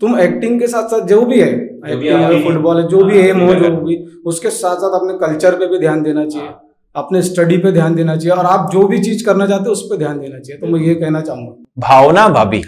तुम 0.00 0.18
एक्टिंग 0.20 0.60
के 0.60 0.66
साथ 0.66 0.88
साथ 0.88 1.06
जो 1.06 1.20
भी 1.22 1.40
है 1.40 1.48
एक्टिंग 1.48 2.20
है 2.22 2.42
फुटबॉल 2.44 2.80
है 2.80 2.86
जो 2.88 3.04
भी 3.04 3.20
है 3.20 3.32
मोह 3.32 3.54
जो 3.54 3.70
भी 3.76 3.96
उसके 4.26 4.50
साथ 4.50 4.76
साथ 4.76 4.98
अपने 5.00 5.18
कल्चर 5.18 5.54
पे 5.58 5.66
भी 5.66 5.78
ध्यान 5.78 6.02
देना 6.02 6.24
चाहिए 6.26 6.46
हाँ। 6.46 6.62
अपने 6.94 7.22
स्टडी 7.22 7.56
पे 7.58 7.72
ध्यान 7.72 7.94
देना 7.94 8.16
चाहिए 8.16 8.36
और 8.36 8.46
आप 8.46 8.70
जो 8.72 8.86
भी 8.88 8.98
चीज़ 8.98 9.24
करना 9.26 9.46
चाहते 9.46 9.64
हो 9.64 9.72
उस 9.72 9.86
पर 9.90 9.96
ध्यान 9.96 10.18
देना 10.20 10.38
चाहिए। 10.38 10.60
तो 10.60 10.66
मैं 10.66 10.80
ये 10.80 10.94
कहना 10.94 11.20
चाहूँगा। 11.20 11.54
भावना 11.78 12.28
भाभी 12.28 12.62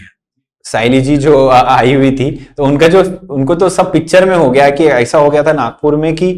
साइली 0.64 1.01
जी 1.01 1.17
जो 1.17 1.49
आई 1.49 1.95
हुई 1.95 2.11
थी 2.12 2.31
तो 2.57 2.64
उनका 2.64 2.88
जो 2.88 3.03
उनको 3.31 3.55
तो 3.55 3.69
सब 3.69 3.93
पिक्चर 3.93 4.29
में 4.29 4.37
हो 4.37 4.51
गया 4.51 4.69
कि 4.71 4.87
ऐसा 4.87 5.19
हो 5.19 5.31
गया 5.31 5.43
था 5.43 5.53
नागपुर 5.53 5.97
में 5.97 6.14
कि 6.17 6.33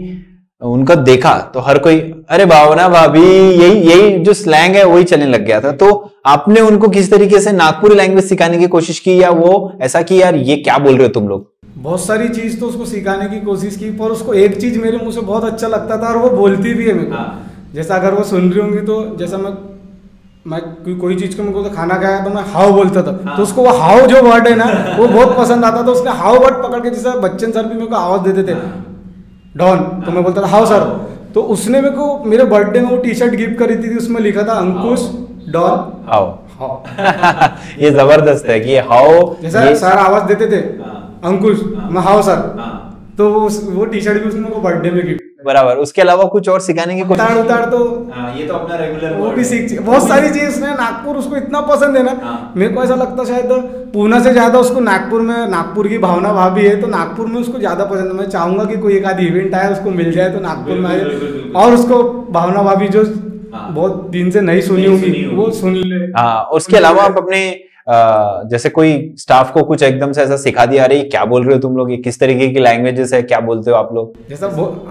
उनका 0.62 0.94
देखा 0.94 1.32
तो 1.54 1.60
हर 1.60 1.78
कोई 1.78 1.98
अरे 2.30 2.44
भावना 2.46 2.88
भाभी 2.88 3.20
यही 3.20 3.80
यही 3.82 4.18
जो 4.18 4.32
स्लैंग 4.34 4.74
है 4.76 4.84
वही 4.84 5.04
चलने 5.04 5.26
लग 5.26 5.44
गया 5.46 5.60
था। 5.60 5.70
तो 5.72 6.10
आपने 6.26 6.60
उनको 6.60 6.88
किस 6.88 7.10
तरीके 7.10 7.40
से 7.40 7.52
नागपुरी 7.52 7.94
लैंग्वेज 7.94 8.24
सिखाने 8.24 8.58
की 8.58 8.66
कोशिश 8.68 8.98
की 8.98 9.20
या 9.22 9.30
वो 9.30 9.72
ऐसा 9.82 10.02
कि 10.02 10.20
यार 10.22 10.36
ये 10.36 10.56
क्या 10.58 10.76
बोल 10.78 10.96
रहे 10.96 11.02
हो 11.02 11.12
तुम 11.12 11.28
लोग? 11.28 11.46
बहुत 11.76 12.04
सारी 12.06 12.28
चीज़ 12.30 12.58
तो 12.60 12.66
उसको 12.66 12.84
सिखाने 12.84 13.28
की 13.28 13.40
कोशिश 13.40 13.76
की 13.76 13.90
पर 13.98 14.10
उसको 14.10 14.34
एक 14.34 14.60
चीज़ 14.60 14.78
मेरे 14.78 14.98
मुँह 14.98 15.12
से 15.12 15.20
बहुत 15.22 15.44
अच्छा 15.44 15.68
लगता 15.68 15.96
था 15.96 16.08
और 16.08 16.18
वो 16.18 16.30
बोलती 16.36 16.74
भी 16.74 16.86
है 16.86 16.94
मेरे 16.94 17.06
को। 17.06 17.14
हाँ। 17.14 17.46
जैसा 17.74 17.94
अगर 17.94 18.14
वो 18.14 18.24
सुन 18.24 18.50
रही 18.50 18.60
होंगी 18.60 18.80
तो 18.86 19.16
जैसा 19.16 19.38
मैं 19.38 19.52
मैं 20.46 20.60
कोई 20.60 20.94
कोई 20.96 21.16
चीज़ 21.16 21.36
को 21.36 21.42
मेरे 21.42 21.54
को 21.54 21.62
तो 21.62 21.70
खाना 21.70 21.94
खाया 21.94 22.20
तो 22.24 22.30
मैं 22.30 22.42
हाव 22.52 22.72
बोलता 22.72 23.02
था। 23.02 23.18
हाँ। 23.24 23.36
तो 23.36 23.42
उसको 23.42 23.62
वो 23.62 23.72
हाव 23.78 24.06
जो 24.06 24.22
वर्ड 24.22 24.48
है 24.48 24.54
ना 24.56 24.96
वो 24.98 25.08
बहुत 25.08 25.36
पसंद 25.38 25.64
आता 25.64 25.82
था 25.82 25.90
उसने 25.92 26.10
हाव 26.20 26.38
वर्ड 26.44 26.62
पकड़ 26.62 26.80
के 26.80 26.90
जैसा 26.90 27.16
बच्चन 27.20 27.52
सर 27.52 27.66
भी 27.66 27.74
मेरे 27.74 27.86
को 27.86 27.96
आवाज़ 27.96 28.30
देते 28.30 28.52
थे। 28.52 28.58
डॉन 29.56 29.78
तो 30.06 30.12
मैं 30.12 30.22
बोलता 30.24 30.42
था 30.42 30.46
हाउ 30.46 30.66
सर। 30.66 30.84
तो 31.34 31.42
उसने 31.54 31.80
मेरे 31.80 31.96
को 31.96 32.24
मेरे 32.24 32.44
बर्थडे 32.44 32.80
में 32.80 32.90
वो 32.90 32.96
टी 32.96 33.14
शर्ट 33.14 33.34
गिफ्ट 33.34 33.58
करी 33.58 33.76
थी 33.76 33.96
उसमें 33.96 34.20
लिखा 34.20 34.42
था 34.42 34.52
अंकुश 34.52 35.08
डॉन। 35.48 35.78
हाउ। 36.08 36.28
ये 37.82 37.90
ज़बरदस्त 37.90 38.46
है 38.46 38.58
कि 38.60 38.76
हाउ 38.90 39.34
जैसा 39.42 39.74
सर 39.74 39.98
आवाज़ 39.98 40.24
देते 40.24 40.46
थे 40.46 40.60
हाँ। 40.82 41.20
अंकुश 41.24 41.60
हाँ। 41.76 41.90
मैं 41.90 42.02
हाउ 42.02 42.22
सर। 42.22 42.38
हाँ। 42.58 42.76
तो 43.18 43.28
वो 43.32 43.48
वो 43.70 43.84
टी 43.84 44.00
शर्ट 44.00 44.22
भी 44.22 44.28
उसने 44.28 44.40
मेरे 44.40 44.54
को 44.54 44.60
बर्थडे 44.60 44.90
में 44.90 45.06
गिफ्ट 45.06 45.22
बराबर। 45.44 45.76
उसके 45.78 46.02
अलावा 46.02 46.24
कुछ 46.28 46.48
और 46.48 46.60
सिखाने 46.60 46.94
की 46.96 47.02
उतार 47.04 47.38
उतार 47.38 47.64
तो 47.66 47.78
आ, 48.12 48.28
ये 48.30 48.46
तो 48.46 48.54
अपना 48.54 48.76
रेगुलर 48.76 49.14
वो 49.14 49.30
भी 49.30 49.44
सीख 49.44 49.80
बहुत 49.80 50.08
सारी 50.08 50.28
चीज़ 50.30 50.48
उसने 50.48 50.72
नागपुर 50.74 51.16
उसको 51.16 51.36
इतना 51.36 51.60
पसंद 51.68 51.96
है 51.96 52.02
ना। 52.04 52.52
मेरे 52.56 52.74
को 52.74 52.82
ऐसा 52.82 52.94
लगता 52.96 53.24
शायद 53.24 53.52
पूना 53.94 54.20
से 54.22 54.32
ज़्यादा 54.32 54.58
उसको 54.58 54.80
नागपुर 54.82 55.20
में 55.22 55.48
नागपुर 55.48 55.88
की 55.88 55.98
भावना 56.00 56.32
भाभी 56.32 56.66
है 56.66 56.80
तो 56.80 56.86
नागपुर 56.88 57.26
में 57.26 57.40
उसको 57.40 57.58
ज़्यादा 57.58 57.84
पसंद 57.86 58.06
है। 58.06 58.14
मैं 58.14 58.28
चाहूँगा 58.28 58.64
कि 58.64 58.76
कोई 58.78 58.96
एक 58.96 59.06
आधी 59.06 59.26
इवेंट 59.26 59.54
आए 59.54 59.72
उसको 59.72 59.90
मिल 59.92 60.12
जाए 60.12 60.30
तो 60.30 60.40
नागपुर 60.40 60.78
में 60.78 60.90
आए। 60.90 61.52
और 61.56 61.74
उसको 61.74 62.02
भावना 62.32 62.62
भाभी 62.62 62.88
जो 62.88 63.04
बहुत 63.52 64.08
दिन 64.10 64.30
से 64.30 64.40
नहीं 64.40 64.60
सुनी 64.62 64.86
होगी। 64.86 65.26
वो 65.36 65.50
सुन 65.52 65.74
ले। 65.76 66.04
हाँ 66.12 66.42
उसके 66.52 66.76
अलावा 66.76 67.02
आप 67.04 67.16
अपने 67.18 67.40
जैसे 67.88 68.68
कोई 68.68 68.92
स्टाफ 69.18 69.52
को 69.52 69.62
कुछ 69.64 69.82
एकदम 69.82 70.12
से 70.12 70.22
ऐसा 70.22 70.36
सिखा 70.36 70.66
दिया 70.66 70.84
अरे 70.84 71.02
क्या 71.04 71.24
बोल 71.24 71.44
रहे 71.44 71.54
हो 71.54 71.60
तुम 71.60 71.76
लोग 71.76 71.90
ये 71.90 71.96
किस 71.96 72.20
तरीके 72.20 72.48
की 72.48 72.60
लैंग्वेजेस 72.60 73.12
है 73.12 73.22
क्या 73.22 73.40
बोलते 73.40 73.70
हो 73.70 73.76
आप 73.76 73.92
लोग 73.94 74.12
जैसा 74.28 74.46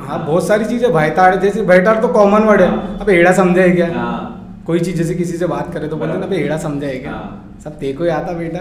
हाँ 0.07 0.25
बहुत 0.25 0.47
सारी 0.47 0.65
चीज़ें 0.65 0.91
भाईताड़ 0.93 1.35
जैसे 1.35 1.61
भाईताड़ 1.63 1.97
तो 1.97 2.07
कॉमन 2.07 2.43
वर्ड 2.43 2.61
है। 2.61 2.97
अब 2.99 3.09
एड़ा 3.09 3.31
समझाएगा 3.33 3.75
क्या 3.75 3.99
हाँ। 3.99 4.63
कोई 4.67 4.79
चीज़ 4.79 4.97
जैसे 4.97 5.15
किसी 5.15 5.37
से 5.37 5.47
बात 5.47 5.73
करे 5.73 5.87
तो 5.87 5.97
बोलते 5.97 6.17
ना 6.19 6.35
एड़ा 6.35 6.57
समझाएगा 6.57 7.01
क्या 7.01 7.11
हाँ। 7.11 7.48
सब 7.63 7.77
देखो 7.79 8.03
ही 8.03 8.09
आता 8.09 8.33
बेटा। 8.33 8.59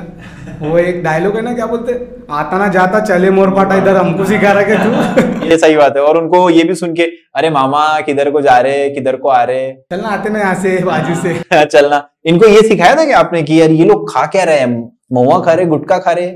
वो 0.61 0.79
एक 0.79 1.03
डायलॉग 1.03 1.37
है 1.37 1.43
ना 1.43 1.53
क्या 1.55 1.67
बोलते 1.67 1.93
आता 2.31 2.59
ना 2.59 2.67
जाता 2.69 3.01
चले 3.01 3.31
मोर 3.31 3.51
पाटा 3.55 3.77
इधर 3.77 3.97
हमको 3.97 4.25
सिखा 4.25 4.53
रहा 4.53 4.85
तू। 4.85 5.47
ये 5.51 5.59
सही 5.59 5.77
बात 5.77 5.97
है 5.97 6.03
और 6.03 6.19
उनको 6.19 6.49
ये 6.51 6.65
भी 6.65 6.75
सुन 6.75 6.95
के 6.95 7.03
अरे 7.37 7.51
मामा 7.51 7.85
किधर 8.01 8.31
को 8.31 8.41
जा 8.41 8.59
रहे 8.59 8.89
किधर 8.91 9.17
को 9.17 9.29
आ 9.29 9.43
रहे 9.43 9.71
चलना 9.93 10.09
आते 10.09 10.31
ना 10.31 10.39
यहाँ 10.39 10.55
से 10.55 10.77
बाजू 10.85 11.15
से। 11.23 11.65
चलना। 11.65 12.03
इनको 12.27 12.47
ये 12.47 12.63
सिखाया 12.63 12.97
था 12.97 13.05
कि 13.05 13.13
आपने 13.13 13.43
कि 13.43 13.61
यार 13.61 13.71
ये 13.71 13.85
लोग 13.85 14.13
खा 14.13 14.27
क्या 14.27 14.45
रहे 14.45 14.59
हैं? 14.59 14.91
महुआ 15.13 15.39
खा 15.41 15.53
रहे 15.53 15.67
गुटका 15.67 15.99
खा 15.99 16.13
रहे 16.13 16.27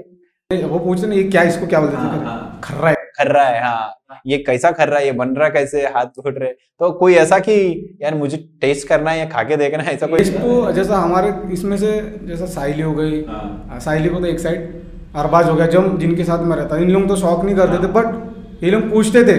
वो 0.63 0.79
पूछते 0.79 1.07
ना 1.07 1.15
ये 1.15 1.23
क्या 1.25 1.43
इसको 1.43 1.67
क्या 1.67 1.81
बोलते 1.81 1.97
हाँ, 1.97 2.19
हाँ। 2.25 2.61
खर्रा 2.65 2.89
है। 2.89 2.95
खर्रा 3.19 3.43
है 3.43 3.63
हाँ। 3.63 4.19
ये 4.27 4.37
कैसा 4.39 4.71
खर 4.71 4.89
रहा 4.89 4.99
है? 4.99 5.05
ये 5.07 5.13
बन 5.13 5.29
रहा 5.29 5.49
कैसे? 5.49 5.83
हाथ 5.87 6.07
फुट 6.23 6.39
रहे। 6.39 6.51
तो 6.51 6.91
कोई 6.91 7.15
ऐसा 7.15 7.39
कि 7.39 7.55
यार 8.03 8.15
मुझे 8.15 8.37
टेस्ट 8.61 8.89
करना 8.89 9.11
है 9.11 9.19
या 9.19 9.25
खा 9.27 9.43
के 9.43 9.57
देखना 9.57 9.83
है? 9.83 9.95
ऐसा 9.95 10.07
कोई 10.07 10.21
इसको 10.21 10.73
जैसा 10.73 10.97
हमारे 10.97 11.33
इसमें 11.53 11.77
से 11.77 11.93
जैसा 12.27 12.47
साइली 12.47 12.83
हो 12.83 12.93
गई। 12.93 13.23
हाँ। 13.25 13.79
साइली 13.81 14.09
को 14.09 14.21
तो 14.21 14.27
एक 14.27 14.41
साइड 14.41 14.71
अरबाज 15.17 15.49
हो 15.49 15.55
गया 15.55 15.67
जब 15.67 15.99
जिनके 15.99 16.25
साथ 16.25 16.45
में 16.45 16.57
रहता 16.57 16.77
इन 16.77 16.91
लोग 16.91 17.09
तो 17.09 17.17
शौक 17.17 17.45
नहीं 17.45 17.57
करते 17.57 17.83
थे 17.83 17.93
बट 17.93 18.63
ये 18.65 18.71
लोग 18.71 18.91
पूछते 18.91 19.25
थे 19.25 19.37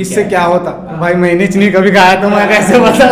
इससे 0.00 0.24
क्या? 0.24 0.42
होता? 0.42 0.70
भाई 1.00 1.14
मैंने 1.14 1.48
नहीं 1.56 1.70
कभी 1.72 1.90
खाया 1.92 2.20
तो 2.22 2.28
मैं 2.28 2.48
कैसे 2.48 2.78
बता 2.78 3.08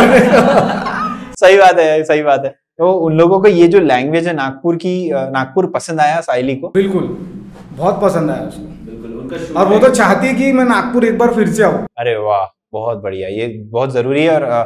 सही 1.40 1.56
बात 1.56 1.78
है 1.78 2.02
सही 2.04 2.22
बात 2.22 2.44
है। 2.44 2.54
तो 2.78 2.90
उन 3.06 3.18
लोगों 3.18 3.40
को 3.40 3.48
ये 3.48 3.66
जो 3.68 3.80
लैंग्वेज 3.80 4.26
है 4.28 4.34
नागपुर 4.34 4.76
की 4.76 4.94
नागपुर 5.12 5.66
पसंद 5.70 6.00
आया 6.00 6.20
साइली 6.22 6.54
को? 6.56 6.68
बिल्कुल 6.70 7.06
बहुत 7.72 8.00
पसंद 8.02 8.30
आया 8.30 8.42
उसको। 8.42 8.62
बिल्कुल 8.86 9.56
और 9.56 9.68
वो 9.68 9.78
तो 9.78 9.88
चाहती 9.90 10.26
है 10.26 10.34
कि 10.34 10.52
मैं 10.52 10.64
नागपुर 10.64 11.04
एक 11.04 11.18
बार 11.18 11.34
फिर 11.34 11.48
से 11.50 11.62
आऊँ। 11.64 11.86
अरे 11.98 12.16
वाह 12.18 12.44
बहुत 12.72 13.02
बढ़िया 13.02 13.28
ये 13.28 13.46
बहुत 13.72 13.92
ज़रूरी 13.92 14.22
है 14.22 14.34
और 14.34 14.44
आ, 14.44 14.62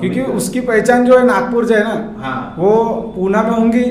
क्योंकि 0.00 0.20
उसकी 0.32 0.60
पहचान 0.62 1.04
जो 1.06 1.18
है 1.18 1.24
नागपुर 1.26 1.66
से 1.66 1.74
है 1.74 1.82
ना 1.84 2.22
हाँ। 2.22 2.54
वो 2.58 2.72
पूना 3.16 3.42
में 3.42 3.50
होंगी 3.50 3.84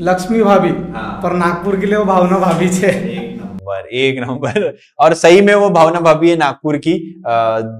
लक्ष्मी 0.00 0.42
भाभी 0.42 0.70
हाँ। 0.94 1.20
पर 1.22 1.32
नागपुर 1.34 1.78
के 1.80 1.86
लिए 1.86 1.96
वो 1.96 2.04
भावना 2.04 2.38
भाभी 2.38 2.68
से 2.70 2.90
नंबर। 3.40 3.86
एक 3.94 4.18
नंबर। 4.20 4.74
और 4.98 5.14
सही 5.14 5.40
में 5.40 5.54
वो 5.54 5.70
भावना 5.70 6.00
भाभी 6.00 6.30
है 6.30 6.36
नागपुर 6.38 6.76
की 6.78 6.98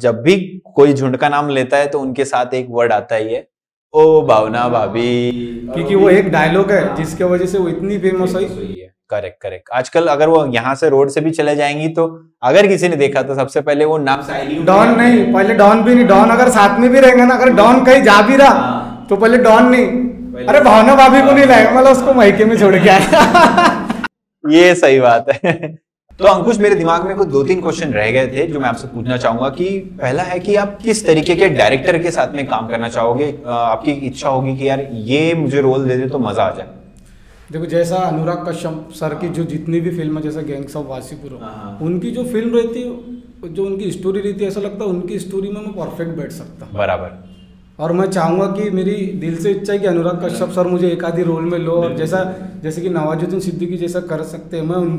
जब 0.02 0.22
भी 0.24 0.36
कोई 0.74 0.92
झुंड 0.94 1.16
का 1.16 1.28
नाम 1.28 1.48
लेता 1.50 1.76
है 1.76 1.86
तो 1.86 2.00
उनके 2.00 2.24
साथ 2.24 2.54
एक 2.54 2.66
वर्ड 2.70 2.92
आता 2.92 3.16
ही 3.16 3.34
है। 3.34 3.46
ओ 3.96 4.22
भावना 4.22 4.68
भाभी। 4.68 5.30
क्योंकि 5.74 5.94
वो 5.94 6.08
एक 6.10 6.30
डायलॉग 6.32 6.70
है 6.72 6.94
जिसके 6.96 7.24
वजह 7.24 7.46
से 7.46 7.58
वो 7.58 7.68
इतनी 7.68 7.98
फ़ेमस 7.98 8.34
हुई। 8.34 8.74
करेक्ट 9.10 9.40
करेक्ट 9.42 9.70
आजकल 9.74 10.06
अगर 10.08 10.28
वो 10.28 10.44
यहाँ 10.54 10.74
से 10.74 10.88
रोड 10.88 11.10
से 11.10 11.20
भी 11.20 11.30
चले 11.30 11.54
जाएँगी 11.56 11.88
तो 11.88 12.06
अगर 12.42 12.66
किसी 12.66 12.88
ने 12.88 12.96
देखा 12.96 13.22
तो 13.22 13.34
सबसे 13.34 13.60
पहले 13.60 13.84
वो 13.84 13.98
नाम 13.98 14.22
डॉन 14.64 14.94
नहीं 14.96 15.32
पहले 15.34 15.54
डॉन 15.54 15.82
भी 15.82 15.94
नहीं। 15.94 16.06
डॉन 16.06 16.30
अगर 16.30 16.48
साथ 16.50 16.78
में 16.80 16.88
भी 16.90 17.00
रहेंगे 17.00 17.24
ना 17.24 17.34
अगर 17.34 17.52
डॉन 17.54 17.84
कहीं 17.84 18.02
जा 18.02 18.20
भी 18.22 18.36
रहा 18.36 18.48
हाँ। 18.50 19.06
तो 19.10 19.16
पहले 19.16 19.38
डॉन 19.38 19.68
नहीं। 19.68 20.46
अरे 20.46 20.60
भावना 20.60 20.94
भाभी 20.94 21.22
को 21.22 21.32
नहीं 21.32 21.46
लाएगा 21.46 21.70
मतलब 21.70 21.92
उसको 21.92 22.14
मायके 22.14 22.44
में 22.44 22.56
छोड़ 22.58 22.74
के 22.76 22.88
आया। 22.88 24.04
ये 24.50 24.74
सही 24.74 25.00
बात 25.00 25.30
है। 25.44 25.52
तो 26.20 26.24
अंकुश 26.24 26.58
मेरे 26.58 26.74
दिमाग 26.74 27.06
में 27.06 27.16
कुछ 27.16 27.28
दो 27.28 27.42
तीन 27.44 27.60
क्वेश्चन 27.60 27.90
रह 27.92 28.10
गए 28.10 28.26
थे 28.26 28.46
जो 28.46 28.60
मैं 28.60 28.68
आपसे 28.68 28.88
पूछना 28.88 29.16
चाहूँगा 29.16 29.48
कि 29.50 29.66
पहला 30.00 30.22
है 30.22 30.38
कि 30.40 30.54
आप 30.56 30.78
किस 30.82 31.04
तरीके 31.06 31.34
के 31.36 31.48
डायरेक्टर 31.48 31.98
के 32.02 32.10
साथ 32.10 32.34
में 32.34 32.46
काम 32.46 32.68
करना 32.68 32.88
चाहोगे? 32.88 33.26
आपकी 33.46 33.92
इच्छा 34.08 34.28
होगी 34.28 34.56
कि 34.56 34.68
यार 34.68 34.86
ये 35.04 35.34
मुझे 35.34 35.60
रोल 35.60 35.84
दे 35.88 35.96
दे 35.96 36.08
तो 36.08 36.18
मज़ा 36.18 36.42
आ 36.42 36.54
जाए। 36.56 36.68
देखो 37.52 37.66
जैसा 37.66 37.96
अनुराग 37.96 38.48
कश्यप 38.48 38.88
सर 38.94 39.14
की 39.14 39.28
जो 39.28 39.44
जितनी 39.44 39.80
भी 39.80 39.90
फ़िल्म 39.96 40.16
है 40.16 40.22
जैसा 40.22 40.42
गैंग्स 40.42 40.76
ऑफ़ 40.76 40.86
वासीपुर 40.86 41.38
उनकी 41.86 42.10
जो 42.10 42.24
फ़िल्म 42.24 42.56
रहती 42.56 42.82
है 42.82 43.52
जो 43.52 43.66
उनकी 43.66 43.90
स्टोरी 43.92 44.20
रहती 44.20 44.44
है 44.44 44.50
ऐसा 44.50 44.60
लगता 44.60 44.84
है 44.84 44.90
उनकी 44.90 45.18
स्टोरी 45.18 45.50
में 45.50 45.60
मैं 45.60 45.72
परफेक्ट 45.74 46.16
बैठ 46.18 46.32
सकता 46.32 46.66
हूँ। 46.66 46.78
बराबर। 46.78 47.25
और 47.78 47.92
मैं 47.92 48.06
चाहूँगा 48.10 48.46
कि 48.46 48.70
मेरी 48.70 48.94
दिल 49.20 49.36
से 49.42 49.50
इच्छा 49.50 49.72
है 49.72 49.78
कि 49.78 49.86
अनुराग 49.86 50.24
कश्यप 50.24 50.50
सर 50.50 50.66
मुझे 50.66 50.90
एक 50.90 51.04
आधी 51.04 51.22
रोल 51.22 51.44
में 51.44 51.58
लो 51.58 51.72
और 51.72 51.96
जैसा 51.96 52.22
जैसे 52.62 52.80
कि 52.80 52.88
नवाजुद्दीन 52.88 53.40
सिद्दीकी 53.40 53.76
जैसा 53.76 54.00
कर 54.00 54.22
सकते 54.22 54.56
हैं 54.56 54.64
मैं 54.64 54.76
उन, 54.76 54.92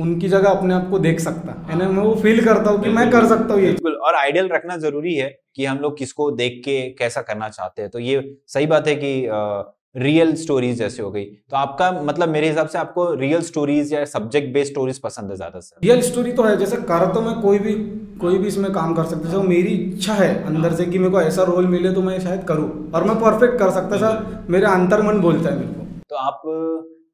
उनकी 0.00 0.28
जगह 0.28 0.50
अपने 0.50 0.74
आप 0.74 0.88
को 0.90 0.98
देख 0.98 1.20
सकता। 1.20 1.52
है 1.70 1.78
ना? 1.78 1.88
मैं 1.88 2.02
वो 2.02 2.14
फील 2.14 2.44
करता 2.44 2.70
हूँ 2.70 2.82
कि 2.82 2.90
मैं 2.90 3.10
कर 3.10 3.26
सकता 3.26 3.54
हूँ 3.54 3.62
ये। 3.62 3.68
बिल्कुल। 3.68 3.92
और 3.92 4.14
आइडियल 4.14 4.48
रखना 4.48 4.76
ज़रूरी 4.76 5.14
है 5.14 5.28
कि 5.56 5.64
हम 5.64 5.78
लोग 5.78 5.98
किसको 5.98 6.30
देख 6.30 6.60
के 6.64 6.80
कैसा 6.98 7.22
करना 7.22 7.48
चाहते 7.48 7.82
हैं। 7.82 7.90
तो 7.90 7.98
ये 7.98 8.36
सही 8.48 8.66
बात 8.66 8.88
है 8.88 8.94
कि 8.94 9.12
रियल 9.94 10.34
स्टोरीज 10.36 10.78
जैसे 10.78 11.02
हो 11.02 11.10
गई। 11.10 11.24
तो 11.24 11.56
आपका 11.56 11.90
मतलब 12.02 12.28
मेरे 12.28 12.48
हिसाब 12.48 12.68
से 12.68 12.78
आपको 12.78 13.12
रियल 13.14 13.42
स्टोरीज 13.42 13.92
या 13.92 14.04
सब्जेक्ट 14.06 14.52
बेस्ड 14.54 14.72
स्टोरीज 14.72 14.98
पसंद 15.00 15.30
है 15.30 15.36
ज़्यादा 15.36 15.60
से। 15.60 15.76
रियल 15.82 16.00
स्टोरी 16.02 16.32
तो 16.32 16.42
है 16.42 16.56
जैसे 16.56 16.76
कर 16.84 17.12
तो 17.14 17.20
मैं 17.20 17.34
कोई 17.42 17.58
भी 17.58 17.74
कोई 18.20 18.38
भी 18.38 18.48
इसमें 18.48 18.70
काम 18.72 18.94
कर 18.94 19.04
सकता 19.04 19.28
हूँ 19.28 19.44
मेरी 19.44 19.74
इच्छा 19.74 20.14
है 20.14 20.28
अंदर 20.44 20.74
से 20.74 20.84
कि 20.84 20.98
मेरे 20.98 21.10
को 21.10 21.20
ऐसा 21.20 21.42
रोल 21.42 21.66
मिले 21.66 21.92
तो 21.92 22.02
मैं 22.02 22.18
शायद 22.20 22.44
करूँ। 22.44 22.68
और 22.92 23.04
मैं 23.04 23.16
परफेक्ट 23.20 23.58
कर 23.58 23.70
सकता 23.70 23.96
सर 23.98 24.46
मेरे 24.50 24.66
अंतर 24.66 25.02
मन 25.02 25.20
बोलता 25.20 25.50
है 25.50 25.56
मेरे 25.58 25.72
को। 25.72 25.84
तो 26.10 26.16
आप 26.16 26.42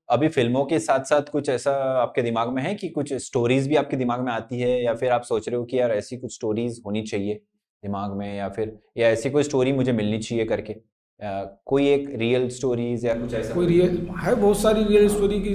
अभी 0.09 0.29
फ़िल्मों 0.29 0.65
के 0.65 0.79
साथ 0.79 1.05
साथ 1.05 1.31
कुछ 1.33 1.49
ऐसा 1.49 1.73
आपके 2.01 2.23
दिमाग 2.23 2.49
में 2.49 2.63
है 2.63 2.75
कि 2.75 2.89
कुछ 2.91 3.13
स्टोरीज 3.23 3.69
भी 3.69 3.77
आपके 3.77 3.97
दिमाग 3.97 4.21
में 4.21 4.33
आती 4.33 4.61
है? 4.61 4.83
या 4.85 4.95
फिर 4.95 5.13
आप 5.13 5.23
सोच 5.23 5.49
रहे 5.49 5.59
हो 5.59 5.65
कि 5.65 5.79
यार 5.79 5.93
ऐसी 5.93 6.17
कुछ 6.17 6.35
स्टोरीज 6.35 6.81
होनी 6.87 7.03
चाहिए 7.03 7.35
दिमाग 7.83 8.17
में? 8.17 8.37
या 8.37 8.49
फिर 8.49 8.79
या 8.99 9.09
ऐसी 9.09 9.31
कोई 9.31 9.43
स्टोरी 9.43 9.73
मुझे 9.73 9.93
मिलनी 9.93 10.19
चाहिए 10.21 10.45
करके? 10.45 10.75
कोई 11.23 11.89
एक 11.89 12.09
रियल 12.17 12.49
स्टोरीज 12.51 13.05
या 13.07 13.15
कुछ 13.15 13.35
ऐसा? 13.35 13.55
कोई 13.55 13.67
रियल 13.67 14.07
है 14.19 14.35
बहुत 14.37 14.59
सारी 14.59 14.85
रियल 14.85 15.09
स्टोरी 15.09 15.41
की। 15.41 15.55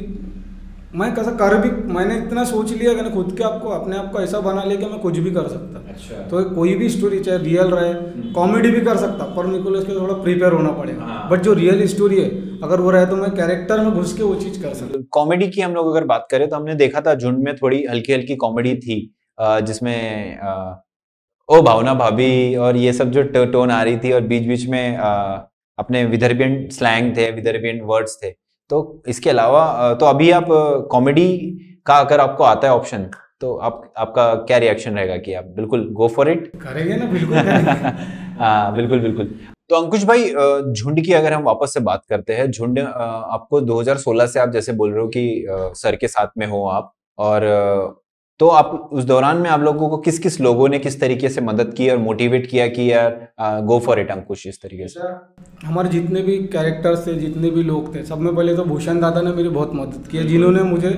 मैं 0.96 1.14
कैसा 1.16 1.32
कर 1.34 1.56
भी 1.60 1.70
मैंने 1.94 2.18
इतना 2.18 2.44
सोच 2.46 2.72
लिया 2.72 2.94
कि 2.94 3.10
खुद 3.12 3.36
के 3.38 3.44
आपको 3.44 3.70
अपने 3.70 3.98
आप 3.98 4.12
को 4.12 4.20
ऐसा 4.20 4.40
बना 4.42 4.64
लिया 4.64 4.80
कि 4.80 4.86
मैं 4.86 5.00
कुछ 5.00 5.18
भी 5.18 5.32
कर 5.32 5.48
सकता। 5.48 5.80
अच्छा। 5.90 6.22
तो 6.28 6.44
कोई 6.56 6.74
भी 6.76 6.90
स्टोरी 6.90 7.20
चाहे 7.20 7.38
रियल 7.40 7.68
रहे 7.70 7.94
कॉमेडी 8.34 8.68
हम्म। 8.68 8.80
भी 8.80 8.86
कर 8.86 8.98
सकता 8.98 9.26
पर 9.36 9.46
मेरे 9.46 9.64
को 9.64 9.76
इसके 9.76 9.96
थोड़ा 9.96 10.14
प्रिपेयर 10.16 10.54
होना 10.54 10.72
पड़ेगा। 10.74 11.04
हाँ। 11.04 11.30
बट 11.32 11.42
जो 11.42 11.54
रियल 11.54 11.86
स्टोरी 11.88 12.22
है 12.22 12.30
अगर 12.64 12.82
वो 12.82 12.92
रहे 12.92 13.06
तो 13.06 13.16
मैं 13.16 13.32
कैरेक्टर 13.32 13.84
में 13.86 13.92
घुस 13.94 14.14
के 14.18 14.24
वो 14.24 14.36
चीज़ 14.36 14.62
कर 14.62 14.74
सकता। 14.74 15.02
कॉमेडी 15.12 15.48
की 15.48 15.62
हम 15.62 15.74
लोग 15.74 15.90
अगर 15.92 16.06
बात 16.06 16.28
करें 16.32 16.48
तो 16.50 16.56
हमने 16.56 16.76
देखा 16.76 17.02
था 17.02 17.16
झुंड 17.16 17.44
में 17.46 17.56
थोड़ी 17.56 17.84
हल्की 17.86 18.14
हल्की 18.14 18.36
कॉमेडी 18.38 18.76
थी 18.78 19.00
जिसमें 19.64 20.38
ओ 21.50 21.62
भावना 21.62 21.94
भाभी 21.96 22.56
और 22.58 22.78
ये 22.78 22.94
सब 22.94 23.12
जो 23.12 23.24
टोन 23.46 23.72
आ 23.72 23.82
रही 23.84 23.98
थी 23.98 24.12
और 24.12 24.22
बीच 24.24 24.48
बीच 24.48 24.66
में 24.68 24.98
अपने 25.78 26.04
विदर्भियन 26.06 26.68
स्लैंग 26.70 27.16
थे 27.18 27.30
विदर्भियन 27.32 27.82
वर्ड्स 27.82 28.18
थे। 28.24 28.30
तो 28.70 29.04
इसके 29.08 29.30
अलावा 29.30 29.94
तो 29.94 30.06
अभी 30.06 30.30
आप 30.32 30.46
कॉमेडी 30.92 31.28
का 31.86 31.98
अगर 32.00 32.20
आपको 32.20 32.44
आता 32.44 32.68
है 32.68 32.74
ऑप्शन 32.74 33.10
तो 33.42 33.56
आप 33.58 33.94
आपका 33.98 34.34
क्या 34.36 34.58
रिएक्शन 34.58 34.96
रहेगा 34.98 35.18
कि 35.18 35.34
आप 35.34 35.46
बिल्कुल 35.46 35.88
गो 35.94 36.08
फॉर 36.08 36.30
इट 36.30 36.52
करेंगे 36.56 36.96
ना 36.96 37.06
बिल्कुल 37.06 37.38
हाँ 38.40 38.74
बिल्कुल 38.76 39.00
बिल्कुल। 39.00 39.26
तो 39.70 39.76
अंकुश 39.76 40.04
भाई 40.04 40.24
झुंड 40.74 41.04
की 41.06 41.14
अगर 41.14 41.34
हम 41.34 41.44
वापस 41.44 41.74
से 41.74 41.80
बात 41.80 42.04
करते 42.10 42.34
हैं 42.34 42.50
झुंड 42.52 42.80
आपको 42.80 43.62
2016 43.62 44.28
से 44.28 44.40
आप 44.40 44.50
जैसे 44.50 44.74
बोल 44.74 44.92
रहे 44.92 45.02
हो 45.02 45.08
कि 45.08 45.46
सर 45.76 45.96
के 45.96 46.08
साथ 46.08 46.28
में 46.38 46.48
हो 46.48 46.66
आप 46.68 46.94
और 47.18 47.44
तो 48.40 48.48
आप 48.50 48.90
उस 48.92 49.04
दौरान 49.04 49.38
में 49.38 49.50
आप 49.50 49.62
लोगों 49.62 49.88
को 49.90 49.98
किस 49.98 50.18
किस 50.20 50.40
लोगों 50.42 50.68
ने 50.70 50.80
किस 50.80 51.00
तरीके 51.02 51.30
से 51.30 51.42
मदद 51.42 51.74
की 51.74 51.90
और 51.90 51.98
मोटिवेट 51.98 52.50
किया 52.50 52.68
कि 52.68 52.92
यार 52.92 53.62
गो 53.66 53.80
फॉर 53.80 54.00
इट 54.00 54.12
अंकुश 54.12 54.46
इस 54.48 54.62
तरीके 54.62 54.88
से 54.88 55.00
हमारे 55.66 55.90
जितने 55.90 56.22
भी 56.22 56.38
कैरेक्टर्स 56.50 57.06
थे 57.08 57.14
जितने 57.14 57.50
भी 57.50 57.64
लोग 57.64 57.94
थे 57.96 58.04
सब 58.06 58.20
में 58.20 58.36
पहले 58.36 58.56
तो 58.56 58.66
भूषण 58.66 59.00
दादा 59.00 59.22
ने 59.22 59.32
मेरी 59.34 59.50
बहुत 59.52 59.72
मदद 59.76 60.08
की 60.08 60.24
जिन्होंने 60.24 60.64
मुझे 60.64 60.92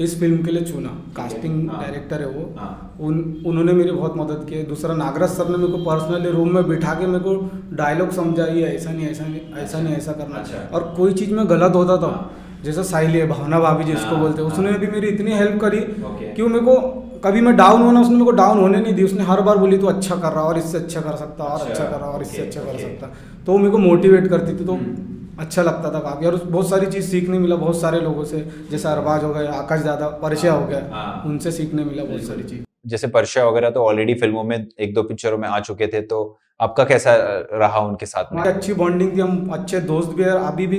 इस 0.00 0.18
फ़िल्म 0.20 0.42
के 0.44 0.50
लिए 0.50 0.64
चुना 0.64 0.88
कास्टिंग 1.16 1.68
डायरेक्टर 1.68 2.22
हाँ। 2.22 2.28
है 2.28 2.34
वो 2.34 2.54
हाँ। 2.58 2.96
उन 3.00 3.42
उन्होंने 3.46 3.72
मेरी 3.72 3.90
बहुत 3.92 4.16
मदद 4.16 4.44
की 4.50 4.62
दूसरा 4.64 4.94
नागराज 4.94 5.30
सर 5.30 5.48
ने 5.48 5.56
मेरे 5.56 5.72
को 5.72 5.78
पर्सनली 5.84 6.30
रूम 6.30 6.54
में 6.54 6.68
बिठा 6.68 6.94
के 6.94 7.06
मेरे 7.06 7.24
को 7.24 7.36
डायलॉग 7.76 8.10
समझाई 8.12 8.62
ऐसा 8.64 8.90
नहीं 8.90 9.08
ऐसा 9.08 9.26
नहीं 9.26 9.62
ऐसा 9.62 9.80
नहीं 9.80 9.96
ऐसा 9.96 10.12
करना 10.12 10.36
अच्छा। 10.36 10.68
और 10.74 10.92
कोई 10.96 11.14
चीज़ 11.14 11.34
में 11.34 11.48
गलत 11.50 11.74
होता 11.74 11.96
था 12.02 12.12
हाँ। 12.12 12.47
जैसा 12.64 12.82
साइली 12.84 13.18
है 13.18 13.26
भावना 13.28 13.60
भाभी 13.60 13.84
जिसको 13.84 14.16
बोलते 14.16 14.42
हैं। 14.42 14.50
उसने 14.50 14.72
भी 14.78 14.86
मेरी 14.86 15.08
इतनी 15.08 15.32
हेल्प 15.32 15.60
करी 15.60 15.80
कि 15.80 16.42
वो 16.42 16.48
मेरे 16.48 16.64
को 16.64 16.76
कभी 17.24 17.40
मैं 17.40 17.54
डाउन 17.56 17.82
होना 17.82 18.00
उसने 18.00 18.14
मेरे 18.14 18.24
को 18.24 18.30
डाउन 18.32 18.58
होने 18.58 18.80
नहीं 18.80 18.94
दी। 18.94 19.04
उसने 19.04 19.24
हर 19.24 19.40
बार 19.40 19.58
बोली 19.58 19.78
तो 19.78 19.86
अच्छा 19.86 20.16
कर 20.16 20.32
रहा 20.32 20.42
और 20.44 20.58
इससे 20.58 20.78
अच्छा 20.78 21.00
कर 21.00 21.16
सकता 21.16 21.44
और 21.44 21.60
अच्छा, 21.60 21.70
अच्छा 21.70 21.84
कर 21.84 22.00
रहा 22.00 22.10
और 22.10 22.22
इससे 22.22 22.42
अच्छा 22.42 22.60
कर 22.62 22.78
सकता 22.78 23.06
तो 23.46 23.52
वो 23.52 23.58
मेरे 23.58 23.70
को 23.70 23.78
मोटिवेट 23.78 24.26
करती 24.28 24.58
थी 24.58 24.64
तो 24.64 24.72
हम्म। 24.74 25.16
अच्छा 25.40 25.62
लगता 25.62 25.90
था 25.94 25.98
काफ़ी। 26.00 26.26
और 26.26 26.36
बहुत 26.46 26.68
सारी 26.70 26.86
चीज़ 26.86 27.06
सीखने 27.06 27.38
मिला 27.38 27.56
बहुत 27.56 27.80
सारे 27.80 28.00
लोगों 28.00 28.24
से। 28.24 28.38
जैसे 28.70 28.88
अरबाज 28.88 29.24
हो 29.24 29.32
गए 29.34 29.46
आकाश 29.56 29.82
दादा 29.82 30.08
परिचय 30.22 30.48
हो 30.48 30.64
गया 30.66 30.80
हाँ। 30.92 31.22
उनसे 31.26 31.50
सीखने 31.52 31.84
मिला 31.84 32.04
बहुत 32.04 32.22
सारी 32.22 32.42
चीज़। 32.42 32.62
जैसे 32.86 33.06
परिचय 33.08 33.42
वगैरह 33.42 33.70
तो 33.70 33.84
ऑलरेडी 33.84 34.14
फ़िल्मों 34.14 34.44
में 34.44 34.56
एक 34.56 34.94
दो 34.94 35.02
पिक्चरों 35.02 35.38
में 35.38 35.48
आ 35.48 35.60
चुके 35.60 35.86
थे 35.86 36.00
तो 36.02 36.18
आपका 36.60 36.84
कैसा 36.84 37.14
रहा 37.52 37.78
उनके 37.80 38.06
साथ 38.06 38.32
में? 38.32 38.42
अच्छी 38.42 38.74
बॉन्डिंग 38.74 39.16
थी 39.16 39.20
हम 39.20 39.48
अच्छे 39.52 39.80
दोस्त 39.82 40.10
भी 40.10 40.22
है 40.22 40.30
अभी 40.46 40.66
भी 40.66 40.78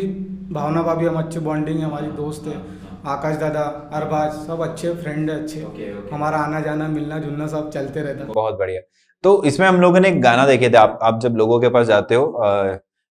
भावना 0.52 0.82
भाभी 0.82 1.06
हम 1.06 1.16
अच्छे 1.16 1.40
बॉन्डिंग 1.40 1.80
है 1.80 1.86
हमारी 1.86 2.08
दोस्त 2.14 2.48
है 2.48 2.56
आकाश 3.08 3.36
दादा 3.38 3.62
अरबाज 3.94 4.32
सब 4.48 4.62
अच्छे 4.62 4.94
फ्रेंड 4.94 5.30
है 5.30 5.42
अच्छे। 5.42 5.60
Okay, 5.60 5.90
okay. 5.90 6.14
हमारा 6.14 6.38
आना 6.38 6.60
जाना 6.60 6.88
मिलना 6.88 7.20
जुलना 7.20 7.48
सब 7.48 7.70
चलते 7.72 8.02
रहता। 8.02 8.34
बहुत 8.34 8.58
बढ़िया। 8.60 8.82
तो 9.24 9.44
इसमें 9.44 9.68
हम 9.68 9.80
लोगों 9.82 10.00
ने 10.00 10.10
एक 10.10 10.22
गाना 10.22 10.46
देखे 10.46 10.70
थे 10.70 10.78
आप 10.78 11.00
आप 11.04 11.20
जब 11.22 11.36
लोगों 11.36 11.60
के 11.60 11.70
पास 11.70 11.88
जाते 11.88 12.16
हो 12.16 12.26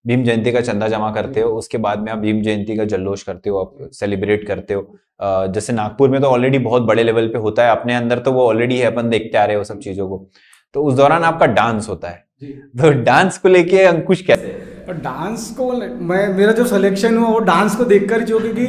भीम 0.05 0.23
जयंती 0.25 0.53
का 0.53 0.61
चंदा 0.61 0.89
जमा 0.89 1.11
करते 1.13 1.41
हो 1.41 1.51
उसके 1.53 1.79
बाद 1.79 2.03
में 2.03 2.13
आप 2.13 2.19
भीम 2.19 2.43
जयंती 2.43 2.77
का 2.77 2.85
जल्लोश 2.85 3.23
करते 3.23 3.51
हो 3.51 3.59
आप 3.59 3.91
सेलिब्रेट 3.93 4.47
करते 4.49 4.75
हो 4.75 5.49
जैसे 5.53 5.73
नागपुर 5.73 6.11
में 6.11 6.21
तो 6.21 6.29
ऑलरेडी 6.29 6.59
बहुत 6.59 6.83
बड़े 6.83 7.03
लेवल 7.03 7.29
पे 7.29 7.39
होता 7.39 7.65
है 7.65 7.71
अपने 7.71 7.95
अंदर 7.95 8.19
तो 8.19 8.33
वो 8.33 8.47
ऑलरेडी 8.49 8.79
है 8.79 8.87
अपन 8.87 9.09
देखते 9.11 9.39
आ 9.39 9.45
रहे 9.45 9.57
हो 9.57 9.65
सब 9.65 9.79
चीज़ों 9.81 10.09
को। 10.09 10.27
तो 10.75 10.85
उस 10.85 10.95
दौरान 10.95 11.25
आपका 11.25 11.47
डांस 11.49 11.89
होता 11.89 12.09
है। 12.09 12.27
तो 12.45 12.91
डांस 12.91 13.39
को 13.39 13.49
लेके 13.49 13.79
अंकुश 13.83 14.23
कैसे 14.23 14.69
डांस 14.93 15.51
को 15.51 15.73
मैं 16.01 16.35
मेरा 16.35 16.53
जो 16.53 16.65
सिलेक्शन 16.65 17.19
हुआ 17.19 17.29
वो 17.29 17.39
डांस 17.39 17.77
को 17.77 17.85
देखकर 17.85 18.21
जो 18.21 18.41
क्योंकि 18.41 18.67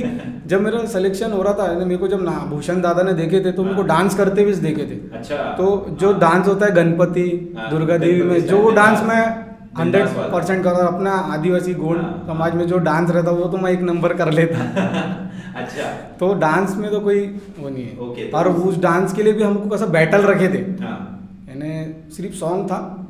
जब 0.47 0.61
मेरा 0.61 0.85
सिलेक्शन 0.85 1.31
हो 1.31 1.41
रहा 1.41 1.53
था 1.53 1.73
मेरे 1.73 1.97
को 1.97 2.07
जब 2.07 2.25
भूषण 2.25 2.81
दादा 2.81 3.03
ने 3.03 3.13
देखे 3.13 3.39
थे 3.39 3.51
तो 3.51 3.63
उनको 3.63 3.81
डांस 3.81 4.15
करते 4.15 4.43
हुए 4.43 4.53
देखे 4.53 4.83
थे। 4.83 5.17
अच्छा। 5.17 5.35
तो 5.35 5.97
जो 5.99 6.13
डांस 6.13 6.47
होता 6.47 6.65
है 6.65 6.71
गणपति 6.71 7.55
हाँ, 7.59 7.69
दुर्गा 7.69 7.97
देवी 7.97 8.21
में 8.21 8.45
जो 8.45 8.57
वो 8.57 8.71
डांस 8.71 9.03
मैं 9.03 9.45
हंड्रेड 9.79 10.07
परसेंट 10.07 10.63
कर 10.63 10.69
अपना 10.69 11.11
आदिवासी 11.11 11.73
गोंड 11.73 12.01
हाँ। 12.01 12.23
समाज 12.27 12.53
में 12.53 12.67
जो 12.67 12.77
डांस 12.77 13.11
रहता 13.11 13.31
वो 13.31 13.45
तो 13.45 13.57
मैं 13.57 13.71
एक 13.71 13.81
नंबर 13.81 14.13
कर 14.13 14.31
लेता। 14.31 14.59
अच्छा। 15.55 15.83
तो 16.19 16.33
डांस 16.33 16.75
में 16.77 16.91
तो 16.91 16.99
कोई 16.99 17.19
वो 17.59 17.69
नहीं 17.69 17.83
है। 17.83 17.97
Okay, 17.97 18.33
और 18.33 18.53
तो 18.53 18.59
उस 18.59 18.79
डांस 18.79 19.13
के 19.13 19.23
लिए 19.23 19.33
भी 19.33 19.43
हमको 19.43 19.69
कैसा 19.69 19.85
बैटल 19.85 20.21
रखे 20.21 20.47
थे। 20.47 20.83
हाँ। 20.83 21.29
यानी 21.49 21.93
सिर्फ़ 22.11 22.35
सॉन्ग 22.35 22.65
था। 22.65 23.05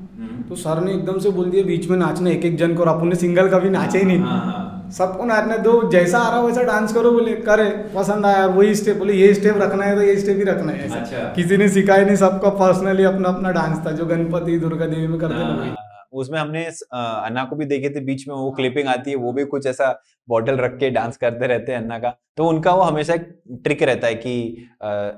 तो 0.50 0.56
सर 0.56 0.80
ने 0.84 0.92
एकदम 0.92 1.18
से 1.20 1.30
बोल 1.30 1.50
दिया 1.50 1.64
बीच 1.64 1.90
में 1.90 1.98
नाचना 1.98 2.30
एक 2.30 2.46
एक 2.46 2.56
जन 2.58 2.74
को 2.76 2.84
और 2.84 2.88
अपन 2.90 3.08
ने 3.08 3.16
सिंगल 3.16 3.50
कभी 3.50 3.70
नाचे 3.70 4.00
ही 4.00 4.06
नहीं। 4.06 4.20
हाँ, 4.20 4.90
सबको 4.92 5.26
नाचने 5.26 5.58
दो 5.60 5.90
जैसा 5.92 6.20
आ 6.20 6.30
रहा 6.30 6.40
वैसा 6.42 6.64
डांस 6.64 6.94
करो 6.94 7.12
बोले 7.12 7.34
करे 7.44 7.70
पसंद 7.96 8.26
आया 8.26 8.46
वही 8.48 8.76
स्टेप 8.76 8.98
बोले 8.98 9.14
ये 9.14 9.34
स्टेप 9.34 9.58
रखना 9.58 9.86
है 9.86 9.96
तो 9.96 10.02
ये 10.02 10.16
स्टेप 10.18 10.38
ही 10.38 10.44
रखना 10.44 10.72
है। 10.72 10.90
अच्छा। 10.92 11.20
किसी 11.36 11.58
ने 11.58 11.68
सिखाया 11.70 12.06
नहीं 12.06 12.16
सबका 12.18 12.50
पर्सनली 12.58 13.04
अपना 13.06 13.30
अपना 13.30 13.52
डांस 13.52 13.86
था 13.86 13.92
जो 13.92 14.06
गणपति 14.06 14.58
दुर्गा 14.60 14.86
देवी 14.88 15.08
में 15.08 15.20
करते 15.20 15.70
थे। 15.70 15.74
उसमें 16.14 16.40
हमने 16.40 16.66
अन्ना 16.66 17.44
को 17.46 17.56
भी 17.56 17.66
देखे 17.66 17.90
थे 17.90 18.00
बीच 18.06 18.28
में 18.28 18.36
वो 18.36 18.52
क्लिपिंग 18.52 18.88
आती 18.90 19.12
है 19.12 19.18
वो 19.18 19.34
भी 19.34 19.46
कुछ 19.48 19.66
ऐसा 19.68 19.92
बॉटल 20.28 20.56
रख 20.58 20.78
के 20.80 20.90
डांस 20.92 21.18
करते 21.18 21.48
रहते 21.48 21.72
हैं 21.72 21.80
अन्ना 21.80 22.00
का। 22.00 22.16
तो 22.38 22.48
उनका 22.48 22.74
वो 22.74 22.82
हमेशा 22.84 23.14
एक 23.14 23.28
ट्रिक 23.64 23.84
रहता 23.84 24.08
है 24.08 24.16
कि 24.16 24.34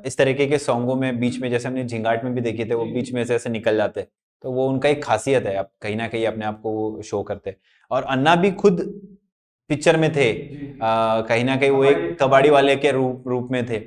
इस 0.06 0.18
तरीके 0.18 0.48
के 0.48 0.58
सॉन्गों 0.60 0.96
में 0.96 1.20
बीच 1.20 1.40
में 1.42 1.50
जैसे 1.52 1.68
हमने 1.68 1.86
झिंगाट 1.86 2.24
में 2.24 2.34
भी 2.34 2.42
देखे 2.42 2.66
थे 2.66 2.74
वो 2.74 2.86
बीच 2.88 3.14
में 3.14 3.24
से 3.26 3.36
ऐसे 3.36 3.50
निकल 3.50 3.78
जाते 3.78 4.08
तो 4.44 4.52
वो 4.52 4.68
उनका 4.68 4.90
एक 4.90 5.04
खासियत 5.04 5.46
है 5.46 5.56
आप 5.56 5.70
कहीं 5.82 5.96
ना 5.96 6.08
कहीं 6.08 6.26
अपने 6.28 6.46
आप 6.46 6.60
को 6.64 7.02
शो 7.06 7.22
करते 7.24 7.56
और 7.92 8.04
अन्ना 8.04 8.36
भी 8.36 8.52
खुद 8.52 8.80
पिक्चर 9.70 9.98
में 9.98 10.12
थे 10.16 10.30
आ, 10.84 11.22
कहीं 11.22 11.44
ना 11.46 11.56
कहीं 11.56 11.70
वो 11.70 11.84
एक 11.84 12.18
कबाड़ी। 12.22 12.50
वाले 12.50 12.76
के 12.76 12.92
रूप 12.92 13.28
रूप 13.28 13.48
में 13.52 13.66
थे। 13.70 13.80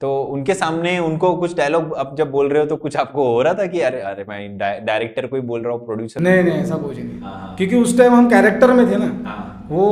तो 0.00 0.10
उनके 0.24 0.54
सामने 0.54 0.98
उनको 0.98 1.34
कुछ 1.36 1.56
डायलॉग 1.56 1.92
अब 1.92 2.14
जब 2.18 2.30
बोल 2.30 2.48
रहे 2.48 2.62
हो 2.62 2.66
तो 2.68 2.76
कुछ 2.76 2.96
आपको 2.96 3.26
हो 3.26 3.40
रहा 3.42 3.54
था 3.54 3.66
कि 3.66 3.80
अरे 3.80 4.00
अरे 4.00 4.24
मैं 4.28 4.56
डायरेक्टर 4.58 5.26
को 5.26 5.36
ही 5.36 5.42
बोल 5.42 5.62
रहा 5.62 5.72
हूँ 5.72 5.84
प्रोड्यूसर 5.86 6.20
नहीं 6.20 6.42
नहीं 6.42 6.60
ऐसा 6.60 6.76
कुछ 6.76 6.96
नहीं। 6.96 7.20
हाँ, 7.20 7.38
हाँ। 7.38 7.54
क्योंकि 7.56 7.76
उस 7.76 7.96
टाइम 7.98 8.14
हम 8.14 8.28
कैरेक्टर 8.30 8.72
में 8.72 8.90
थे 8.90 8.96
ना 8.96 9.06
हाँ। 9.28 9.66
वो 9.70 9.86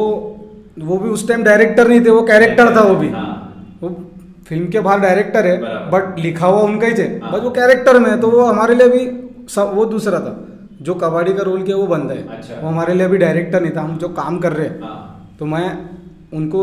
वो 0.78 0.98
भी 0.98 1.08
उस 1.08 1.26
टाइम 1.28 1.42
डायरेक्टर 1.44 1.88
नहीं 1.88 2.00
थे 2.04 2.10
वो 2.10 2.22
कैरेक्टर 2.22 2.74
था 2.76 2.82
वो 2.82 2.94
भी। 2.94 3.08
वो 3.82 3.88
फ़िल्म 4.48 4.70
के 4.70 4.80
बाहर 4.80 5.00
डायरेक्टर 5.00 5.46
है 5.46 5.56
बट 5.90 6.18
लिखा 6.18 6.46
हुआ 6.46 6.60
उनका 6.62 6.86
ही 6.86 6.94
थे। 6.94 7.08
बट 7.20 7.42
वो 7.42 7.50
कैरेक्टर 7.50 7.98
में 7.98 8.20
तो 8.20 8.30
वो 8.30 8.44
हमारे 8.44 8.74
लिए 8.74 8.88
भी 8.88 9.06
वो 9.56 9.84
दूसरा 9.84 10.20
था। 10.20 10.36
जो 10.82 10.94
कबाड़ी 10.94 11.32
का 11.34 11.42
रोल 11.42 11.62
किया 11.62 11.76
वो 11.76 11.86
बंद 11.86 12.10
है। 12.10 12.26
अच्छा। 12.28 12.54
वो 12.60 12.68
हमारे 12.68 12.94
लिए 12.94 13.04
अभी 13.06 13.18
डायरेक्टर 13.18 13.60
नहीं 13.62 13.72
था 13.76 13.82
हम 13.82 13.96
जो 13.98 14.08
काम 14.08 14.38
कर 14.38 14.52
रहे 14.52 14.66
हैं। 14.68 15.36
तो 15.38 15.46
मैं 15.46 15.66
उनको 16.32 16.60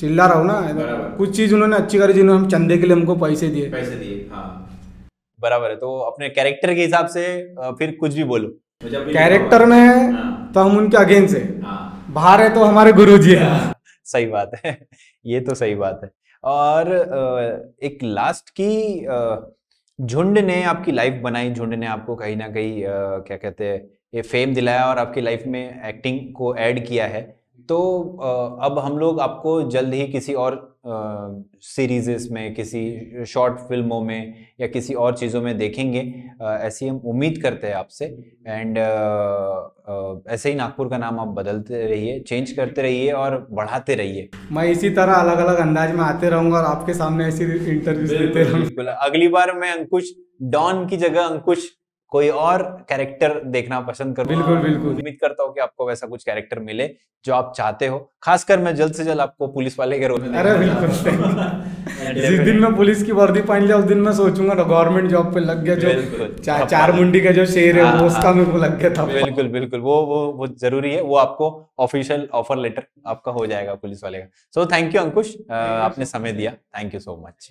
चिल्ला 0.00 0.26
रहा 0.26 0.38
हूँ 0.38 0.46
ना 0.46 1.14
कुछ 1.18 1.36
चीज़ 1.36 1.54
उन्होंने 1.54 1.76
अच्छी 1.76 1.98
करी 1.98 2.12
जिन्होंने 2.12 2.40
हम 2.42 2.48
चंदे 2.50 2.78
के 2.78 2.86
लिए 2.86 2.96
हमको 2.96 3.16
पैसे 3.16 3.48
दिए। 3.48 3.70
पैसे 3.70 3.96
दिए 3.96 4.28
हाँ। 4.32 4.46
बराबर 5.40 5.70
है 5.70 5.76
तो 5.76 5.98
अपने 6.00 6.28
कैरेक्टर 6.28 6.74
के 6.74 6.80
हिसाब 6.82 7.06
से 7.06 7.22
फिर 7.78 7.96
कुछ 8.00 8.14
भी 8.14 8.24
बोलो। 8.24 8.48
कैरेक्टर 8.84 9.64
में 9.66 10.12
हाँ। 10.12 10.50
तो 10.54 10.60
हम 10.60 10.76
उनके 10.78 10.96
अगेंस्ट 10.96 11.36
है। 11.36 11.60
हाँ। 11.62 12.06
बाहर 12.10 12.40
है 12.40 12.54
तो 12.54 12.64
हमारे 12.64 12.92
गुरु 12.92 13.18
जी 13.18 13.34
है। 13.34 13.50
सही 14.04 14.26
बात 14.26 14.50
है 14.64 14.78
ये 15.26 15.40
तो 15.40 15.54
सही 15.54 15.74
बात 15.74 16.00
है। 16.04 16.10
और 16.44 16.88
एक 17.82 17.98
लास्ट 18.02 18.50
की 18.50 18.70
झुंड 19.98 20.38
ने 20.38 20.62
आपकी 20.64 20.92
लाइफ 20.92 21.20
बनाई, 21.22 21.50
झुंड 21.52 21.74
ने 21.74 21.86
आपको 21.86 22.14
कहीं 22.16 22.36
ना 22.36 22.48
कहीं 22.48 22.82
क्या 23.26 23.36
कहते 23.36 23.68
हैं, 23.68 23.80
ये 24.14 24.22
फेम 24.22 24.54
दिलाया 24.54 24.86
और 24.86 24.98
आपकी 24.98 25.20
लाइफ 25.20 25.42
में 25.46 25.82
एक्टिंग 25.84 26.20
को 26.34 26.54
ऐड 26.56 26.86
किया 26.86 27.06
है। 27.06 27.22
तो 27.68 27.78
अब 28.62 28.78
हम 28.78 28.98
लोग 28.98 29.20
आपको 29.20 29.62
जल्द 29.70 29.94
ही 29.94 30.06
किसी 30.08 30.34
और 30.34 30.68
सीरीजेस 31.62 32.26
में 32.32 32.54
किसी 32.54 33.24
शॉर्ट 33.26 33.58
फ़िल्मों 33.68 34.00
में 34.00 34.34
या 34.60 34.66
किसी 34.66 34.94
और 34.94 35.16
चीज़ों 35.16 35.42
में 35.42 35.56
देखेंगे। 35.58 36.00
ऐसी 36.42 36.88
हम 36.88 36.96
उम्मीद 37.04 37.38
करते 37.42 37.66
हैं 37.66 37.74
आपसे। 37.74 38.04
एंड 38.48 38.78
ऐसे 40.28 40.48
ही 40.48 40.54
नागपुर 40.54 40.88
का 40.88 40.98
नाम 40.98 41.20
आप 41.20 41.28
बदलते 41.36 41.86
रहिए 41.86 42.18
चेंज 42.20 42.52
करते 42.52 42.82
रहिए 42.82 43.12
और 43.12 43.36
बढ़ाते 43.50 43.94
रहिए। 43.94 44.28
मैं 44.52 44.64
इसी 44.70 44.90
तरह 44.90 45.12
अलग 45.12 45.38
अलग 45.38 45.58
अंदाज 45.58 45.94
में 45.94 46.02
आते 46.04 46.30
रहूँगा 46.30 46.58
और 46.58 46.64
आपके 46.66 46.94
सामने 46.94 47.26
ऐसी 47.26 47.44
इंटरव्यू 47.44 48.06
देते 48.08 48.42
रहूँगा। 48.42 48.92
अगली 48.92 49.28
बार 49.28 49.54
मैं 49.58 49.72
अंकुश 49.72 50.12
डॉन 50.50 50.86
की 50.86 50.96
जगह 50.96 51.22
अंकुश 51.22 51.70
कोई 52.12 52.28
और 52.28 52.62
कैरेक्टर 52.88 53.38
देखना 53.52 53.80
पसंद 53.80 54.16
करूँ। 54.16 54.28
बिल्कुल 54.28 54.56
बिल्कुल। 54.58 54.90
उम्मीद 54.90 55.16
करता 55.20 55.42
हूँ 55.42 55.52
कि 55.54 55.60
आपको 55.60 55.86
वैसा 55.88 56.06
कुछ 56.06 56.24
कैरेक्टर 56.24 56.58
मिले 56.60 56.88
जो 57.24 57.34
आप 57.34 57.52
चाहते 57.56 57.86
हो। 57.86 57.98
खासकर 58.22 58.58
मैं 58.58 58.74
जल्द 58.76 58.94
से 58.94 59.04
जल्द 59.04 59.20
आपको 59.20 59.46
पुलिस 59.48 59.78
वाले 59.78 59.98
के 59.98 60.06
रोल 60.08 60.34
अरे 60.34 60.58
बिल्कुल। 60.58 60.88
जिस 62.14 62.38
दिन 62.40 62.58
मैं 62.60 62.74
पुलिस 62.76 63.02
की 63.02 63.12
वर्दी 63.12 63.40
पहन 63.42 63.62
लिया 63.64 63.76
उस 63.76 63.84
दिन 63.84 63.98
मैं 63.98 64.12
सोचूँगा 64.12 64.54
ना 64.54 64.62
गवर्नमेंट 64.62 65.10
जॉब 65.10 65.32
पे 65.34 65.40
लग 65.40 65.62
गया 65.64 65.74
जो 65.74 66.26
चा, 66.36 66.64
चार 66.64 66.92
मुंडी 66.92 67.20
का 67.20 67.30
जो 67.30 67.46
शेर 67.46 67.76
है 67.78 67.82
वो 67.84 67.88
हाँ, 67.88 68.06
उसका 68.06 68.32
मेरे 68.32 68.50
को 68.52 68.58
लग 68.58 68.78
गया 68.78 68.90
था। 68.90 69.04
बिल्कुल 69.06 69.48
बिल्कुल। 69.48 69.80
वो 69.80 70.00
वो 70.06 70.20
वो 70.32 70.46
ज़रूरी 70.62 70.92
है। 70.94 71.00
वो 71.02 71.16
आपको 71.16 71.48
ऑफिशियल 71.78 72.28
ऑफ़र 72.34 72.56
लेटर 72.58 72.86
आपका 73.06 73.32
हो 73.32 73.46
जाएगा 73.46 73.74
पुलिस 73.74 74.04
वाले 74.04 74.18
का। 74.18 74.26
So 74.54 74.66
thank 74.66 74.94
you 74.94 75.00
Ankush. 75.00 75.34
आपने 75.50 76.04
समय 76.04 76.32
दिया। 76.32 76.50
Thank 76.78 76.94
you 76.94 77.00
so 77.00 77.16
much 77.26 77.34